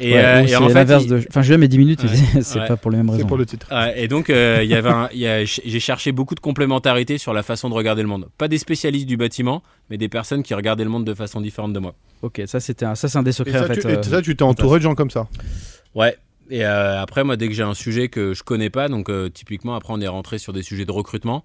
et, 0.00 0.12
Ouais, 0.12 0.18
euh, 0.18 0.38
bon, 0.40 0.44
et 0.44 0.48
c'est 0.48 0.56
en 0.56 0.68
fait 0.68 0.74
l'inverse 0.74 1.04
il- 1.04 1.08
de. 1.10 1.24
Enfin, 1.28 1.42
je 1.42 1.48
vais 1.50 1.58
mes 1.58 1.68
10 1.68 1.78
minutes, 1.78 2.02
Ouais. 2.02 2.08
c'est- 2.32 2.42
c'est 2.42 2.60
Ouais. 2.60 2.66
pas 2.68 2.76
pour 2.76 2.90
les 2.90 2.96
mêmes 2.98 3.06
C'est 3.08 3.12
raisons. 3.16 3.26
pour 3.28 3.36
le 3.36 3.46
titre. 3.46 3.66
Ouais, 3.70 4.02
et 4.02 4.08
donc, 4.08 4.28
euh, 4.30 4.62
y 4.64 4.74
avait 4.74 4.88
un- 4.90 5.08
j'ai 5.44 5.80
cherché 5.80 6.12
beaucoup 6.12 6.34
de 6.34 6.40
complémentarité 6.40 7.18
sur 7.18 7.32
la 7.32 7.42
façon 7.42 7.68
de 7.68 7.74
regarder 7.74 8.02
le 8.02 8.08
monde. 8.08 8.28
Pas 8.38 8.48
des 8.48 8.58
spécialistes 8.58 9.06
du 9.06 9.16
bâtiment, 9.16 9.62
mais 9.90 9.98
des 9.98 10.08
personnes 10.08 10.42
qui 10.42 10.54
regardaient 10.54 10.84
le 10.84 10.90
monde 10.90 11.04
de 11.04 11.14
façon 11.14 11.40
différente 11.40 11.72
de 11.72 11.78
moi. 11.78 11.94
Ok, 12.22 12.42
ça 12.46 12.60
c'était 12.60 12.84
un, 12.86 12.94
ça 12.94 13.08
c'est 13.08 13.18
un 13.18 13.22
des 13.22 13.30
Et 13.30 13.32
secrets 13.32 13.58
ça, 13.58 13.64
en 13.64 13.68
fait. 13.68 13.80
tu, 13.80 13.88
et 13.88 14.02
ça, 14.02 14.22
tu 14.22 14.34
t'es 14.36 14.42
entouré 14.42 14.78
de 14.78 14.82
gens 14.82 14.94
comme 14.94 15.10
ça. 15.10 15.28
Ouais. 15.94 16.16
Et 16.50 16.64
euh, 16.64 17.00
après, 17.02 17.24
moi, 17.24 17.36
dès 17.36 17.48
que 17.48 17.54
j'ai 17.54 17.62
un 17.64 17.74
sujet 17.74 18.08
que 18.08 18.32
je 18.32 18.42
connais 18.42 18.70
pas, 18.70 18.88
donc 18.88 19.08
euh, 19.10 19.28
typiquement, 19.28 19.74
après, 19.74 19.92
on 19.92 20.00
est 20.00 20.06
rentré 20.08 20.38
sur 20.38 20.52
des 20.52 20.62
sujets 20.62 20.84
de 20.84 20.92
recrutement. 20.92 21.44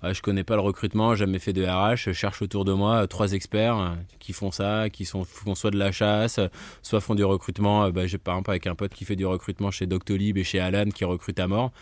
Bah, 0.00 0.12
je 0.12 0.22
connais 0.22 0.44
pas 0.44 0.54
le 0.54 0.60
recrutement, 0.60 1.16
jamais 1.16 1.40
fait 1.40 1.52
de 1.52 1.64
RH. 1.64 1.96
Je 1.96 2.12
cherche 2.12 2.40
autour 2.40 2.64
de 2.64 2.72
moi 2.72 3.02
euh, 3.02 3.06
trois 3.06 3.32
experts 3.32 3.78
euh, 3.78 3.94
qui 4.20 4.32
font 4.32 4.52
ça, 4.52 4.88
qui 4.90 5.04
font 5.04 5.54
soit 5.56 5.72
de 5.72 5.78
la 5.78 5.90
chasse, 5.90 6.38
euh, 6.38 6.46
soit 6.82 7.00
font 7.00 7.16
du 7.16 7.24
recrutement. 7.24 7.90
Bah, 7.90 8.06
j'ai 8.06 8.18
par 8.18 8.34
exemple 8.34 8.50
avec 8.50 8.66
un 8.68 8.76
pote 8.76 8.94
qui 8.94 9.04
fait 9.04 9.16
du 9.16 9.26
recrutement 9.26 9.72
chez 9.72 9.86
Doctolib 9.86 10.38
et 10.38 10.44
chez 10.44 10.60
Alan 10.60 10.88
qui 10.90 11.04
recrute 11.04 11.40
à 11.40 11.48
mort. 11.48 11.72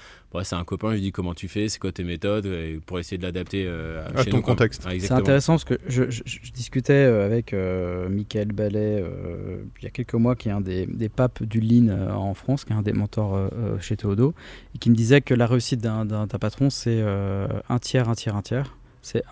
C'est 0.44 0.56
un 0.56 0.64
copain, 0.64 0.90
je 0.90 0.94
lui 0.94 1.00
dis 1.02 1.12
comment 1.12 1.34
tu 1.34 1.48
fais, 1.48 1.68
c'est 1.68 1.78
quoi 1.78 1.92
tes 1.92 2.04
méthodes, 2.04 2.46
et 2.46 2.80
pour 2.84 2.98
essayer 2.98 3.18
de 3.18 3.22
l'adapter 3.22 3.64
euh, 3.66 4.06
À 4.14 4.22
chez 4.24 4.30
ton 4.30 4.38
nous, 4.38 4.42
contexte. 4.42 4.82
Ah, 4.86 4.90
C'est 4.98 5.12
intéressant 5.12 5.54
parce 5.54 5.64
que 5.64 5.78
je, 5.88 6.10
je- 6.10 6.22
je 6.26 6.52
discutais 6.52 6.92
euh, 6.92 7.24
avec 7.26 7.52
euh, 7.54 8.08
Michael 8.08 8.48
Ballet 8.52 9.02
euh, 9.02 9.58
il 9.80 9.84
y 9.84 9.86
a 9.86 9.90
quelques 9.90 10.14
mois, 10.14 10.34
qui 10.36 10.48
est 10.48 10.52
un 10.52 10.60
des, 10.60 10.86
des 10.86 11.08
papes 11.08 11.42
du 11.42 11.60
Lean 11.60 11.88
euh, 11.88 12.10
en 12.12 12.34
France, 12.34 12.64
qui 12.64 12.72
est 12.72 12.76
un 12.76 12.82
des 12.82 12.92
mentors 12.92 13.50
chez 13.80 13.96
Théodo, 13.96 14.34
et 14.74 14.78
qui 14.78 14.90
me 14.90 14.94
disait 14.94 15.20
que 15.20 15.34
la 15.34 15.46
réussite 15.46 15.80
d'un 15.80 16.26
patron, 16.26 16.70
c'est 16.70 17.00
euh, 17.00 17.46
un 17.68 17.78
tiers, 17.78 18.08
un 18.08 18.14
tiers, 18.14 18.36
un 18.36 18.42
tiers. 18.42 18.76
C'est 19.02 19.22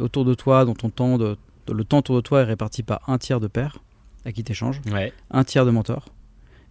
autour 0.00 0.24
de 0.24 0.34
toi, 0.34 0.64
dans 0.64 0.74
ton 0.74 0.90
temps, 0.90 1.18
de, 1.18 1.36
de- 1.66 1.72
le 1.72 1.84
temps 1.84 1.98
autour 1.98 2.16
de 2.16 2.20
toi 2.20 2.40
est 2.40 2.44
réparti 2.44 2.82
par 2.82 3.00
un 3.08 3.18
tiers 3.18 3.40
de 3.40 3.46
pairs 3.46 3.78
à 4.24 4.32
qui 4.32 4.42
tu 4.42 4.52
échanges, 4.52 4.80
Ouais. 4.92 5.12
un 5.30 5.44
tiers 5.44 5.66
de 5.66 5.70
mentors 5.70 6.06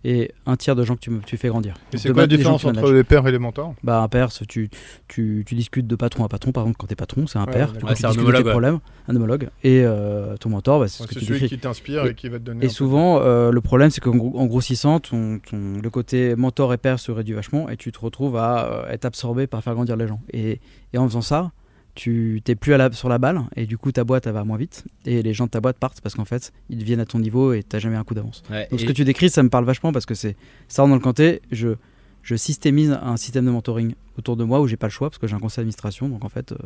et 0.05 0.31
un 0.45 0.55
tiers 0.57 0.75
de 0.75 0.83
gens 0.83 0.95
que 0.95 0.99
tu, 0.99 1.09
me- 1.09 1.21
tu 1.21 1.37
fais 1.37 1.47
grandir. 1.47 1.75
Et 1.93 1.97
c'est 1.97 2.09
de 2.09 2.13
quoi 2.13 2.23
la 2.23 2.27
différence 2.27 2.63
que 2.63 2.69
tu 2.69 2.77
entre 2.79 2.91
les 2.91 3.03
pères 3.03 3.25
et 3.27 3.31
les 3.31 3.39
mentors 3.39 3.73
Bah, 3.83 4.01
un 4.01 4.07
père, 4.07 4.31
c'est 4.31 4.45
tu, 4.45 4.69
tu, 5.07 5.43
tu 5.47 5.55
discutes 5.55 5.87
de 5.87 5.95
patron 5.95 6.23
à 6.25 6.27
patron. 6.29 6.51
Par 6.51 6.63
exemple, 6.63 6.77
quand 6.79 6.87
t'es 6.87 6.95
patron, 6.95 7.25
c'est 7.27 7.39
un 7.39 7.45
Ouais, 7.45 7.51
père. 7.53 7.67
d'accord. 7.67 7.79
Tu, 7.79 7.85
Ouais, 7.85 7.93
tu 7.95 8.01
c'est 8.01 8.05
un 8.07 8.09
discutes 8.09 8.23
de 8.25 8.29
homologue, 8.29 8.49
problèmes, 8.49 8.79
un 9.07 9.15
homologue. 9.15 9.49
Et 9.63 9.81
euh, 9.85 10.35
ton 10.37 10.49
mentor, 10.49 10.79
bah, 10.81 10.87
c'est 10.87 10.97
ce 10.97 11.03
Ouais, 11.03 11.07
que 11.07 11.13
C'est 11.13 11.19
tu 11.21 11.25
celui 11.27 11.39
décris. 11.39 11.55
qui 11.55 11.61
t'inspire 11.61 12.05
et, 12.05 12.15
qui 12.15 12.27
va 12.29 12.39
te 12.39 12.43
donner. 12.43 12.65
Et 12.65 12.69
souvent, 12.69 13.19
euh, 13.21 13.51
le 13.51 13.61
problème, 13.61 13.89
c'est 13.89 14.01
qu'en 14.01 14.15
gros- 14.15 14.37
en 14.37 14.45
grossissant, 14.45 14.99
ton, 14.99 15.39
ton- 15.39 15.79
le 15.81 15.89
côté 15.89 16.35
mentor 16.35 16.73
et 16.73 16.77
père 16.77 16.99
se 16.99 17.11
réduit 17.11 17.33
vachement 17.33 17.69
et 17.69 17.77
tu 17.77 17.91
te 17.91 17.99
retrouves 17.99 18.35
à 18.37 18.65
euh, 18.85 18.89
être 18.91 19.05
absorbé 19.05 19.47
par 19.47 19.63
faire 19.63 19.73
grandir 19.73 19.95
les 19.95 20.07
gens. 20.07 20.19
Et, 20.33 20.59
et 20.93 20.97
en 20.97 21.07
faisant 21.07 21.21
ça, 21.21 21.51
tu 21.95 22.41
t'es 22.43 22.55
plus 22.55 22.73
à 22.73 22.77
la, 22.77 22.91
sur 22.91 23.07
la 23.09 23.17
balle 23.19 23.41
et 23.55 23.65
du 23.65 23.77
coup, 23.77 23.91
ta 23.91 24.03
boîte, 24.03 24.25
elle 24.27 24.33
va 24.33 24.43
moins 24.43 24.57
vite. 24.57 24.83
Et 25.05 25.21
les 25.21 25.33
gens 25.33 25.45
de 25.45 25.51
ta 25.51 25.61
boîte 25.61 25.77
partent 25.77 26.01
parce 26.01 26.15
qu'en 26.15 26.25
fait, 26.25 26.51
ils 26.69 26.77
deviennent 26.77 26.99
à 26.99 27.05
ton 27.05 27.19
niveau 27.19 27.53
et 27.53 27.61
t'as 27.63 27.79
jamais 27.79 27.95
un 27.97 28.03
coup 28.03 28.13
d'avance. 28.15 28.41
Ouais, 28.49 28.67
Donc, 28.71 28.79
ce 28.79 28.85
que 28.85 28.91
tu 28.91 29.05
décris, 29.05 29.29
ça 29.29 29.43
me 29.43 29.49
parle 29.49 29.65
vachement 29.65 29.91
parce 29.91 30.05
que 30.05 30.15
c'est 30.15 30.35
ça 30.67 30.87
dans 30.87 30.93
le 30.95 30.99
canté. 30.99 31.41
Je, 31.51 31.75
je 32.23 32.35
systémise 32.35 32.97
un 33.01 33.17
système 33.17 33.45
de 33.45 33.51
mentoring 33.51 33.93
autour 34.17 34.37
de 34.37 34.43
moi 34.43 34.59
où 34.61 34.67
j'ai 34.67 34.77
pas 34.77 34.87
le 34.87 34.91
choix 34.91 35.09
parce 35.09 35.19
que 35.19 35.27
j'ai 35.27 35.35
un 35.35 35.39
conseil 35.39 35.57
d'administration. 35.61 36.09
Donc 36.09 36.25
en 36.25 36.29
fait, 36.29 36.51
euh, 36.51 36.57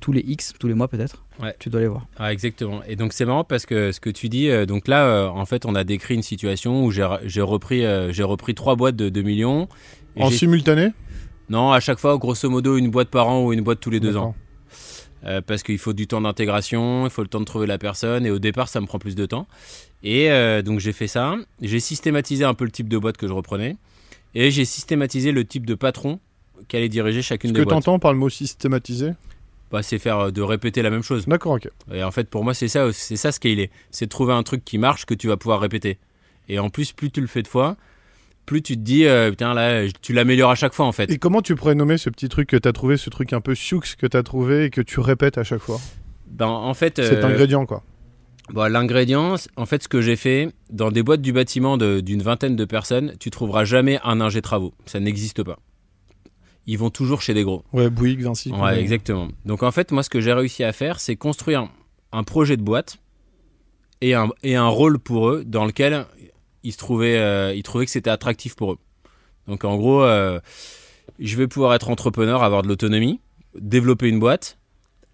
tous 0.00 0.12
les 0.12 0.20
X, 0.20 0.52
tous 0.58 0.68
les 0.68 0.74
mois 0.74 0.88
peut-être, 0.88 1.24
Ouais. 1.40 1.54
tu 1.58 1.70
dois 1.70 1.80
les 1.80 1.86
voir. 1.86 2.06
Ah, 2.18 2.30
exactement. 2.32 2.82
Et 2.86 2.94
donc 2.96 3.14
c'est 3.14 3.24
marrant 3.24 3.44
parce 3.44 3.64
que 3.64 3.90
ce 3.90 4.00
que 4.00 4.10
tu 4.10 4.28
dis, 4.28 4.50
euh, 4.50 4.66
donc 4.66 4.86
là, 4.86 5.06
euh, 5.06 5.28
en 5.28 5.46
fait, 5.46 5.64
on 5.64 5.74
a 5.74 5.84
décrit 5.84 6.14
une 6.14 6.22
situation 6.22 6.84
où 6.84 6.90
j'ai 6.90 7.02
repris, 7.40 7.86
euh, 7.86 8.12
j'ai 8.12 8.22
repris 8.22 8.54
trois 8.54 8.76
boîtes 8.76 8.96
de 8.96 9.08
2 9.08 9.22
millions. 9.22 9.66
En 10.16 10.30
simultané? 10.30 10.88
Non, 11.48 11.72
à 11.72 11.80
chaque 11.80 11.98
fois, 11.98 12.16
grosso 12.18 12.48
modo, 12.50 12.76
une 12.76 12.90
boîte 12.90 13.08
par 13.08 13.28
an 13.28 13.44
ou 13.44 13.52
une 13.52 13.60
boîte 13.62 13.80
tous 13.80 13.90
les 13.90 14.00
deux 14.00 14.16
ans. 14.16 14.34
Euh, 15.26 15.40
parce 15.40 15.62
qu'il 15.62 15.78
faut 15.78 15.92
du 15.94 16.06
temps 16.06 16.20
d'intégration, 16.20 17.04
il 17.06 17.10
faut 17.10 17.22
le 17.22 17.28
temps 17.28 17.40
de 17.40 17.44
trouver 17.46 17.66
la 17.66 17.78
personne, 17.78 18.26
et 18.26 18.30
au 18.30 18.38
départ, 18.38 18.68
ça 18.68 18.80
me 18.80 18.86
prend 18.86 18.98
plus 18.98 19.14
de 19.14 19.24
temps. 19.26 19.46
Et 20.02 20.30
euh, 20.30 20.60
donc 20.60 20.80
j'ai 20.80 20.92
fait 20.92 21.06
ça. 21.06 21.36
J'ai 21.62 21.80
systématisé 21.80 22.44
un 22.44 22.52
peu 22.54 22.64
le 22.64 22.70
type 22.70 22.88
de 22.88 22.98
boîte 22.98 23.16
que 23.16 23.26
je 23.26 23.32
reprenais, 23.32 23.76
et 24.34 24.50
j'ai 24.50 24.64
systématisé 24.66 25.32
le 25.32 25.44
type 25.46 25.64
de 25.64 25.74
patron 25.74 26.20
qu'allait 26.68 26.88
diriger 26.90 27.22
chacune 27.22 27.50
Ce 27.50 27.54
des 27.54 27.60
que 27.60 27.64
boîtes. 27.64 27.76
t'entends 27.76 27.98
par 27.98 28.12
le 28.12 28.18
mot 28.18 28.28
systématisé 28.28 29.12
Bah, 29.72 29.82
c'est 29.82 29.98
faire 29.98 30.18
euh, 30.18 30.30
de 30.30 30.42
répéter 30.42 30.82
la 30.82 30.90
même 30.90 31.02
chose. 31.02 31.26
D'accord, 31.26 31.52
ok. 31.54 31.68
Et 31.92 32.02
en 32.02 32.10
fait, 32.10 32.28
pour 32.28 32.44
moi, 32.44 32.52
c'est 32.52 32.68
ça, 32.68 32.92
c'est 32.92 33.16
ça 33.16 33.32
scaler. 33.32 33.70
C'est 33.90 34.04
de 34.06 34.10
trouver 34.10 34.34
un 34.34 34.42
truc 34.42 34.62
qui 34.64 34.76
marche 34.78 35.06
que 35.06 35.14
tu 35.14 35.28
vas 35.28 35.36
pouvoir 35.38 35.60
répéter. 35.60 35.98
Et 36.48 36.58
en 36.58 36.68
plus, 36.68 36.92
plus 36.92 37.10
tu 37.10 37.22
le 37.22 37.26
fais 37.26 37.42
de 37.42 37.48
fois, 37.48 37.76
plus 38.44 38.62
tu 38.62 38.76
te 38.76 38.80
dis, 38.82 39.06
euh, 39.06 39.30
putain, 39.30 39.54
là, 39.54 39.86
tu 40.02 40.12
l'améliores 40.12 40.50
à 40.50 40.54
chaque 40.54 40.74
fois, 40.74 40.86
en 40.86 40.92
fait. 40.92 41.10
Et 41.10 41.18
comment 41.18 41.42
tu 41.42 41.54
pourrais 41.54 41.74
nommer 41.74 41.98
ce 41.98 42.10
petit 42.10 42.28
truc 42.28 42.48
que 42.48 42.56
t'as 42.56 42.72
trouvé, 42.72 42.96
ce 42.96 43.10
truc 43.10 43.32
un 43.32 43.40
peu 43.40 43.54
sioux 43.54 43.80
que 43.98 44.06
t'as 44.06 44.22
trouvé 44.22 44.64
et 44.64 44.70
que 44.70 44.80
tu 44.80 45.00
répètes 45.00 45.38
à 45.38 45.44
chaque 45.44 45.60
fois? 45.60 45.80
Ben, 46.26 46.46
en 46.46 46.74
fait, 46.74 46.96
Cet 46.96 47.24
euh, 47.24 47.26
ingrédient, 47.26 47.64
quoi. 47.66 47.82
bon, 48.50 48.70
l'ingrédient, 48.70 49.36
en 49.56 49.66
fait, 49.66 49.82
ce 49.82 49.88
que 49.88 50.00
j'ai 50.00 50.16
fait, 50.16 50.50
dans 50.70 50.90
des 50.90 51.02
boîtes 51.02 51.22
du 51.22 51.32
bâtiment 51.32 51.76
d'une 51.78 52.22
vingtaine 52.22 52.56
de 52.56 52.64
personnes, 52.64 53.14
tu 53.18 53.30
trouveras 53.30 53.64
jamais 53.64 53.98
un 54.04 54.20
ingé 54.20 54.42
travaux. 54.42 54.74
Ça 54.86 55.00
n'existe 55.00 55.42
pas. 55.42 55.58
Ils 56.66 56.78
vont 56.78 56.90
toujours 56.90 57.20
chez 57.20 57.34
des 57.34 57.44
gros. 57.44 57.62
Ouais, 57.72 57.90
Bouygues, 57.90 58.22
Vinci. 58.22 58.50
Ouais, 58.50 58.80
exactement. 58.80 59.28
Donc 59.44 59.62
en 59.62 59.70
fait, 59.70 59.92
moi, 59.92 60.02
ce 60.02 60.08
que 60.10 60.20
j'ai 60.20 60.32
réussi 60.32 60.64
à 60.64 60.72
faire, 60.72 60.98
c'est 60.98 61.14
construire 61.14 61.68
un 62.10 62.22
projet 62.22 62.56
de 62.56 62.62
boîte 62.62 62.98
et 64.00 64.14
un, 64.14 64.28
et 64.42 64.56
un 64.56 64.66
rôle 64.68 64.98
pour 64.98 65.28
eux 65.28 65.44
dans 65.44 65.66
lequel 65.66 66.06
ils 66.64 66.72
se 66.72 66.78
trouvaient, 66.78 67.18
euh, 67.18 67.54
ils 67.54 67.62
trouvaient 67.62 67.84
que 67.84 67.90
c'était 67.90 68.10
attractif 68.10 68.56
pour 68.56 68.72
eux. 68.72 68.78
Donc 69.46 69.64
en 69.64 69.76
gros, 69.76 70.02
euh, 70.02 70.40
je 71.20 71.36
vais 71.36 71.46
pouvoir 71.46 71.74
être 71.74 71.90
entrepreneur, 71.90 72.42
avoir 72.42 72.62
de 72.62 72.68
l'autonomie, 72.68 73.20
développer 73.58 74.08
une 74.08 74.18
boîte, 74.18 74.58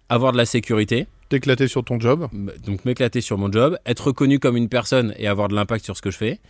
avoir 0.09 0.31
de 0.31 0.37
la 0.37 0.45
sécurité, 0.45 1.07
T'éclater 1.29 1.69
sur 1.69 1.85
ton 1.85 1.97
job. 1.97 2.27
donc 2.65 2.83
m'éclater 2.83 3.21
sur 3.21 3.37
mon 3.37 3.49
job, 3.49 3.77
être 3.85 4.07
reconnu 4.07 4.37
comme 4.37 4.57
une 4.57 4.67
personne 4.67 5.13
et 5.17 5.27
avoir 5.27 5.47
de 5.47 5.55
l'impact 5.55 5.85
sur 5.85 5.95
ce 5.95 6.01
que 6.01 6.11
je 6.11 6.17
fais. 6.17 6.41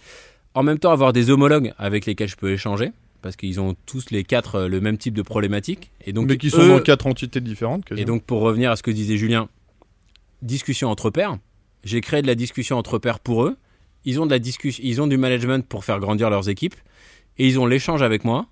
En 0.56 0.64
même 0.64 0.80
temps, 0.80 0.92
avoir 0.92 1.14
des 1.14 1.30
homologues 1.30 1.72
avec 1.78 2.08
lesquels 2.08 2.28
je 2.30 2.36
peux 2.36 2.52
échanger. 2.52 2.92
Parce 3.22 3.36
qu'ils 3.36 3.60
ont 3.60 3.76
tous 3.86 4.10
les 4.10 4.24
quatre 4.24 4.56
euh, 4.56 4.68
le 4.68 4.82
même 4.82 4.98
type 4.98 5.14
de 5.14 5.22
problématique. 5.22 5.92
Et 6.04 6.14
donc, 6.14 6.28
mais 6.28 6.38
qui 6.38 6.50
sont 6.50 6.66
dans 6.68 6.80
quatre 6.80 7.06
entités 7.06 7.40
différentes. 7.40 7.84
et 7.96 8.06
donc, 8.06 8.24
pour 8.24 8.42
revenir 8.42 8.72
à 8.72 8.76
ce 8.76 8.82
que 8.82 8.90
disait 8.90 9.18
Julien, 9.18 9.48
discussion 10.42 10.90
entre 10.90 11.12
pairs. 11.12 11.38
J'ai 11.84 12.02
créé 12.02 12.24
de 12.24 12.28
la 12.28 12.34
discussion 12.34 12.78
entre 12.78 12.98
pairs 12.98 13.20
pour 13.20 13.44
eux. 13.44 13.58
Ils 14.06 14.20
ont, 14.20 14.26
de 14.26 14.32
la 14.32 14.40
discussion, 14.40 14.82
ils 14.86 15.02
ont 15.02 15.08
du 15.08 15.18
management 15.18 15.66
pour 15.66 15.86
faire 15.86 16.00
grandir 16.00 16.30
leurs 16.30 16.50
équipes. 16.50 16.76
Et 17.38 17.48
ils 17.48 17.60
ont 17.60 17.66
l'échange 17.66 18.02
avec 18.02 18.24
moi 18.26 18.48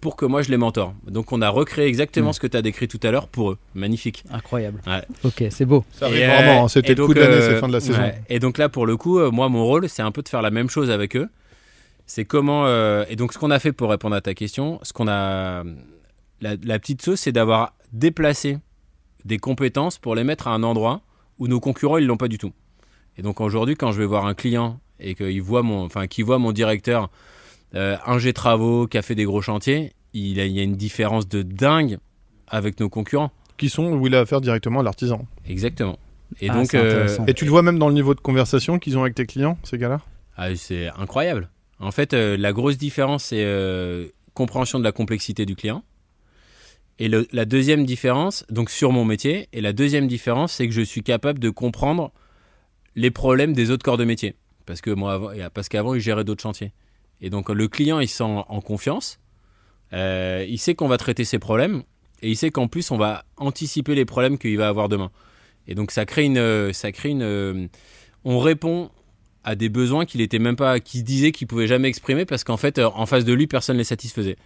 pour 0.00 0.14
que 0.16 0.24
moi 0.24 0.42
je 0.42 0.50
les 0.50 0.56
mentore. 0.56 0.94
Donc, 1.06 1.32
on 1.32 1.42
a 1.42 1.48
recréé 1.48 1.86
exactement 1.88 2.30
Mm. 2.30 2.32
ce 2.32 2.40
que 2.40 2.46
tu 2.46 2.56
as 2.56 2.62
décrit 2.62 2.86
tout 2.88 3.00
à 3.02 3.10
l'heure 3.10 3.28
pour 3.28 3.50
eux. 3.52 3.58
Magnifique. 3.74 4.24
Incroyable. 4.30 4.80
Ouais. 4.86 5.02
Ok, 5.24 5.44
c'est 5.50 5.64
beau. 5.64 5.84
Ça 5.92 6.06
arrive 6.06 6.18
Et, 6.18 6.24
euh, 6.24 6.60
hein, 6.62 6.68
c'était 6.68 6.94
le 6.94 7.04
coup 7.06 7.14
de 7.14 7.20
l'année, 7.20 7.34
euh, 7.34 7.54
c'est 7.54 7.60
fin 7.60 7.68
de 7.68 7.72
la 7.72 7.80
saison. 7.80 8.00
ouais. 8.00 8.20
Et 8.28 8.38
donc 8.38 8.58
là, 8.58 8.68
pour 8.68 8.86
le 8.86 8.96
coup, 8.96 9.18
euh, 9.18 9.30
moi, 9.30 9.48
mon 9.48 9.64
rôle, 9.64 9.88
c'est 9.88 10.02
un 10.02 10.12
peu 10.12 10.22
de 10.22 10.28
faire 10.28 10.42
la 10.42 10.50
même 10.50 10.70
chose 10.70 10.90
avec 10.90 11.16
eux. 11.16 11.28
C'est 12.06 12.24
comment. 12.24 12.66
euh, 12.66 13.04
et 13.08 13.16
donc, 13.16 13.32
ce 13.32 13.38
qu'on 13.38 13.50
a 13.50 13.58
fait 13.58 13.72
pour 13.72 13.90
répondre 13.90 14.14
à 14.16 14.20
ta 14.20 14.34
question, 14.34 14.78
ce 14.82 14.92
qu'on 14.92 15.08
a. 15.08 15.64
La, 16.40 16.54
la 16.62 16.78
petite 16.78 17.02
sauce, 17.02 17.20
c'est 17.20 17.32
d'avoir 17.32 17.74
déplacé 17.92 18.58
des 19.24 19.38
compétences 19.38 19.98
pour 19.98 20.14
les 20.14 20.22
mettre 20.22 20.46
à 20.46 20.52
un 20.52 20.62
endroit 20.62 21.00
où 21.40 21.48
nos 21.48 21.58
concurrents, 21.58 21.98
ils 21.98 22.06
l'ont 22.06 22.16
pas 22.16 22.28
du 22.28 22.38
tout. 22.38 22.52
Et 23.18 23.22
donc 23.22 23.40
aujourd'hui, 23.40 23.74
quand 23.74 23.92
je 23.92 23.98
vais 23.98 24.06
voir 24.06 24.26
un 24.26 24.34
client 24.34 24.78
et 25.00 25.14
qu'il 25.14 25.42
voit 25.42 25.62
mon, 25.62 25.84
enfin, 25.84 26.06
qu'il 26.06 26.24
voit 26.24 26.38
mon 26.38 26.52
directeur 26.52 27.10
euh, 27.74 27.96
ingé 28.06 28.32
travaux, 28.32 28.86
qui 28.86 28.96
a 28.96 29.02
fait 29.02 29.14
des 29.14 29.24
gros 29.24 29.42
chantiers, 29.42 29.92
il, 30.14 30.40
a- 30.40 30.46
il 30.46 30.52
y 30.52 30.60
a 30.60 30.62
une 30.62 30.76
différence 30.76 31.28
de 31.28 31.42
dingue 31.42 31.98
avec 32.46 32.80
nos 32.80 32.88
concurrents. 32.88 33.30
Qui 33.58 33.68
sont 33.68 33.92
où 33.92 34.06
il 34.06 34.14
a 34.14 34.20
affaire 34.20 34.40
directement 34.40 34.80
à 34.80 34.82
l'artisan. 34.84 35.26
Exactement. 35.48 35.98
Et 36.40 36.48
Ah, 36.48 36.54
donc, 36.54 36.68
c'est 36.70 36.78
euh, 36.78 36.84
intéressant. 36.86 37.26
Et 37.26 37.34
tu 37.34 37.44
le 37.44 37.50
vois 37.50 37.62
même 37.62 37.78
dans 37.78 37.88
le 37.88 37.94
niveau 37.94 38.14
de 38.14 38.20
conversation 38.20 38.78
qu'ils 38.78 38.96
ont 38.96 39.02
avec 39.02 39.14
tes 39.16 39.26
clients, 39.26 39.58
ces 39.64 39.78
gars-là? 39.78 40.00
Ah, 40.36 40.54
c'est 40.54 40.88
incroyable. 40.96 41.50
En 41.80 41.90
fait, 41.90 42.14
euh, 42.14 42.36
la 42.36 42.52
grosse 42.52 42.78
différence, 42.78 43.24
c'est 43.24 43.42
euh, 43.44 44.06
compréhension 44.34 44.78
de 44.78 44.84
la 44.84 44.92
complexité 44.92 45.44
du 45.44 45.56
client. 45.56 45.82
Et 47.00 47.08
le- 47.08 47.26
la 47.32 47.44
deuxième 47.44 47.84
différence, 47.84 48.44
donc 48.50 48.70
sur 48.70 48.92
mon 48.92 49.04
métier, 49.04 49.48
et 49.52 49.60
la 49.60 49.72
deuxième 49.72 50.06
différence, 50.08 50.52
c'est 50.52 50.68
que 50.68 50.74
je 50.74 50.80
suis 50.82 51.02
capable 51.02 51.38
de 51.40 51.50
comprendre 51.50 52.12
les 52.98 53.10
problèmes 53.10 53.52
des 53.52 53.70
autres 53.70 53.84
corps 53.84 53.96
de 53.96 54.04
métier. 54.04 54.34
Parce 54.66 54.80
que 54.80 54.90
moi, 54.90 55.32
parce 55.54 55.68
qu'avant, 55.68 55.94
il 55.94 56.00
gérait 56.00 56.24
d'autres 56.24 56.42
chantiers. 56.42 56.72
Et 57.20 57.30
donc, 57.30 57.48
le 57.48 57.68
client, 57.68 58.00
il 58.00 58.08
se 58.08 58.18
sent 58.18 58.24
en 58.24 58.60
confiance. 58.60 59.18
Euh, 59.92 60.44
il 60.48 60.58
sait 60.58 60.74
qu'on 60.74 60.88
va 60.88 60.98
traiter 60.98 61.24
ses 61.24 61.38
problèmes. 61.38 61.82
Et 62.20 62.30
il 62.30 62.36
sait 62.36 62.50
qu'en 62.50 62.68
plus, 62.68 62.90
on 62.90 62.98
va 62.98 63.24
anticiper 63.36 63.94
les 63.94 64.04
problèmes 64.04 64.36
qu'il 64.36 64.58
va 64.58 64.68
avoir 64.68 64.88
demain. 64.88 65.10
Et 65.66 65.74
donc, 65.74 65.90
ça 65.90 66.04
crée 66.04 66.24
une. 66.24 66.72
Ça 66.72 66.92
crée 66.92 67.10
une 67.10 67.22
euh, 67.22 67.66
on 68.24 68.40
répond 68.40 68.90
à 69.44 69.54
des 69.54 69.68
besoins 69.68 70.04
qu'il 70.04 70.20
était 70.20 70.38
même 70.38 70.56
pas, 70.56 70.80
qu'il 70.80 71.00
se 71.00 71.04
disait 71.04 71.32
qu'il 71.32 71.46
pouvait 71.46 71.66
jamais 71.66 71.88
exprimer 71.88 72.26
parce 72.26 72.44
qu'en 72.44 72.56
fait, 72.56 72.78
euh, 72.78 72.90
en 72.94 73.06
face 73.06 73.24
de 73.24 73.32
lui, 73.32 73.46
personne 73.46 73.76
ne 73.76 73.80
les 73.80 73.84
satisfaisait. 73.84 74.36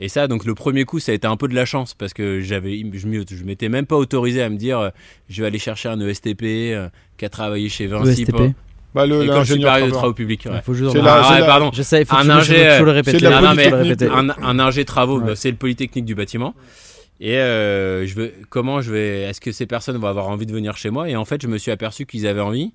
Et 0.00 0.08
ça, 0.08 0.26
donc 0.26 0.44
le 0.44 0.54
premier 0.54 0.84
coup, 0.84 0.98
ça 0.98 1.12
a 1.12 1.14
été 1.14 1.26
un 1.26 1.36
peu 1.36 1.46
de 1.46 1.54
la 1.54 1.64
chance 1.64 1.94
parce 1.94 2.12
que 2.12 2.40
j'avais, 2.40 2.78
je 2.92 2.98
je 3.36 3.44
m'étais 3.44 3.68
même 3.68 3.86
pas 3.86 3.96
autorisé 3.96 4.42
à 4.42 4.48
me 4.48 4.56
dire, 4.56 4.78
euh, 4.80 4.88
je 5.28 5.40
vais 5.42 5.46
aller 5.46 5.58
chercher 5.60 5.88
un 5.88 6.00
E 6.00 6.08
ESTP 6.08 6.42
euh, 6.42 6.88
qui 7.16 7.24
a 7.24 7.28
travaillé 7.28 7.68
chez 7.68 7.86
Vinci, 7.86 8.22
ESTP. 8.22 8.32
pour- 8.32 8.50
bah, 8.92 9.06
le, 9.06 9.22
École 9.24 9.36
l'ingénieur 9.36 9.70
supérieure 9.70 9.86
de 9.86 9.92
travaux. 9.92 10.14
publics. 10.14 10.46
ouais. 10.46 10.60
Faut 10.64 10.72
en- 10.72 10.94
la- 11.02 11.14
Ah, 11.24 11.32
ouais, 11.34 11.40
la- 11.40 11.46
pardon. 11.46 11.70
Je 11.72 11.82
sais, 11.82 12.00
il 12.02 12.06
faut 12.06 12.14
Un 12.16 12.28
ingé, 12.30 12.54
faut 12.78 12.84
le 12.84 12.90
c'est 13.02 13.10
répéter. 13.10 13.24
Non, 13.28 13.40
non, 13.40 13.54
mais 13.54 13.72
un, 14.08 14.30
un 14.42 14.58
ingé 14.60 14.84
travaux, 14.84 15.20
Ouais. 15.20 15.36
c'est 15.36 15.50
le 15.50 15.56
Polytechnique 15.56 16.04
du 16.04 16.14
bâtiment. 16.16 16.54
Et 17.20 17.36
euh, 17.38 18.04
je 18.06 18.14
veux, 18.14 18.32
comment 18.50 18.80
je 18.80 18.90
vais, 18.92 19.22
est-ce 19.22 19.40
que 19.40 19.52
ces 19.52 19.66
personnes 19.66 19.96
vont 19.98 20.08
avoir 20.08 20.28
envie 20.28 20.46
de 20.46 20.52
venir 20.52 20.76
chez 20.76 20.90
moi? 20.90 21.08
Et 21.08 21.14
en 21.16 21.24
fait, 21.24 21.40
je 21.42 21.46
me 21.46 21.58
suis 21.58 21.70
aperçu 21.70 22.04
qu'ils 22.06 22.26
avaient 22.26 22.40
envie, 22.40 22.72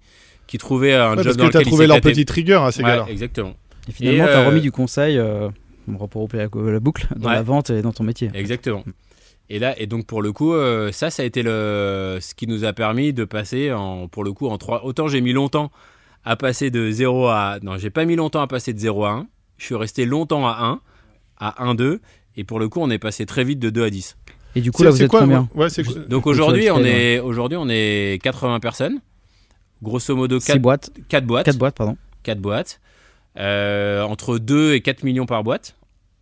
qu'ils 0.47 0.59
trouvaient 0.59 0.93
un 0.93 1.11
Ouais, 1.11 1.17
job 1.17 1.25
parce 1.25 1.37
dans 1.37 1.47
que 1.47 1.51
t'as 1.51 1.59
lequel 1.59 1.61
ils 1.67 1.71
trouvé 1.71 1.87
leur 1.87 1.95
s'éclataient. 1.97 2.15
petit 2.15 2.25
trigger 2.25 2.59
à 2.65 2.71
ces 2.71 2.81
Ouais, 2.83 2.89
gars-là. 2.89 3.05
exactement. 3.09 3.53
Et 3.87 3.91
finalement, 3.91 4.23
Et, 4.23 4.27
tu 4.27 4.33
as 4.33 4.39
euh, 4.39 4.47
remis 4.47 4.61
du 4.61 4.71
conseil 4.71 5.17
euh, 5.17 5.49
pour 5.85 6.01
repousser 6.01 6.37
la, 6.37 6.71
la 6.71 6.79
boucle 6.79 7.07
dans 7.15 7.27
Ouais. 7.29 7.35
la 7.35 7.41
vente 7.43 7.69
et 7.69 7.81
dans 7.81 7.91
ton 7.93 8.03
métier. 8.03 8.29
Exactement. 8.33 8.83
Et 9.49 9.57
là, 9.59 9.79
et 9.79 9.87
donc 9.87 10.05
pour 10.05 10.21
le 10.21 10.31
coup, 10.31 10.53
euh, 10.53 10.91
ça, 10.91 11.09
ça 11.09 11.23
a 11.23 11.25
été 11.25 11.41
le, 11.41 12.19
ce 12.21 12.35
qui 12.35 12.45
nous 12.45 12.65
a 12.65 12.73
permis 12.73 13.13
de 13.13 13.25
passer 13.25 13.71
en, 13.71 14.07
pour 14.07 14.23
le 14.23 14.31
coup, 14.33 14.47
en 14.47 14.57
trois. 14.59 14.85
Autant 14.85 15.07
j'ai 15.07 15.21
mis 15.21 15.33
longtemps 15.33 15.71
à 16.23 16.35
passer 16.35 16.69
de 16.69 16.91
0 16.91 17.27
à. 17.27 17.57
Non, 17.63 17.77
j'ai 17.77 17.89
pas 17.89 18.05
mis 18.05 18.15
longtemps 18.15 18.41
à 18.41 18.47
passer 18.47 18.73
de 18.73 18.79
0 18.79 19.05
à 19.05 19.11
1. 19.11 19.27
Je 19.57 19.65
suis 19.65 19.75
resté 19.75 20.05
longtemps 20.05 20.47
à 20.47 20.51
1, 20.61 20.81
à 21.39 21.63
1, 21.63 21.75
2. 21.75 21.99
Et 22.35 22.43
pour 22.43 22.59
le 22.59 22.69
coup, 22.69 22.79
on 22.81 22.89
est 22.91 22.99
passé 22.99 23.25
très 23.25 23.43
vite 23.43 23.59
de 23.59 23.69
2 23.71 23.83
à 23.85 23.89
10. 23.89 24.17
Et 24.55 24.61
du 24.61 24.71
coup, 24.71 24.83
là, 24.83 24.91
vous 24.91 25.01
êtes 25.01 25.09
quoi, 25.09 25.21
combien 25.21 25.49
ouais, 25.55 25.69
c'est 25.69 25.83
Donc 26.07 26.27
aujourd'hui, 26.27 26.69
on 26.71 26.83
est, 26.83 27.19
aujourd'hui, 27.19 27.57
on 27.59 27.67
est 27.69 28.21
80 28.21 28.59
personnes. 28.59 28.99
Grosso 29.81 30.15
modo, 30.15 30.39
6 30.39 30.47
4, 30.47 30.61
boîtes. 30.61 30.91
boîtes. 31.25 31.45
4 31.45 31.57
boîtes, 31.57 31.75
pardon. 31.75 31.97
4 32.23 32.39
boîtes. 32.39 32.79
Euh, 33.37 34.01
entre 34.01 34.37
2 34.37 34.73
et 34.73 34.81
4 34.81 35.03
millions 35.03 35.25
par 35.25 35.43
boîte. 35.43 35.75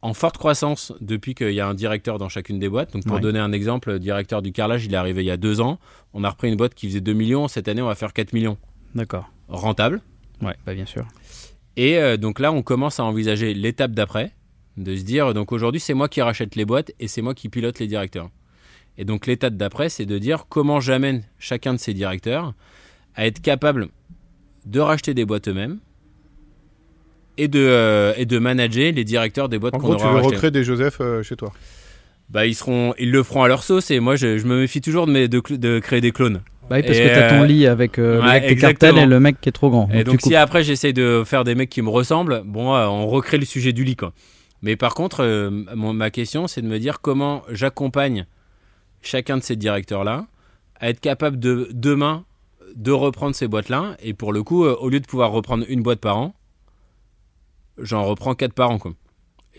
En 0.04 0.14
forte 0.14 0.38
croissance 0.38 0.94
depuis 1.02 1.34
qu'il 1.34 1.52
y 1.52 1.60
a 1.60 1.68
un 1.68 1.74
directeur 1.74 2.18
dans 2.20 2.30
chacune 2.30 2.60
des 2.60 2.70
boîtes. 2.70 2.94
Donc 2.94 3.04
pour 3.06 3.16
Ouais. 3.16 3.22
donner 3.22 3.40
un 3.40 3.52
exemple, 3.52 3.92
le 3.94 4.00
directeur 4.00 4.42
du 4.42 4.52
carrelage, 4.52 4.86
il 4.86 4.94
est 4.94 4.98
arrivé 4.98 5.24
il 5.24 5.26
y 5.28 5.32
a 5.32 5.38
2 5.38 5.60
ans. 5.60 5.80
On 6.14 6.24
a 6.24 6.30
repris 6.30 6.50
une 6.50 6.56
boîte 6.56 6.76
qui 6.76 6.88
faisait 6.88 7.02
2 7.02 7.14
millions. 7.14 7.48
Cette 7.48 7.68
année, 7.68 7.82
on 7.82 7.88
va 7.88 7.96
faire 7.96 8.14
4 8.14 8.34
millions. 8.34 8.58
D'accord. 8.94 9.32
Rentable. 9.48 10.02
Ouais, 10.42 10.56
bah 10.66 10.74
bien 10.76 10.86
sûr. 10.86 11.06
Et 11.78 11.98
euh, 11.98 12.18
donc 12.18 12.40
là, 12.40 12.52
on 12.52 12.62
commence 12.62 13.00
à 13.00 13.04
envisager 13.06 13.54
l'étape 13.56 13.92
d'après, 13.92 14.34
de 14.78 14.96
se 14.96 15.02
dire, 15.04 15.34
donc 15.34 15.52
aujourd'hui, 15.52 15.80
c'est 15.80 15.94
moi 15.96 16.08
qui 16.10 16.22
rachète 16.22 16.56
les 16.56 16.66
boîtes 16.66 16.92
et 17.00 17.08
c'est 17.08 17.22
moi 17.24 17.34
qui 17.34 17.50
pilote 17.50 17.80
les 17.80 17.88
directeurs. 17.88 18.30
Et 19.00 19.06
donc 19.06 19.26
l'étape 19.26 19.56
d'après, 19.56 19.90
c'est 19.90 20.06
de 20.06 20.18
dire 20.20 20.46
comment 20.50 20.80
j'amène 20.80 21.24
chacun 21.40 21.74
de 21.74 21.80
ces 21.80 21.94
directeurs 21.96 22.54
à 23.16 23.26
être 23.26 23.42
capable 23.42 23.90
de 24.66 24.80
racheter 24.80 25.14
des 25.16 25.26
boîtes 25.26 25.48
eux-mêmes 25.48 25.80
et 27.38 27.48
de, 27.48 27.60
euh, 27.60 28.14
et 28.18 28.26
de 28.26 28.40
manager 28.40 28.92
les 28.92 29.04
directeurs 29.04 29.50
des 29.50 29.60
boîtes 29.60 29.76
En 29.76 29.80
qu'on 29.80 29.88
gros, 29.90 29.96
tu 29.96 30.04
aura 30.04 30.14
veux 30.16 30.22
recréer 30.28 30.52
des 30.52 30.64
Joseph 30.64 30.98
euh, 31.02 31.24
chez 31.24 31.36
toi. 31.36 31.52
Bah, 32.30 32.46
ils, 32.46 32.56
seront, 32.56 32.94
ils 33.00 33.12
le 33.12 33.24
feront 33.24 33.44
à 33.44 33.48
leur 33.48 33.64
sauce 33.64 33.90
et 33.92 34.00
moi, 34.00 34.16
je, 34.18 34.38
je 34.38 34.46
me 34.46 34.60
méfie 34.60 34.82
toujours 34.82 35.08
de, 35.08 35.12
mes- 35.12 35.28
de, 35.28 35.40
cl- 35.40 35.58
de 35.58 35.80
créer 35.80 36.02
des 36.02 36.12
clones. 36.12 36.42
Bah 36.70 36.76
oui, 36.78 36.84
parce 36.84 36.98
Et 36.98 37.04
que 37.04 37.08
t'as 37.08 37.30
ton 37.30 37.44
euh, 37.44 37.46
lit 37.48 37.66
avec 37.68 37.98
euh, 37.98 38.16
le 38.16 38.28
ouais, 38.28 38.42
mec 38.42 38.52
exactement. 38.52 38.92
cartel 38.92 39.04
et 39.04 39.10
le 39.10 39.20
mec 39.22 39.40
qui 39.40 39.48
est 39.48 39.54
trop 39.54 39.70
grand. 39.70 39.90
Et 39.94 40.00
tu 40.00 40.04
donc, 40.04 40.20
si 40.22 40.36
après 40.36 40.64
j'essaye 40.64 40.92
de 40.94 41.24
faire 41.26 41.46
des 41.46 41.56
mecs 41.56 41.70
qui 41.70 41.82
me 41.82 41.90
ressemblent, 41.90 42.42
bon, 42.44 42.76
on 42.76 43.08
recrée 43.08 43.38
le 43.38 43.46
sujet 43.46 43.72
du 43.72 43.86
lit, 43.86 43.96
quoi. 43.96 44.12
Mais 44.62 44.76
par 44.76 44.94
contre, 44.94 45.22
euh, 45.24 45.50
mon- 45.76 45.94
ma 45.94 46.10
question, 46.10 46.48
c'est 46.48 46.62
de 46.62 46.68
me 46.68 46.80
dire 46.80 47.00
comment 47.00 47.44
j'accompagne 47.50 48.26
chacun 49.02 49.38
de 49.38 49.44
ces 49.44 49.56
directeurs-là 49.56 50.26
à 50.82 50.90
être 50.90 51.00
capable 51.00 51.40
de 51.40 51.70
demain 51.72 52.26
de 52.76 52.92
reprendre 52.92 53.34
ces 53.36 53.48
boîtes-là. 53.48 53.96
Et 54.04 54.14
pour 54.14 54.34
le 54.34 54.44
coup, 54.44 54.66
euh, 54.66 54.76
au 54.82 54.90
lieu 54.90 55.00
de 55.00 55.06
pouvoir 55.08 55.32
reprendre 55.32 55.64
une 55.70 55.82
boîte 55.82 56.00
par 56.02 56.18
an, 56.18 56.36
j'en 57.80 58.04
reprends 58.06 58.36
quatre 58.36 58.54
par 58.54 58.70
an, 58.72 58.78
quoi. 58.80 58.94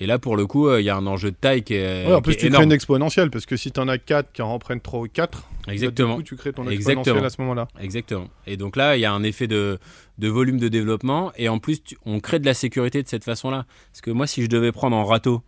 Et 0.01 0.07
là, 0.07 0.21
pour 0.21 0.37
le 0.37 0.47
coup, 0.47 0.69
euh, 0.69 0.81
il 0.81 0.85
y 0.85 0.91
a 0.91 0.97
un 0.97 1.07
enjeu 1.09 1.33
de 1.33 1.37
taille 1.37 1.65
qui 1.65 1.75
est, 1.75 2.07
Ouais, 2.07 2.15
en 2.15 2.23
plus, 2.23 2.35
tu 2.35 2.39
crées 2.39 2.47
énorme. 2.49 2.65
une 2.65 2.73
exponentielle 2.73 3.31
parce 3.31 3.47
que 3.47 3.57
si 3.57 3.73
t'en 3.73 3.89
as 3.89 3.99
4 3.99 4.31
qui 4.33 4.43
en 4.43 4.53
reprennent 4.53 4.81
3 4.81 5.01
ou 5.01 5.09
4, 5.09 5.49
Exactement. 5.67 6.11
du 6.11 6.23
coup, 6.23 6.23
tu 6.23 6.37
crées 6.37 6.53
ton 6.53 6.63
Exactement. 6.69 7.01
exponentielle 7.01 7.25
à 7.25 7.31
ce 7.31 7.41
moment-là. 7.41 7.67
Exactement. 7.81 8.29
Et 8.47 8.57
donc 8.57 8.77
là, 8.77 8.97
il 8.97 9.01
y 9.01 9.05
a 9.05 9.13
un 9.13 9.25
effet 9.25 9.49
de, 9.49 9.81
de 10.19 10.29
volume 10.29 10.59
de 10.61 10.69
développement. 10.69 11.33
Et 11.37 11.49
en 11.49 11.59
plus, 11.59 11.83
tu- 11.83 11.97
on 12.07 12.21
crée 12.21 12.39
de 12.39 12.47
la 12.47 12.55
sécurité 12.55 13.03
de 13.03 13.09
cette 13.09 13.25
façon-là. 13.25 13.67
Parce 13.91 14.01
que 14.01 14.13
moi, 14.13 14.29
si 14.29 14.43
je 14.45 14.47
devais 14.49 14.71
prendre 14.71 14.97
en 14.97 15.05
râteau 15.05 15.43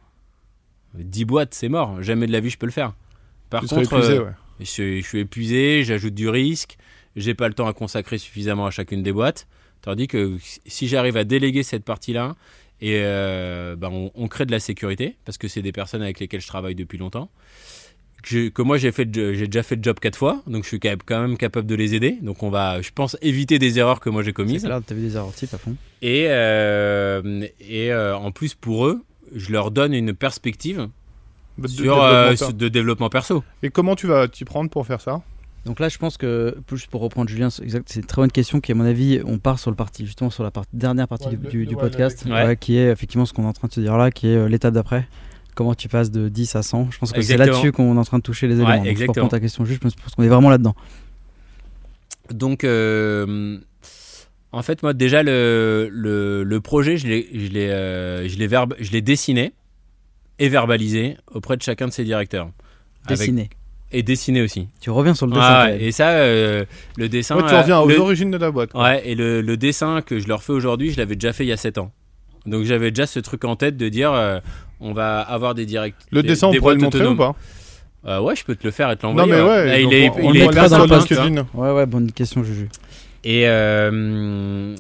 10 0.94 1.24
boîtes, 1.26 1.54
c'est 1.54 1.68
mort. 1.68 2.02
Jamais 2.02 2.26
de 2.26 2.32
la 2.32 2.40
vie, 2.40 2.50
je 2.50 2.58
peux 2.58 2.66
le 2.66 2.72
faire. 2.72 2.94
Par 3.50 3.62
tu 3.62 3.68
contre, 3.68 3.92
épuisé, 3.94 4.14
euh, 4.14 4.24
ouais. 4.24 4.32
je, 4.58 4.64
suis- 4.64 5.02
je 5.02 5.06
suis 5.06 5.20
épuisé, 5.20 5.84
j'ajoute 5.84 6.14
du 6.14 6.28
risque, 6.28 6.76
j'ai 7.14 7.34
pas 7.34 7.46
le 7.46 7.54
temps 7.54 7.68
à 7.68 7.72
consacrer 7.72 8.18
suffisamment 8.18 8.66
à 8.66 8.70
chacune 8.72 9.02
des 9.04 9.12
boîtes. 9.12 9.46
Tandis 9.82 10.08
que 10.08 10.36
si 10.66 10.88
j'arrive 10.88 11.16
à 11.16 11.24
déléguer 11.24 11.62
cette 11.62 11.84
partie-là, 11.84 12.34
et 12.80 13.00
euh, 13.04 13.76
ben, 13.76 13.88
on, 13.92 14.10
on 14.14 14.28
crée 14.28 14.46
de 14.46 14.52
la 14.52 14.60
sécurité, 14.60 15.16
parce 15.24 15.38
que 15.38 15.48
c'est 15.48 15.62
des 15.62 15.72
personnes 15.72 16.02
avec 16.02 16.18
lesquelles 16.20 16.40
je 16.40 16.46
travaille 16.46 16.74
depuis 16.74 16.98
longtemps. 16.98 17.30
Que, 18.22 18.60
moi 18.60 18.76
j'ai 18.76 18.92
fait 18.92 19.08
j'ai 19.14 19.46
déjà 19.46 19.62
fait 19.62 19.76
le 19.76 19.82
job 19.82 19.98
quatre 19.98 20.14
fois 20.16 20.42
donc 20.46 20.64
je 20.64 20.68
suis 20.68 20.78
quand 20.78 20.94
même- 21.22 21.38
capable 21.38 21.66
de 21.66 21.74
les 21.74 21.94
aider 21.94 22.18
donc 22.20 22.42
on 22.42 22.50
va 22.50 22.82
je 22.82 22.90
pense 22.94 23.16
éviter 23.22 23.58
des 23.58 23.78
erreurs 23.78 23.98
que 23.98 24.10
moi 24.10 24.20
j'ai 24.22 24.26
C'est 24.28 24.32
commises 24.34 24.64
clair, 24.64 24.78
t'as 24.86 24.94
vu 24.94 25.00
des 25.00 25.16
erreurs 25.16 25.32
types 25.32 25.54
à 25.54 25.56
fond. 25.56 25.74
et 26.02 26.26
euh, 26.28 27.46
et 27.66 27.90
euh, 27.90 28.14
en 28.14 28.30
plus 28.30 28.52
pour 28.52 28.86
eux 28.86 29.02
je 29.34 29.50
leur 29.52 29.70
donne 29.70 29.94
une 29.94 30.12
perspective 30.12 30.88
De- 31.56 31.66
sur 31.66 31.94
développement, 31.94 32.46
euh, 32.48 32.52
de 32.52 32.68
développement 32.68 33.08
perso 33.08 33.42
Et 33.62 33.70
comment 33.70 33.96
tu 33.96 34.06
vas 34.06 34.28
t'y 34.28 34.44
prendre 34.44 34.68
pour 34.68 34.86
faire 34.86 35.00
ça? 35.00 35.22
Donc 35.66 35.78
là, 35.78 35.88
je 35.90 35.98
pense 35.98 36.16
que, 36.16 36.56
juste 36.72 36.86
pour 36.90 37.02
reprendre 37.02 37.28
Julien, 37.28 37.50
c'est 37.50 37.62
exact- 37.62 37.86
c'est 37.90 38.00
une 38.00 38.06
très 38.06 38.22
bonne 38.22 38.32
question 38.32 38.60
qui, 38.60 38.72
à 38.72 38.74
mon 38.74 38.84
avis, 38.84 39.20
on 39.26 39.38
part 39.38 39.58
sur 39.58 39.70
le 39.70 39.76
parti, 39.76 40.06
justement 40.06 40.30
sur 40.30 40.42
la 40.42 40.50
dernière 40.72 41.06
partie 41.06 41.26
Ouais, 41.28 41.36
du, 41.36 41.42
le- 41.44 41.50
du- 41.50 41.66
du 41.66 41.74
ouais, 41.74 41.80
podcast, 41.80 42.24
le- 42.24 42.32
ouais. 42.32 42.44
ouais, 42.46 42.56
qui 42.56 42.76
est 42.78 42.90
effectivement 42.90 43.26
ce 43.26 43.32
qu'on 43.34 43.42
est 43.42 43.46
en 43.48 43.52
train 43.52 43.68
de 43.68 43.72
se 43.74 43.80
dire 43.80 43.96
là, 43.98 44.10
qui 44.10 44.28
est 44.28 44.36
euh, 44.36 44.48
l'étape 44.48 44.72
d'après. 44.74 45.06
Comment 45.54 45.74
tu 45.74 45.88
passes 45.88 46.10
de 46.10 46.28
10 46.30 46.56
à 46.56 46.62
100 46.62 46.90
Je 46.90 46.98
pense 46.98 47.12
que 47.12 47.20
c'est 47.20 47.36
là-dessus 47.36 47.72
qu'on 47.72 47.94
est 47.94 47.98
en 47.98 48.04
train 48.04 48.16
de 48.18 48.22
toucher 48.22 48.46
les 48.48 48.54
éléments. 48.54 48.70
Donc, 48.70 48.78
pour 48.80 48.86
exactement. 48.88 49.12
reprendre 49.12 49.30
ta 49.32 49.40
question 49.40 49.64
juste, 49.66 49.82
je 49.84 49.88
pense 50.02 50.14
qu'on 50.14 50.22
est 50.22 50.28
vraiment 50.28 50.48
là-dedans. 50.48 50.74
Donc, 52.32 52.64
euh, 52.64 53.58
en 54.52 54.62
fait, 54.62 54.82
moi, 54.82 54.94
déjà, 54.94 55.22
le, 55.22 55.88
le, 55.92 56.44
le 56.44 56.60
projet, 56.60 56.96
je 56.96 57.06
l'ai, 57.06 57.28
je, 57.34 57.48
l'ai, 57.48 57.68
euh, 57.68 58.28
je, 58.28 58.36
l'ai 58.38 58.46
verb- 58.46 58.74
je 58.78 58.92
l'ai 58.92 59.02
dessiné 59.02 59.52
et 60.38 60.48
verbalisé 60.48 61.16
auprès 61.32 61.56
de 61.56 61.62
chacun 61.62 61.86
de 61.88 61.92
ses 61.92 62.04
directeurs. 62.04 62.50
Avec- 63.06 63.18
Dessiner. 63.18 63.50
Et 63.92 64.02
dessiné 64.02 64.42
aussi. 64.42 64.68
Tu 64.80 64.90
reviens 64.90 65.14
sur 65.14 65.26
le 65.26 65.32
dessin. 65.32 65.44
Ah, 65.48 65.72
et 65.72 65.90
ça, 65.92 66.10
euh, 66.10 66.64
le 66.96 67.08
dessin. 67.08 67.36
Ouais, 67.36 67.48
Tu 67.48 67.54
reviens 67.54 67.78
euh, 67.78 67.82
aux 67.84 67.88
le- 67.88 67.98
origines 67.98 68.30
de 68.30 68.36
la 68.38 68.50
boîte. 68.50 68.70
quoi. 68.72 68.82
Ouais, 68.84 69.02
et 69.04 69.14
le, 69.14 69.40
le 69.40 69.56
dessin 69.56 70.00
que 70.02 70.18
je 70.18 70.28
leur 70.28 70.42
fais 70.42 70.52
aujourd'hui, 70.52 70.90
je 70.92 70.96
l'avais 70.98 71.16
déjà 71.16 71.32
fait 71.32 71.44
il 71.44 71.48
y 71.48 71.52
a 71.52 71.56
7 71.56 71.78
ans. 71.78 71.90
Donc, 72.46 72.64
j'avais 72.64 72.90
déjà 72.90 73.06
ce 73.06 73.18
truc 73.20 73.44
en 73.44 73.56
tête 73.56 73.76
de 73.76 73.88
dire 73.88 74.12
euh, 74.12 74.38
on 74.80 74.92
va 74.92 75.20
avoir 75.20 75.54
des 75.54 75.66
directs. 75.66 75.94
Le 76.10 76.22
des- 76.22 76.28
dessin, 76.28 76.48
on 76.48 76.52
des 76.52 76.58
pourrait 76.58 76.74
le 76.76 76.80
montrer 76.80 77.00
ou 77.00 77.02
autonomes. 77.12 77.16
pas 77.18 77.34
Euh, 78.06 78.20
ouais, 78.20 78.34
je 78.36 78.44
peux 78.44 78.54
te 78.56 78.64
le 78.64 78.70
faire 78.70 78.90
et 78.90 78.96
te 78.96 79.04
Non, 79.06 79.12
l'envoyer. 79.14 79.32
mais 79.32 79.40
ouais. 79.42 79.48
ouais. 79.48 79.82
Il 79.84 79.92
est, 79.92 80.08
on- 80.10 80.18
il 80.18 80.24
on 80.24 80.34
est 80.34 80.46
dans 80.46 80.62
le 80.86 81.00
sur 81.00 81.16
simple, 81.16 81.38
hein. 81.38 81.46
Ouais, 81.54 81.70
ouais, 81.72 81.86
bonne 81.86 82.10
question, 82.12 82.42
Juju. 82.42 82.68
Et, 83.24 83.42
euh, 83.46 84.74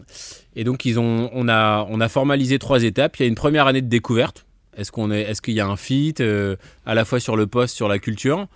et 0.56 0.64
donc 0.64 0.84
ils 0.86 0.98
ont, 0.98 1.30
on 1.34 1.48
a, 1.48 1.86
on 1.90 2.00
a 2.00 2.08
formalisé 2.08 2.58
trois 2.58 2.82
étapes. 2.84 3.16
Il 3.18 3.22
y 3.22 3.24
a 3.26 3.28
une 3.28 3.34
première 3.34 3.66
année 3.66 3.82
de 3.82 3.88
découverte. 3.88 4.46
Est-ce 4.76 4.90
qu'on 4.92 5.10
est, 5.10 5.22
est-ce 5.22 5.42
qu'il 5.42 5.54
y 5.54 5.60
a 5.60 5.66
un 5.66 5.76
fit 5.76 6.14
euh, 6.20 6.56
à 6.86 6.94
la 6.94 7.04
fois 7.04 7.20
sur 7.20 7.36
le 7.36 7.46
poste, 7.46 7.76
sur 7.76 7.88
la 7.88 7.98
culture? 7.98 8.46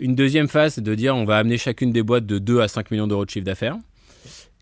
Une 0.00 0.14
deuxième 0.14 0.48
phase, 0.48 0.74
c'est 0.74 0.80
de 0.80 0.94
dire 0.94 1.16
on 1.16 1.24
va 1.24 1.38
amener 1.38 1.58
chacune 1.58 1.92
des 1.92 2.02
boîtes 2.02 2.26
de 2.26 2.38
2 2.38 2.60
à 2.60 2.68
5 2.68 2.90
millions 2.90 3.06
d'euros 3.06 3.24
de 3.24 3.30
chiffre 3.30 3.44
d'affaires. 3.44 3.76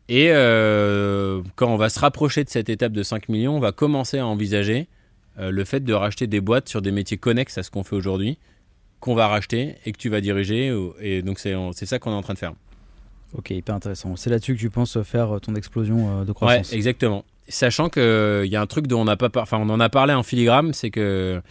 Et 0.09 0.29
euh, 0.31 1.42
quand 1.57 1.68
on 1.68 1.77
va 1.77 1.88
se 1.88 1.99
rapprocher 1.99 2.44
de 2.44 2.49
cette 2.49 2.68
étape 2.68 2.92
de 2.92 3.03
5 3.03 3.29
millions, 3.29 3.57
on 3.57 3.61
va 3.61 3.72
commencer 3.72 4.18
à 4.18 4.27
envisager 4.27 4.87
euh, 5.38 5.51
le 5.51 5.64
fait 5.64 5.81
de 5.81 5.92
racheter 5.92 6.26
des 6.26 6.41
boîtes 6.41 6.68
sur 6.68 6.80
des 6.80 6.93
métiers 6.93 7.18
connexes 7.18 7.59
à 7.59 7.62
ce 7.62 7.70
qu'on 7.70 7.82
fait 7.82 7.97
aujourd'hui, 7.97 8.39
qu'on 9.01 9.14
va 9.14 9.26
racheter 9.26 9.74
et 9.84 9.93
que 9.93 9.99
tu 9.99 10.09
vas 10.09 10.20
diriger. 10.20 10.74
Et 11.01 11.22
donc 11.22 11.39
c'est 11.39 11.87
ça 11.87 11.99
qu'on 11.99 12.12
est 12.12 12.14
en 12.14 12.22
train 12.22 12.34
de 12.34 12.39
faire. 12.39 12.55
Ok, 13.37 13.51
hyper 13.51 13.74
intéressant. 13.74 14.16
C'est 14.16 14.30
là-dessus 14.30 14.55
que 14.55 14.61
tu 14.61 14.70
penses 14.70 15.03
faire 15.03 15.41
ton 15.43 15.55
explosion 15.57 16.24
de 16.24 16.32
croissance. 16.32 16.70
Ouais, 16.70 16.76
exactement. 16.76 17.24
Sachant 17.49 17.89
qu'il 17.91 18.47
y 18.47 18.57
a 18.57 18.61
un 18.61 18.66
truc 18.66 18.87
dont 18.87 19.03
on 19.03 19.05
n'a 19.05 19.16
pas, 19.16 19.28
enfin 19.37 19.59
on 19.61 19.68
en 19.68 19.80
a 19.80 19.89
parlé 19.89 20.14
en 20.14 20.22
filigrane, 20.22 20.72
c'est 20.72 20.91
que 20.91 21.43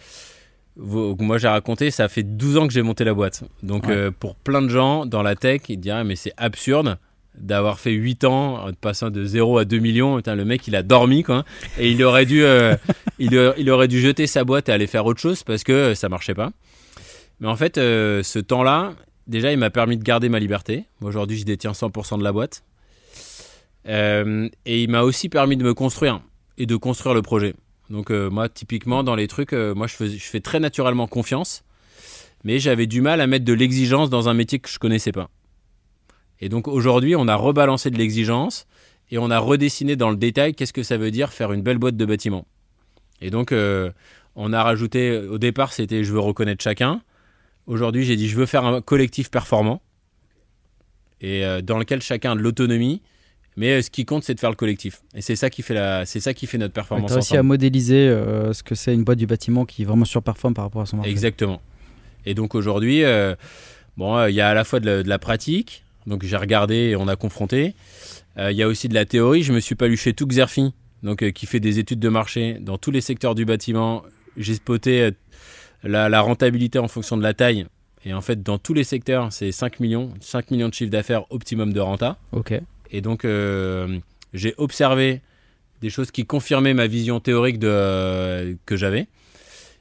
moi 0.76 1.38
j'ai 1.38 1.48
raconté, 1.48 1.90
ça 1.90 2.08
fait 2.08 2.22
12 2.22 2.56
ans 2.58 2.66
que 2.66 2.72
j'ai 2.72 2.82
monté 2.82 3.04
la 3.04 3.14
boîte. 3.14 3.44
Donc 3.62 3.86
pour 4.20 4.36
plein 4.36 4.62
de 4.62 4.68
gens 4.68 5.06
dans 5.06 5.22
la 5.22 5.34
tech, 5.34 5.62
ils 5.68 5.78
diraient 5.78 6.04
mais 6.04 6.16
c'est 6.16 6.32
absurde 6.36 6.98
d'avoir 7.38 7.78
fait 7.78 7.92
8 7.92 8.24
ans, 8.24 8.66
de 8.70 8.76
passant 8.76 9.10
de 9.10 9.24
0 9.24 9.58
à 9.58 9.64
2 9.64 9.78
millions. 9.78 10.20
le 10.24 10.44
mec, 10.44 10.66
il 10.66 10.76
a 10.76 10.82
dormi, 10.82 11.22
quoi. 11.22 11.44
Et 11.78 11.90
il 11.90 12.02
aurait 12.02 12.26
dû, 12.26 12.42
euh, 12.42 12.76
il, 13.18 13.70
aurait 13.70 13.88
dû 13.88 14.00
jeter 14.00 14.26
sa 14.26 14.44
boîte 14.44 14.68
et 14.68 14.72
aller 14.72 14.86
faire 14.86 15.06
autre 15.06 15.20
chose 15.20 15.42
parce 15.42 15.64
que 15.64 15.94
ça 15.94 16.08
marchait 16.08 16.34
pas. 16.34 16.50
Mais 17.40 17.48
en 17.48 17.56
fait, 17.56 17.78
euh, 17.78 18.22
ce 18.22 18.38
temps-là, 18.38 18.94
déjà, 19.26 19.52
il 19.52 19.58
m'a 19.58 19.70
permis 19.70 19.96
de 19.96 20.02
garder 20.02 20.28
ma 20.28 20.38
liberté. 20.38 20.84
Aujourd'hui, 21.02 21.38
je 21.38 21.44
détiens 21.44 21.72
100% 21.72 22.18
de 22.18 22.24
la 22.24 22.32
boîte. 22.32 22.64
Euh, 23.88 24.48
et 24.64 24.82
il 24.82 24.90
m'a 24.90 25.02
aussi 25.02 25.28
permis 25.28 25.56
de 25.56 25.62
me 25.62 25.74
construire 25.74 26.20
et 26.58 26.66
de 26.66 26.76
construire 26.76 27.14
le 27.14 27.22
projet. 27.22 27.54
Donc, 27.90 28.10
moi, 28.10 28.48
typiquement, 28.48 29.04
dans 29.04 29.14
les 29.14 29.28
trucs, 29.28 29.52
moi, 29.52 29.86
je, 29.86 29.94
fais 30.18 30.40
très 30.40 30.60
naturellement 30.60 31.06
confiance. 31.06 31.62
Mais 32.44 32.58
j'avais 32.58 32.86
du 32.86 33.00
mal 33.00 33.20
à 33.20 33.26
mettre 33.26 33.44
de 33.44 33.52
l'exigence 33.52 34.10
dans 34.10 34.28
un 34.28 34.34
métier 34.34 34.58
que 34.58 34.68
je 34.68 34.78
connaissais 34.78 35.12
pas. 35.12 35.30
Et 36.40 36.48
donc 36.48 36.68
aujourd'hui, 36.68 37.16
on 37.16 37.28
a 37.28 37.34
rebalancé 37.34 37.90
de 37.90 37.98
l'exigence 37.98 38.66
et 39.10 39.18
on 39.18 39.30
a 39.30 39.38
redessiné 39.38 39.96
dans 39.96 40.10
le 40.10 40.16
détail 40.16 40.54
qu'est-ce 40.54 40.72
que 40.72 40.82
ça 40.82 40.96
veut 40.96 41.10
dire 41.10 41.32
faire 41.32 41.52
une 41.52 41.62
belle 41.62 41.78
boîte 41.78 41.96
de 41.96 42.04
bâtiment. 42.04 42.46
Et 43.20 43.30
donc, 43.30 43.52
euh, 43.52 43.90
on 44.34 44.52
a 44.52 44.62
rajouté, 44.62 45.16
au 45.16 45.38
départ, 45.38 45.72
c'était 45.72 46.04
je 46.04 46.12
veux 46.12 46.20
reconnaître 46.20 46.62
chacun. 46.62 47.00
Aujourd'hui, 47.66 48.04
j'ai 48.04 48.16
dit 48.16 48.28
je 48.28 48.36
veux 48.36 48.46
faire 48.46 48.64
un 48.64 48.80
collectif 48.80 49.30
performant 49.30 49.80
et 51.20 51.44
euh, 51.44 51.62
dans 51.62 51.78
lequel 51.78 52.02
chacun 52.02 52.32
a 52.32 52.34
de 52.34 52.40
l'autonomie. 52.40 53.00
Mais 53.56 53.72
euh, 53.72 53.82
ce 53.82 53.90
qui 53.90 54.04
compte, 54.04 54.24
c'est 54.24 54.34
de 54.34 54.40
faire 54.40 54.50
le 54.50 54.56
collectif. 54.56 55.02
Et 55.14 55.22
c'est 55.22 55.36
ça 55.36 55.50
qui 55.50 55.62
fait 55.62 55.74
la, 55.74 56.04
c'est 56.06 56.20
ça 56.20 56.34
qui 56.34 56.46
fait 56.46 56.58
notre 56.58 56.74
performance. 56.74 57.08
Tu 57.08 57.12
as 57.12 57.16
réussi 57.16 57.36
à 57.36 57.42
modéliser 57.42 58.08
ce 58.52 58.62
que 58.62 58.74
c'est 58.74 58.94
une 58.94 59.04
boîte 59.04 59.18
du 59.18 59.26
bâtiment 59.26 59.64
qui 59.64 59.84
vraiment 59.84 60.04
surperforme 60.04 60.54
par 60.54 60.64
rapport 60.64 60.82
à 60.82 60.86
son 60.86 60.96
marché. 60.96 61.10
Exactement. 61.10 61.60
Et 62.24 62.34
donc 62.34 62.54
aujourd'hui, 62.54 63.02
bon, 63.96 64.26
il 64.26 64.34
y 64.34 64.40
a 64.40 64.48
à 64.48 64.54
la 64.54 64.64
fois 64.64 64.80
de 64.80 65.02
la 65.06 65.18
pratique, 65.18 65.84
donc 66.06 66.24
j'ai 66.24 66.36
regardé 66.36 66.74
et 66.74 66.96
on 66.96 67.08
a 67.08 67.16
confronté. 67.16 67.74
Euh, 68.38 68.52
il 68.52 68.56
y 68.56 68.62
a 68.62 68.68
aussi 68.68 68.88
de 68.88 68.94
la 68.94 69.04
théorie. 69.04 69.42
Je 69.42 69.52
me 69.52 69.60
suis 69.60 69.74
pas 69.74 69.88
lu 69.88 69.96
chez 69.96 70.12
Xerfi, 70.12 70.72
donc 71.02 71.22
euh, 71.22 71.30
qui 71.30 71.46
fait 71.46 71.60
des 71.60 71.78
études 71.78 72.00
de 72.00 72.08
marché 72.08 72.58
dans 72.60 72.78
tous 72.78 72.90
les 72.90 73.00
secteurs 73.00 73.34
du 73.34 73.44
bâtiment. 73.44 74.02
J'ai 74.36 74.54
spoté 74.54 75.02
euh, 75.02 75.10
la, 75.82 76.20
rentabilité 76.20 76.78
en 76.78 76.88
fonction 76.88 77.16
de 77.16 77.22
la 77.22 77.34
taille. 77.34 77.66
Et 78.04 78.14
en 78.14 78.20
fait, 78.20 78.42
dans 78.42 78.58
tous 78.58 78.74
les 78.74 78.84
secteurs, 78.84 79.32
c'est 79.32 79.50
5 79.50 79.80
millions, 79.80 80.12
5 80.20 80.50
millions 80.52 80.68
de 80.68 80.74
chiffres 80.74 80.90
d'affaires 80.90 81.24
optimum 81.30 81.72
de 81.72 81.80
renta. 81.80 82.18
Ok. 82.32 82.60
Et 82.90 83.00
donc, 83.00 83.26
j'ai 84.32 84.54
observé 84.56 85.20
des 85.80 85.90
choses 85.90 86.10
qui 86.10 86.24
confirmaient 86.24 86.74
ma 86.74 86.86
vision 86.86 87.20
théorique 87.20 87.58
de, 87.58 88.56
que 88.66 88.76
j'avais. 88.76 89.06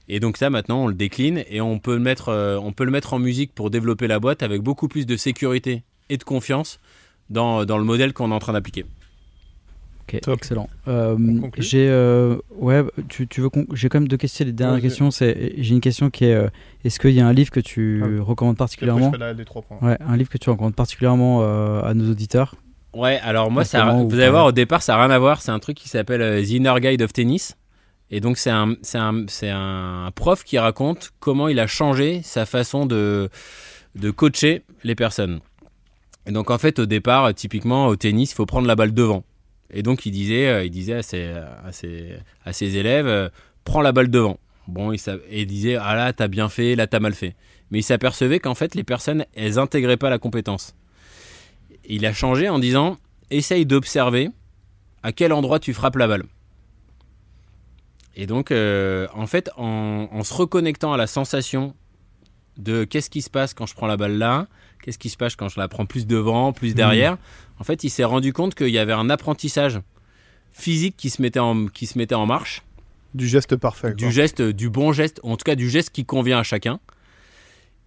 Et 0.07 0.19
donc 0.19 0.37
ça, 0.37 0.49
maintenant, 0.49 0.83
on 0.83 0.87
le 0.87 0.93
décline 0.93 1.43
et 1.49 1.61
on 1.61 1.79
peut, 1.79 1.93
le 1.93 2.01
mettre, 2.01 2.59
on 2.61 2.71
peut 2.73 2.85
le 2.85 2.91
mettre 2.91 3.13
en 3.13 3.19
musique 3.19 3.53
pour 3.53 3.69
développer 3.69 4.07
la 4.07 4.19
boîte 4.19 4.43
avec 4.43 4.61
beaucoup 4.61 4.87
plus 4.87 5.05
de 5.05 5.17
sécurité 5.17 5.83
et 6.09 6.17
de 6.17 6.23
confiance 6.23 6.79
dans, 7.29 7.65
dans 7.65 7.77
le 7.77 7.83
modèle 7.83 8.13
qu'on 8.13 8.31
est 8.31 8.35
en 8.35 8.39
train 8.39 8.53
d'appliquer. 8.53 8.85
Ok, 10.07 10.21
excellent. 10.27 10.69
Euh, 10.87 11.17
j'ai 11.57 11.87
euh, 11.89 12.37
ouais, 12.57 12.83
tu, 13.09 13.27
tu 13.27 13.41
veux 13.41 13.49
j'ai 13.73 13.89
quand 13.89 13.99
même 13.99 14.07
deux 14.07 14.17
questions. 14.17 14.45
Les 14.45 14.51
dernières 14.51 14.81
questions, 14.81 15.09
c'est 15.09 15.53
j'ai 15.57 15.73
une 15.73 15.81
question 15.81 16.11
qui 16.11 16.25
est 16.25 16.35
euh, 16.35 16.47
est-ce 16.83 16.99
qu'il 16.99 17.11
y 17.11 17.19
a 17.19 17.27
un 17.27 17.33
livre 17.33 17.49
que 17.49 17.59
tu 17.59 18.03
ah. 18.03 18.21
recommandes 18.21 18.57
particulièrement 18.57 19.11
Ouais, 19.81 19.97
un 19.99 20.15
livre 20.15 20.29
que 20.29 20.37
tu 20.37 20.49
recommandes 20.51 20.75
particulièrement 20.75 21.41
à 21.41 21.93
nos 21.95 22.11
auditeurs. 22.11 22.55
Ouais, 22.95 23.19
alors 23.23 23.51
moi, 23.51 23.65
ça, 23.65 23.85
vous 23.85 24.15
allez 24.15 24.29
voir, 24.29 24.45
au 24.45 24.51
départ, 24.51 24.81
ça 24.81 24.93
n'a 24.93 25.03
rien 25.03 25.11
à 25.11 25.19
voir. 25.19 25.41
C'est 25.41 25.51
un 25.51 25.59
truc 25.59 25.77
qui 25.77 25.89
s'appelle 25.89 26.43
The 26.43 26.49
Inner 26.49 26.75
Guide 26.79 27.01
of 27.01 27.13
Tennis. 27.13 27.57
Et 28.09 28.21
donc, 28.21 28.37
c'est 28.37 28.49
un, 28.49 28.75
un, 28.93 29.25
un 30.05 30.11
prof 30.11 30.43
qui 30.43 30.57
raconte 30.57 31.11
comment 31.19 31.47
il 31.47 31.59
a 31.59 31.67
changé 31.67 32.21
sa 32.23 32.45
façon 32.45 32.85
de, 32.85 33.29
de 33.95 34.11
coacher 34.11 34.63
les 34.83 34.95
personnes. 34.95 35.39
Et 36.27 36.31
donc 36.31 36.49
en 36.49 36.57
fait 36.57 36.79
au 36.79 36.85
départ, 36.85 37.33
typiquement 37.33 37.87
au 37.87 37.95
tennis, 37.95 38.31
il 38.31 38.35
faut 38.35 38.45
prendre 38.45 38.67
la 38.67 38.75
balle 38.75 38.93
devant. 38.93 39.23
Et 39.71 39.83
donc 39.83 40.05
il 40.05 40.11
disait, 40.11 40.47
euh, 40.47 40.63
il 40.65 40.71
disait 40.71 40.95
à 40.95 41.03
ses, 41.03 41.33
à 41.65 41.71
ses, 41.71 42.15
à 42.45 42.53
ses 42.53 42.77
élèves, 42.77 43.07
euh, 43.07 43.29
prends 43.63 43.81
la 43.81 43.91
balle 43.91 44.09
devant. 44.09 44.37
Bon, 44.67 44.91
il, 44.91 44.99
et 45.29 45.41
il 45.41 45.47
disait, 45.47 45.75
ah 45.75 45.95
là 45.95 46.13
t'as 46.13 46.27
bien 46.27 46.49
fait, 46.49 46.75
là 46.75 46.87
t'as 46.87 46.99
mal 46.99 47.13
fait. 47.13 47.35
Mais 47.71 47.79
il 47.79 47.83
s'apercevait 47.83 48.39
qu'en 48.39 48.55
fait 48.55 48.75
les 48.75 48.83
personnes, 48.83 49.25
elles 49.35 49.59
intégraient 49.59 49.97
pas 49.97 50.09
la 50.09 50.17
compétence. 50.17 50.75
Il 51.87 52.05
a 52.05 52.13
changé 52.13 52.49
en 52.49 52.59
disant, 52.59 52.97
essaye 53.29 53.65
d'observer 53.65 54.29
à 55.03 55.11
quel 55.11 55.33
endroit 55.33 55.59
tu 55.59 55.73
frappes 55.73 55.97
la 55.97 56.07
balle. 56.07 56.25
Et 58.15 58.27
donc, 58.27 58.51
euh, 58.51 59.07
en 59.13 59.27
fait, 59.27 59.49
en, 59.57 60.07
en, 60.11 60.23
se 60.23 60.33
reconnectant 60.33 60.93
à 60.93 60.97
la 60.97 61.07
sensation 61.07 61.75
de 62.57 62.85
qu'est-ce 62.85 63.09
qui 63.09 63.21
se 63.21 63.29
passe 63.29 63.53
quand 63.53 63.65
je 63.65 63.75
prends 63.75 63.87
la 63.87 63.97
balle 63.97 64.17
là, 64.17 64.47
qu'est-ce 64.81 64.97
qui 64.97 65.09
se 65.09 65.17
passe 65.17 65.35
quand 65.35 65.49
je 65.49 65.59
la 65.59 65.67
prends 65.67 65.85
plus 65.85 66.07
devant, 66.07 66.53
plus 66.53 66.71
hmm. 66.71 66.75
derrière. 66.75 67.17
En 67.59 67.63
fait, 67.63 67.83
il 67.83 67.89
s'est 67.89 68.03
rendu 68.03 68.33
compte 68.33 68.55
qu'il 68.55 68.69
y 68.69 68.77
avait 68.77 68.93
un 68.93 69.09
apprentissage 69.09 69.79
physique 70.51 70.95
qui 70.97 71.09
se 71.09 71.21
mettait 71.21 71.39
en, 71.39 71.67
qui 71.67 71.85
se 71.85 71.97
mettait 71.97 72.15
en 72.15 72.25
marche. 72.25 72.63
Du 73.13 73.27
geste 73.27 73.55
parfait. 73.57 73.93
Du 73.93 74.11
geste, 74.11 74.41
du 74.41 74.69
bon 74.69 74.91
geste, 74.91 75.19
en 75.23 75.37
tout 75.37 75.43
cas 75.43 75.55
du 75.55 75.69
geste 75.69 75.89
qui 75.89 76.05
convient 76.05 76.39
à 76.39 76.43
chacun. 76.43 76.79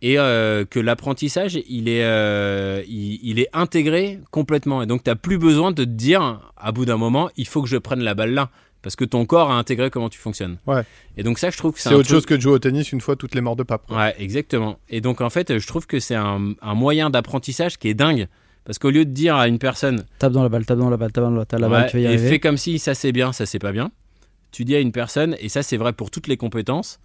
Et 0.01 0.19
euh, 0.19 0.65
que 0.65 0.79
l'apprentissage, 0.79 1.59
il, 1.69 1.89
est, 1.89 2.05
euh, 2.05 2.83
il, 2.89 3.41
est 3.41 3.49
intégré 3.53 4.21
complètement. 4.31 4.81
Et 4.81 4.87
donc, 4.87 5.03
tu 5.03 5.11
n'as 5.11 5.17
plus 5.17 5.39
besoin 5.39 5.73
de 5.73 5.85
te 5.85 5.91
dire, 5.91 6.53
à 6.57 6.71
bout 6.71 6.85
d'un 6.85 6.97
moment, 6.97 7.31
il 7.37 7.49
faut 7.49 7.63
que 7.63 7.69
je 7.69 7.77
prenne 7.77 8.01
la 8.01 8.15
balle 8.15 8.33
là 8.33 8.51
parce 8.83 8.97
que 8.97 9.05
ton 9.05 9.27
corps 9.27 9.51
a 9.51 9.59
intégré 9.59 9.91
comment 9.91 10.09
tu 10.09 10.19
fonctionnes. 10.19 10.59
Ouais. 10.67 10.83
Et 11.17 11.23
donc 11.23 11.39
ça, 11.39 11.51
je 11.51 11.57
trouve 11.57 11.73
que 11.73 11.81
c'est 11.81 11.95
autre 11.95 12.09
chose 12.09 12.27
que 12.27 12.35
de 12.35 12.41
jouer 12.41 12.53
au 12.53 12.59
tennis 12.59 12.93
une 12.93 13.01
fois 13.01 13.17
toutes 13.17 13.35
les 13.35 13.41
morts 13.41 13.57
de 13.57 13.65
pape. 13.65 13.91
Ouais, 13.91 14.15
exactement. 14.19 14.79
Et 14.89 15.01
donc 15.01 15.21
en 15.21 15.31
fait, 15.31 15.59
je 15.59 15.67
trouve 15.67 15.87
que 15.87 15.99
c'est 16.01 16.15
un, 16.15 16.55
moyen 16.63 17.11
d'apprentissage 17.11 17.79
qui 17.79 17.89
est 17.89 17.95
dingue. 17.95 18.29
Parce 18.65 18.79
qu'au 18.79 18.91
lieu 18.91 19.07
de 19.07 19.11
dire 19.11 19.35
à 19.35 19.49
une 19.49 19.59
personne 19.59 20.05
tape 20.19 20.33
dans 20.33 20.43
la 20.43 20.51
balle, 20.51 20.67
tape 20.67 20.79
dans 20.79 20.91
la 20.91 20.99
balle, 20.99 21.11
tape 21.11 21.25
dans 21.25 21.31
la 21.31 21.45
balle, 21.45 21.61
la 21.61 21.69
balle 21.69 21.91
tu 21.91 21.97
vas 21.97 22.11
y 22.11 22.15
et 22.15 22.19
fais 22.19 22.39
comme 22.39 22.59
si 22.59 22.79
ça 22.79 22.95
c'est 22.95 23.13
bien, 23.13 23.33
ça 23.33 23.47
c'est 23.47 23.59
pas 23.59 23.73
bien. 23.73 23.91
Tu 24.53 24.67
dis 24.67 24.77
à 24.77 24.81
une 24.81 24.93
personne, 24.93 25.37
et 25.41 25.49
ça 25.49 25.63
c'est 25.63 25.79
vrai 25.79 25.95
pour 25.95 26.11
toutes 26.11 26.27
les 26.27 26.37
compétences, 26.37 27.01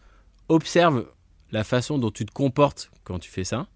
observe 0.50 1.06
la 1.54 1.64
façon 1.64 1.98
dont 2.00 2.12
tu 2.12 2.26
te 2.26 2.32
comportes 2.32 2.92
quand 3.06 3.20
tu 3.20 3.30
fais 3.30 3.44
ça. 3.46 3.68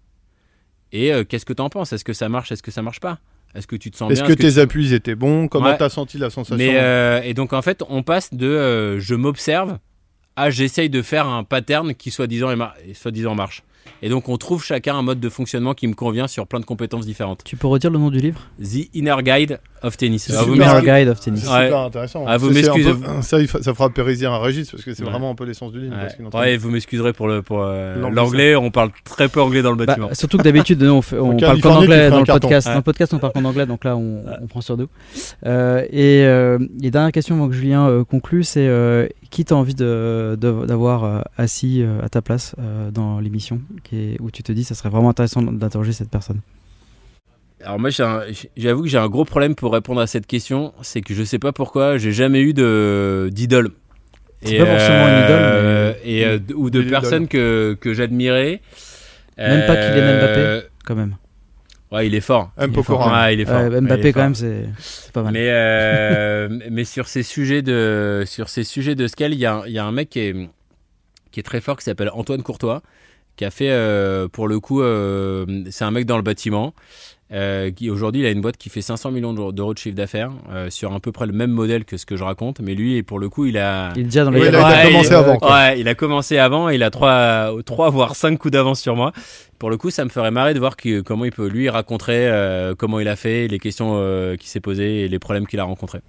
Et 0.92 1.12
euh, 1.12 1.24
qu'est-ce 1.24 1.46
que 1.46 1.52
tu 1.52 1.62
en 1.62 1.70
penses? 1.70 1.92
Est-ce 1.92 2.04
que 2.04 2.12
ça 2.12 2.28
marche? 2.28 2.50
Est-ce 2.52 2.62
que 2.62 2.72
ça 2.72 2.82
marche 2.82 3.00
pas? 3.00 3.18
Est-ce 3.54 3.66
que 3.66 3.76
tu 3.76 3.90
te 3.90 3.96
sens 3.96 4.12
Est-ce 4.12 4.24
que 4.24 4.32
tes 4.32 4.58
appuis 4.58 4.92
étaient 4.92 5.14
bons? 5.14 5.48
Comment 5.48 5.74
tu 5.74 5.82
as 5.82 5.88
senti 5.88 6.18
la 6.18 6.28
sensation? 6.28 6.56
Mais 6.56 6.78
euh, 6.78 7.22
Et 7.22 7.32
donc 7.34 7.52
en 7.52 7.62
fait, 7.62 7.82
on 7.88 8.02
passe 8.02 8.34
de 8.34 8.46
euh, 8.46 9.00
je 9.00 9.14
m'observe 9.14 9.78
à 10.36 10.50
j'essaye 10.50 10.90
de 10.90 11.02
faire 11.02 11.26
un 11.26 11.44
pattern 11.44 11.94
qui 11.94 12.10
soi-disant 12.10 12.54
soit 12.94 13.34
marche. 13.34 13.62
Et 14.02 14.08
donc 14.08 14.28
on 14.28 14.36
trouve 14.36 14.64
chacun 14.64 14.96
un 14.96 15.02
mode 15.02 15.20
de 15.20 15.28
fonctionnement 15.28 15.74
qui 15.74 15.86
me 15.86 15.94
convient 15.94 16.28
sur 16.28 16.46
plein 16.46 16.60
de 16.60 16.64
compétences 16.64 17.06
différentes. 17.06 17.42
Tu 17.44 17.56
peux 17.56 17.66
redire 17.66 17.90
le 17.90 17.98
nom 17.98 18.10
du 18.10 18.18
livre? 18.18 18.40
The 18.62 18.88
Inner 18.94 19.16
Guide 19.22 19.60
of 19.82 19.96
Tennis. 19.96 20.26
The 20.26 20.46
Inner 20.46 20.80
Guide 20.82 21.08
of 21.08 21.20
Tennis. 21.20 21.42
C'est 21.42 21.64
super 21.64 21.78
intéressant. 21.78 22.24
Ah, 22.26 22.36
vous. 22.36 22.52
Ça, 23.22 23.38
ça 23.46 23.74
fera 23.74 23.90
périsir 23.90 24.32
un 24.32 24.38
Régis 24.38 24.70
parce 24.70 24.84
que 24.84 24.94
c'est 24.94 25.04
vraiment 25.04 25.30
un 25.30 25.34
peu 25.34 25.44
l'essence 25.44 25.72
du 25.72 25.80
livre. 25.80 25.96
Ouais, 26.34 26.56
vous 26.56 26.70
m'excuserez 26.70 27.12
pour 27.12 27.28
le 27.28 27.42
pour 27.42 27.62
euh, 27.62 28.08
l'anglais. 28.10 28.56
On 28.56 28.70
parle 28.70 28.90
très 29.04 29.28
peu 29.28 29.40
anglais 29.40 29.62
dans 29.62 29.70
le 29.70 29.76
bah, 29.76 29.86
bâtiment. 29.86 30.08
surtout 30.14 30.38
que 30.38 30.42
d'habitude 30.42 30.82
on, 30.82 31.00
on 31.12 31.36
parle 31.36 31.60
qu'en 31.60 31.76
anglais 31.76 32.10
dans 32.10 32.20
le 32.20 32.24
podcast. 32.24 32.68
Dans 32.68 32.76
le 32.76 32.82
podcast 32.82 33.14
on 33.14 33.18
parle 33.18 33.32
qu'en 33.32 33.44
anglais, 33.44 33.66
donc 33.66 33.84
là 33.84 33.96
on, 33.96 34.46
prend 34.48 34.60
sur 34.60 34.76
deux. 34.76 34.88
Euh, 35.46 35.84
et, 35.90 36.24
euh, 36.24 36.58
et 36.82 36.90
dernière 36.90 37.12
question 37.12 37.36
avant 37.36 37.48
que 37.48 37.54
Julien 37.54 37.88
euh, 37.88 38.04
conclue, 38.04 38.44
c'est 38.44 38.66
euh, 38.66 39.06
qui 39.30 39.44
t'as 39.44 39.54
envie 39.54 39.74
d'avoir 39.74 40.38
de, 41.02 41.24
assis 41.36 41.84
à 42.02 42.08
ta 42.08 42.22
place 42.22 42.54
dans 42.92 43.20
l'émission, 43.20 43.60
où 44.20 44.30
tu 44.30 44.42
te 44.42 44.52
dis 44.52 44.64
ça 44.64 44.74
serait 44.74 44.88
vraiment 44.88 45.10
intéressant 45.10 45.42
d'interroger 45.42 45.92
cette 45.92 46.10
personne. 46.10 46.40
Alors 47.64 47.80
moi 47.80 47.90
j'avoue 47.90 48.82
que 48.82 48.88
j'ai 48.88 48.98
un 48.98 49.08
gros 49.08 49.24
problème 49.24 49.54
pour 49.54 49.72
répondre 49.72 50.00
à 50.00 50.06
cette 50.06 50.26
question, 50.26 50.72
c'est 50.82 51.00
que 51.00 51.12
je 51.12 51.24
sais 51.24 51.38
pas 51.38 51.52
pourquoi 51.52 51.98
j'ai 51.98 52.12
jamais 52.12 52.40
eu 52.40 52.54
de 52.54 53.30
d'idole. 53.32 53.72
C'est 54.42 54.58
pas 54.58 54.66
forcément 54.66 55.08
une 55.08 55.24
idole, 55.24 55.42
euh, 55.42 55.94
et 56.04 56.24
euh, 56.24 56.38
ou 56.54 56.70
de 56.70 56.82
personnes 56.82 57.26
que, 57.26 57.76
que 57.80 57.92
j'admirais. 57.92 58.60
Même 59.36 59.66
pas 59.66 59.76
qu'il 59.76 59.96
est 59.96 60.20
Mbappé, 60.20 60.66
quand 60.84 60.94
même. 60.94 61.16
Ouais, 61.90 62.06
il 62.06 62.14
est 62.14 62.20
fort. 62.20 62.52
Un 62.56 62.68
peu 62.68 62.82
fort. 62.82 63.10
Ouais, 63.10 63.34
il 63.34 63.40
est 63.40 63.46
fort. 63.46 63.68
Mbappé 63.70 64.12
quand 64.12 64.22
même, 64.22 64.34
c'est 64.34 65.12
pas 65.12 65.22
mal. 65.22 65.32
Mais 65.32 65.48
euh, 65.50 66.48
mais 66.70 66.84
sur 66.84 67.08
ces 67.08 67.24
sujets 67.24 67.62
de 67.62 68.22
sur 68.26 68.48
ces 68.48 68.62
sujets 68.62 68.94
de 68.94 69.06
scale, 69.08 69.32
il 69.32 69.40
y 69.40 69.46
a, 69.46 69.62
y 69.66 69.78
a 69.78 69.84
un 69.84 69.92
mec 69.92 70.10
qui 70.10 70.20
est 70.20 70.48
qui 71.32 71.40
est 71.40 71.42
très 71.42 71.60
fort 71.60 71.76
qui 71.76 71.84
s'appelle 71.84 72.10
Antoine 72.12 72.42
Courtois 72.42 72.82
qui 73.38 73.44
a 73.44 73.50
fait, 73.50 73.72
pour 74.32 74.48
le 74.48 74.60
coup, 74.60 74.82
c'est 75.70 75.84
un 75.84 75.90
mec 75.90 76.04
dans 76.04 76.16
le 76.16 76.22
bâtiment. 76.22 76.74
Euh, 77.30 77.70
qui 77.70 77.90
aujourd'hui 77.90 78.22
il 78.22 78.26
a 78.26 78.30
une 78.30 78.40
boîte 78.40 78.56
qui 78.56 78.70
fait 78.70 78.80
500 78.80 79.10
millions 79.10 79.34
d'euros 79.52 79.74
de 79.74 79.78
chiffre 79.78 79.94
d'affaires 79.94 80.30
euh, 80.50 80.70
sur 80.70 80.94
à 80.94 80.98
peu 80.98 81.12
près 81.12 81.26
le 81.26 81.34
même 81.34 81.50
modèle 81.50 81.84
que 81.84 81.98
ce 81.98 82.06
que 82.06 82.16
je 82.16 82.24
raconte 82.24 82.60
mais 82.60 82.74
lui 82.74 83.02
pour 83.02 83.18
le 83.18 83.28
coup 83.28 83.44
il 83.44 83.58
a 83.58 83.92
il, 83.96 84.04
déjà 84.04 84.24
dans 84.24 84.30
les... 84.30 84.46
il 84.46 84.56
a 84.56 84.86
commencé 84.86 85.12
avant 85.12 85.38
ouais 85.42 85.78
il 85.78 85.88
a 85.88 85.94
commencé 85.94 86.38
avant 86.38 86.70
il 86.70 86.82
a 86.82 86.88
trois 86.88 87.52
trois 87.66 87.90
voire 87.90 88.16
cinq 88.16 88.38
coups 88.38 88.52
d'avance 88.52 88.80
sur 88.80 88.96
moi 88.96 89.12
pour 89.58 89.68
le 89.68 89.76
coup 89.76 89.90
ça 89.90 90.06
me 90.06 90.08
ferait 90.08 90.30
marrer 90.30 90.54
de 90.54 90.58
voir 90.58 90.74
comment 91.04 91.26
il 91.26 91.30
peut 91.30 91.48
lui 91.48 91.68
raconter 91.68 92.12
euh, 92.12 92.74
comment 92.74 92.98
il 92.98 93.08
a 93.08 93.16
fait 93.16 93.46
les 93.46 93.58
questions 93.58 94.00
qu'il 94.38 94.48
s'est 94.48 94.60
posées 94.60 95.02
et 95.02 95.08
les 95.08 95.18
problèmes 95.18 95.46
qu'il 95.46 95.60
a 95.60 95.64
rencontrés 95.64 96.00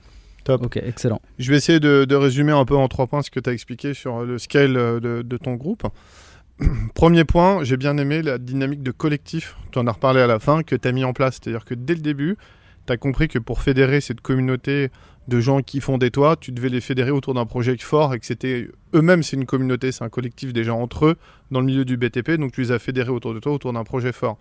Top. 0.46 0.66
Ok, 0.66 0.78
excellent. 0.78 1.22
Je 1.38 1.52
vais 1.52 1.58
essayer 1.58 1.82
de, 1.82 2.06
de, 2.06 2.16
résumer 2.16 2.54
un 2.54 2.64
peu 2.64 2.78
en 2.78 2.88
trois 2.88 3.08
points 3.08 3.22
ce 3.22 3.30
que 3.30 3.42
tu 3.42 3.50
as 3.50 3.54
expliqué 3.54 3.94
sur 3.94 4.24
le 4.24 4.38
scale 4.38 4.74
de, 4.74 5.22
de 5.22 5.38
ton 5.38 5.56
groupe. 5.56 5.86
Premier 6.94 7.24
point, 7.24 7.64
j'ai 7.64 7.78
bien 7.78 7.98
aimé 7.98 8.22
la 8.22 8.38
dynamique 8.38 8.84
de 8.84 8.92
collectif, 8.92 9.56
tu 9.72 9.80
en 9.80 9.88
as 9.88 9.94
reparlé 9.94 10.20
à 10.20 10.28
la 10.28 10.40
fin, 10.40 10.64
que 10.64 10.76
tu 10.76 10.88
as 10.88 10.92
mis 10.92 11.04
en 11.04 11.14
place. 11.14 11.40
C'est-à-dire 11.42 11.66
que 11.66 11.74
dès 11.74 11.96
le 11.96 12.02
début, 12.02 12.38
tu 12.86 12.94
as 12.94 12.98
compris 12.98 13.28
que 13.28 13.40
pour 13.40 13.62
fédérer 13.62 14.02
cette 14.02 14.22
communauté 14.22 14.90
de 15.28 15.40
gens 15.40 15.62
qui 15.62 15.80
font 15.80 15.98
des 15.98 16.12
toits, 16.12 16.36
tu 16.36 16.52
devais 16.52 16.70
les 16.70 16.82
fédérer 16.82 17.12
autour 17.12 17.34
d'un 17.34 17.46
projet 17.46 17.78
fort 17.78 18.14
et 18.14 18.20
que 18.20 18.26
c'était 18.26 18.68
eux-mêmes, 18.94 19.24
c'est 19.24 19.38
une 19.38 19.46
communauté, 19.46 19.92
c'est 19.92 20.04
un 20.04 20.10
collectif 20.10 20.54
déjà 20.54 20.74
entre 20.74 21.06
eux 21.06 21.16
dans 21.52 21.62
le 21.62 21.68
milieu 21.68 21.86
du 21.86 21.98
BTP, 21.98 22.32
donc 22.32 22.52
tu 22.52 22.62
les 22.62 22.72
as 22.72 22.80
fédérés 22.80 23.12
autour 23.12 23.34
de 23.34 23.40
toi, 23.40 23.54
autour 23.54 23.72
d'un 23.72 23.84
projet 23.84 24.12
fort. 24.12 24.38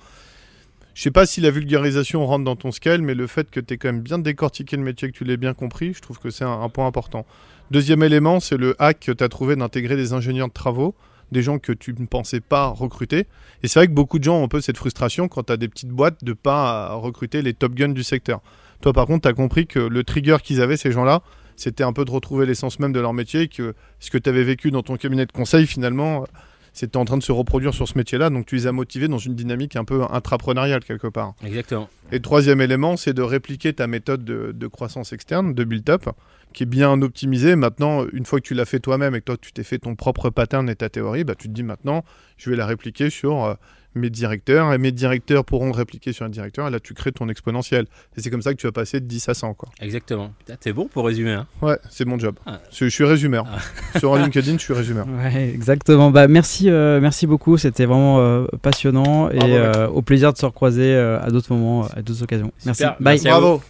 Je 0.95 1.03
sais 1.03 1.11
pas 1.13 1.27
si 1.27 1.41
la 1.41 1.53
vulgarisation 1.53 2.27
rentre 2.27 2.45
dans 2.45 2.57
ton 2.57 2.73
scale, 2.73 3.03
mais 3.03 3.15
le 3.15 3.29
fait 3.29 3.49
que 3.51 3.61
tu 3.61 3.75
aies 3.75 3.77
quand 3.77 3.93
même 3.93 4.01
bien 4.01 4.19
décortiqué 4.19 4.77
le 4.77 4.83
métier, 4.83 5.13
que 5.13 5.17
tu 5.17 5.23
l'aies 5.23 5.37
bien 5.37 5.55
compris, 5.55 5.93
je 5.95 6.01
trouve 6.01 6.19
que 6.19 6.31
c'est 6.31 6.45
un, 6.45 6.63
un, 6.63 6.69
point 6.69 6.87
important. 6.89 7.25
Deuxième 7.71 8.03
élément, 8.03 8.41
c'est 8.41 8.57
le 8.57 8.75
hack 8.81 8.99
que 8.99 9.13
tu 9.13 9.23
as 9.23 9.29
trouvé 9.29 9.55
d'intégrer 9.55 9.95
des 9.95 10.15
ingénieurs 10.15 10.49
de 10.49 10.53
travaux 10.53 10.97
des 11.33 11.43
gens 11.43 11.59
que 11.59 11.73
tu 11.73 11.95
ne 11.99 12.07
pensais 12.07 12.41
pas 12.41 12.69
recruter. 12.69 13.27
Et 13.63 13.69
c'est 13.69 13.79
vrai 13.79 13.87
que 13.87 13.93
beaucoup 13.93 14.19
de 14.19 14.25
gens 14.25 14.41
ont 14.41 14.45
un 14.45 14.49
peu 14.49 14.61
cette 14.61 14.77
frustration 14.77 15.29
quand 15.29 15.45
tu 15.45 15.53
as 15.53 15.57
des 15.57 15.69
petites 15.69 15.91
boîtes 15.91 16.25
de 16.25 16.33
pas 16.33 16.95
recruter 16.95 17.43
les 17.43 17.55
top 17.55 17.75
guns 17.75 17.89
du 17.89 18.03
secteur. 18.03 18.41
Toi, 18.81 18.93
par 18.93 19.07
contre, 19.07 19.23
tu 19.23 19.29
as 19.29 19.33
compris 19.33 19.67
que 19.67 19.81
le 19.81 20.05
trigger 20.05 20.37
qu'ils 20.43 20.61
avaient, 20.61 20.77
ces 20.77 20.93
gens-là, 20.93 21.23
c'était 21.57 21.85
un 21.85 21.93
peu 21.93 22.05
de 22.05 22.11
retrouver 22.11 22.47
l'essence 22.47 22.79
même 22.79 22.93
de 22.93 23.01
leur 23.01 23.13
métier, 23.13 23.49
que 23.49 23.75
ce 23.99 24.11
que 24.11 24.19
tu 24.19 24.29
avais 24.29 24.45
vécu 24.45 24.71
dans 24.71 24.83
ton 24.83 24.97
cabinet 24.97 25.27
de 25.27 25.33
conseil, 25.33 25.67
finalement, 25.67 26.25
c'était 26.73 26.97
en 26.97 27.05
train 27.05 27.19
de 27.19 27.23
se 27.23 27.33
reproduire 27.33 27.75
sur 27.75 27.89
ce 27.89 27.99
métier-là. 27.99 28.31
Donc 28.31 28.47
tu 28.47 28.55
les 28.55 28.67
as 28.69 28.73
motivés 28.73 29.09
dans 29.09 29.19
une 29.19 29.35
dynamique 29.35 29.75
un 29.75 29.85
peu 29.85 30.05
intrapreneuriale 30.11 30.85
quelque 30.85 31.09
part. 31.09 31.35
Exactement. 31.45 31.89
Et 32.13 32.21
troisième 32.21 32.61
élément, 32.61 32.97
c'est 32.97 33.13
de 33.13 33.23
répliquer 33.23 33.73
ta 33.73 33.89
méthode 33.89 34.25
de, 34.25 34.53
de 34.55 34.67
croissance 34.69 35.13
externe, 35.13 35.55
de 35.55 35.65
build-up, 35.65 36.09
qui 36.53 36.63
est 36.63 36.67
bien 36.67 37.01
optimisé. 37.03 37.57
Maintenant, 37.57 38.07
une 38.13 38.25
fois 38.25 38.41
que 38.41 38.47
tu 38.47 38.55
l'as 38.55 38.65
fait 38.65 38.81
toi-même 38.81 39.15
et 39.15 39.21
que 39.21 39.25
toi 39.25 39.37
tu 39.41 39.53
t'es 39.53 39.65
fait 39.65 39.79
ton 39.79 39.95
propre 39.95 40.31
pattern 40.31 40.69
et 40.69 40.77
ta 40.77 40.89
théorie, 40.89 41.25
bah, 41.25 41.35
tu 41.35 41.49
te 41.49 41.53
dis 41.53 41.63
maintenant, 41.63 42.05
je 42.37 42.51
vais 42.51 42.57
la 42.57 42.67
répliquer 42.67 43.11
sur 43.11 43.45
euh, 43.45 43.55
mes 43.95 44.11
directeurs 44.11 44.73
et 44.73 44.79
mes 44.79 44.93
directeurs 44.93 45.45
pourront 45.45 45.73
répliquer 45.73 46.13
sur 46.13 46.25
un 46.25 46.29
directeur 46.29 46.69
et 46.69 46.71
là 46.71 46.81
tu 46.81 46.95
crées 46.95 47.13
ton 47.13 47.29
exponentiel. 47.29 47.87
Et 48.17 48.21
c'est 48.21 48.31
comme 48.31 48.43
ça 48.43 48.53
que 48.53 48.59
tu 48.59 48.67
vas 48.67 48.73
passer 48.73 49.01
de 49.01 49.07
10 49.07 49.29
à 49.29 49.35
100. 49.35 49.55
Quoi. 49.55 49.69
Exactement. 49.81 50.33
T'es 50.61 50.73
bon 50.73 50.87
pour 50.87 51.07
résumer. 51.07 51.33
Hein 51.33 51.47
ouais, 51.63 51.79
c'est 51.91 52.05
mon 52.05 52.19
job. 52.19 52.37
Ah. 52.47 52.61
Je, 52.73 52.87
suis 52.87 53.05
résumeur. 53.05 53.47
Ah. 53.49 53.99
sur 53.99 54.17
LinkedIn, 54.17 54.55
je 54.55 54.63
suis 54.63 54.75
résumeur. 54.75 55.07
Ouais, 55.19 55.51
exactement. 55.51 56.11
Bah, 56.11 56.29
merci, 56.29 56.71
euh, 56.71 57.01
merci 57.01 57.27
beaucoup. 57.27 57.59
C'était 57.59 57.87
vraiment 57.87 58.21
euh, 58.21 58.47
passionnant 58.63 59.31
et 59.31 59.59
au 59.93 60.03
plaisir 60.03 60.33
de 60.33 60.39
se 60.39 60.47
recroiser 60.47 60.95
à 60.95 61.29
d'autres 61.31 61.53
moments, 61.53 61.87
à 61.95 62.03
d'autres 62.03 62.23
occasions. 62.23 62.53
Merci. 62.65 62.85
Bye. 63.01 63.21
Bravo. 63.21 63.63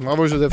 Bravo 0.00 0.26
Joseph. 0.26 0.52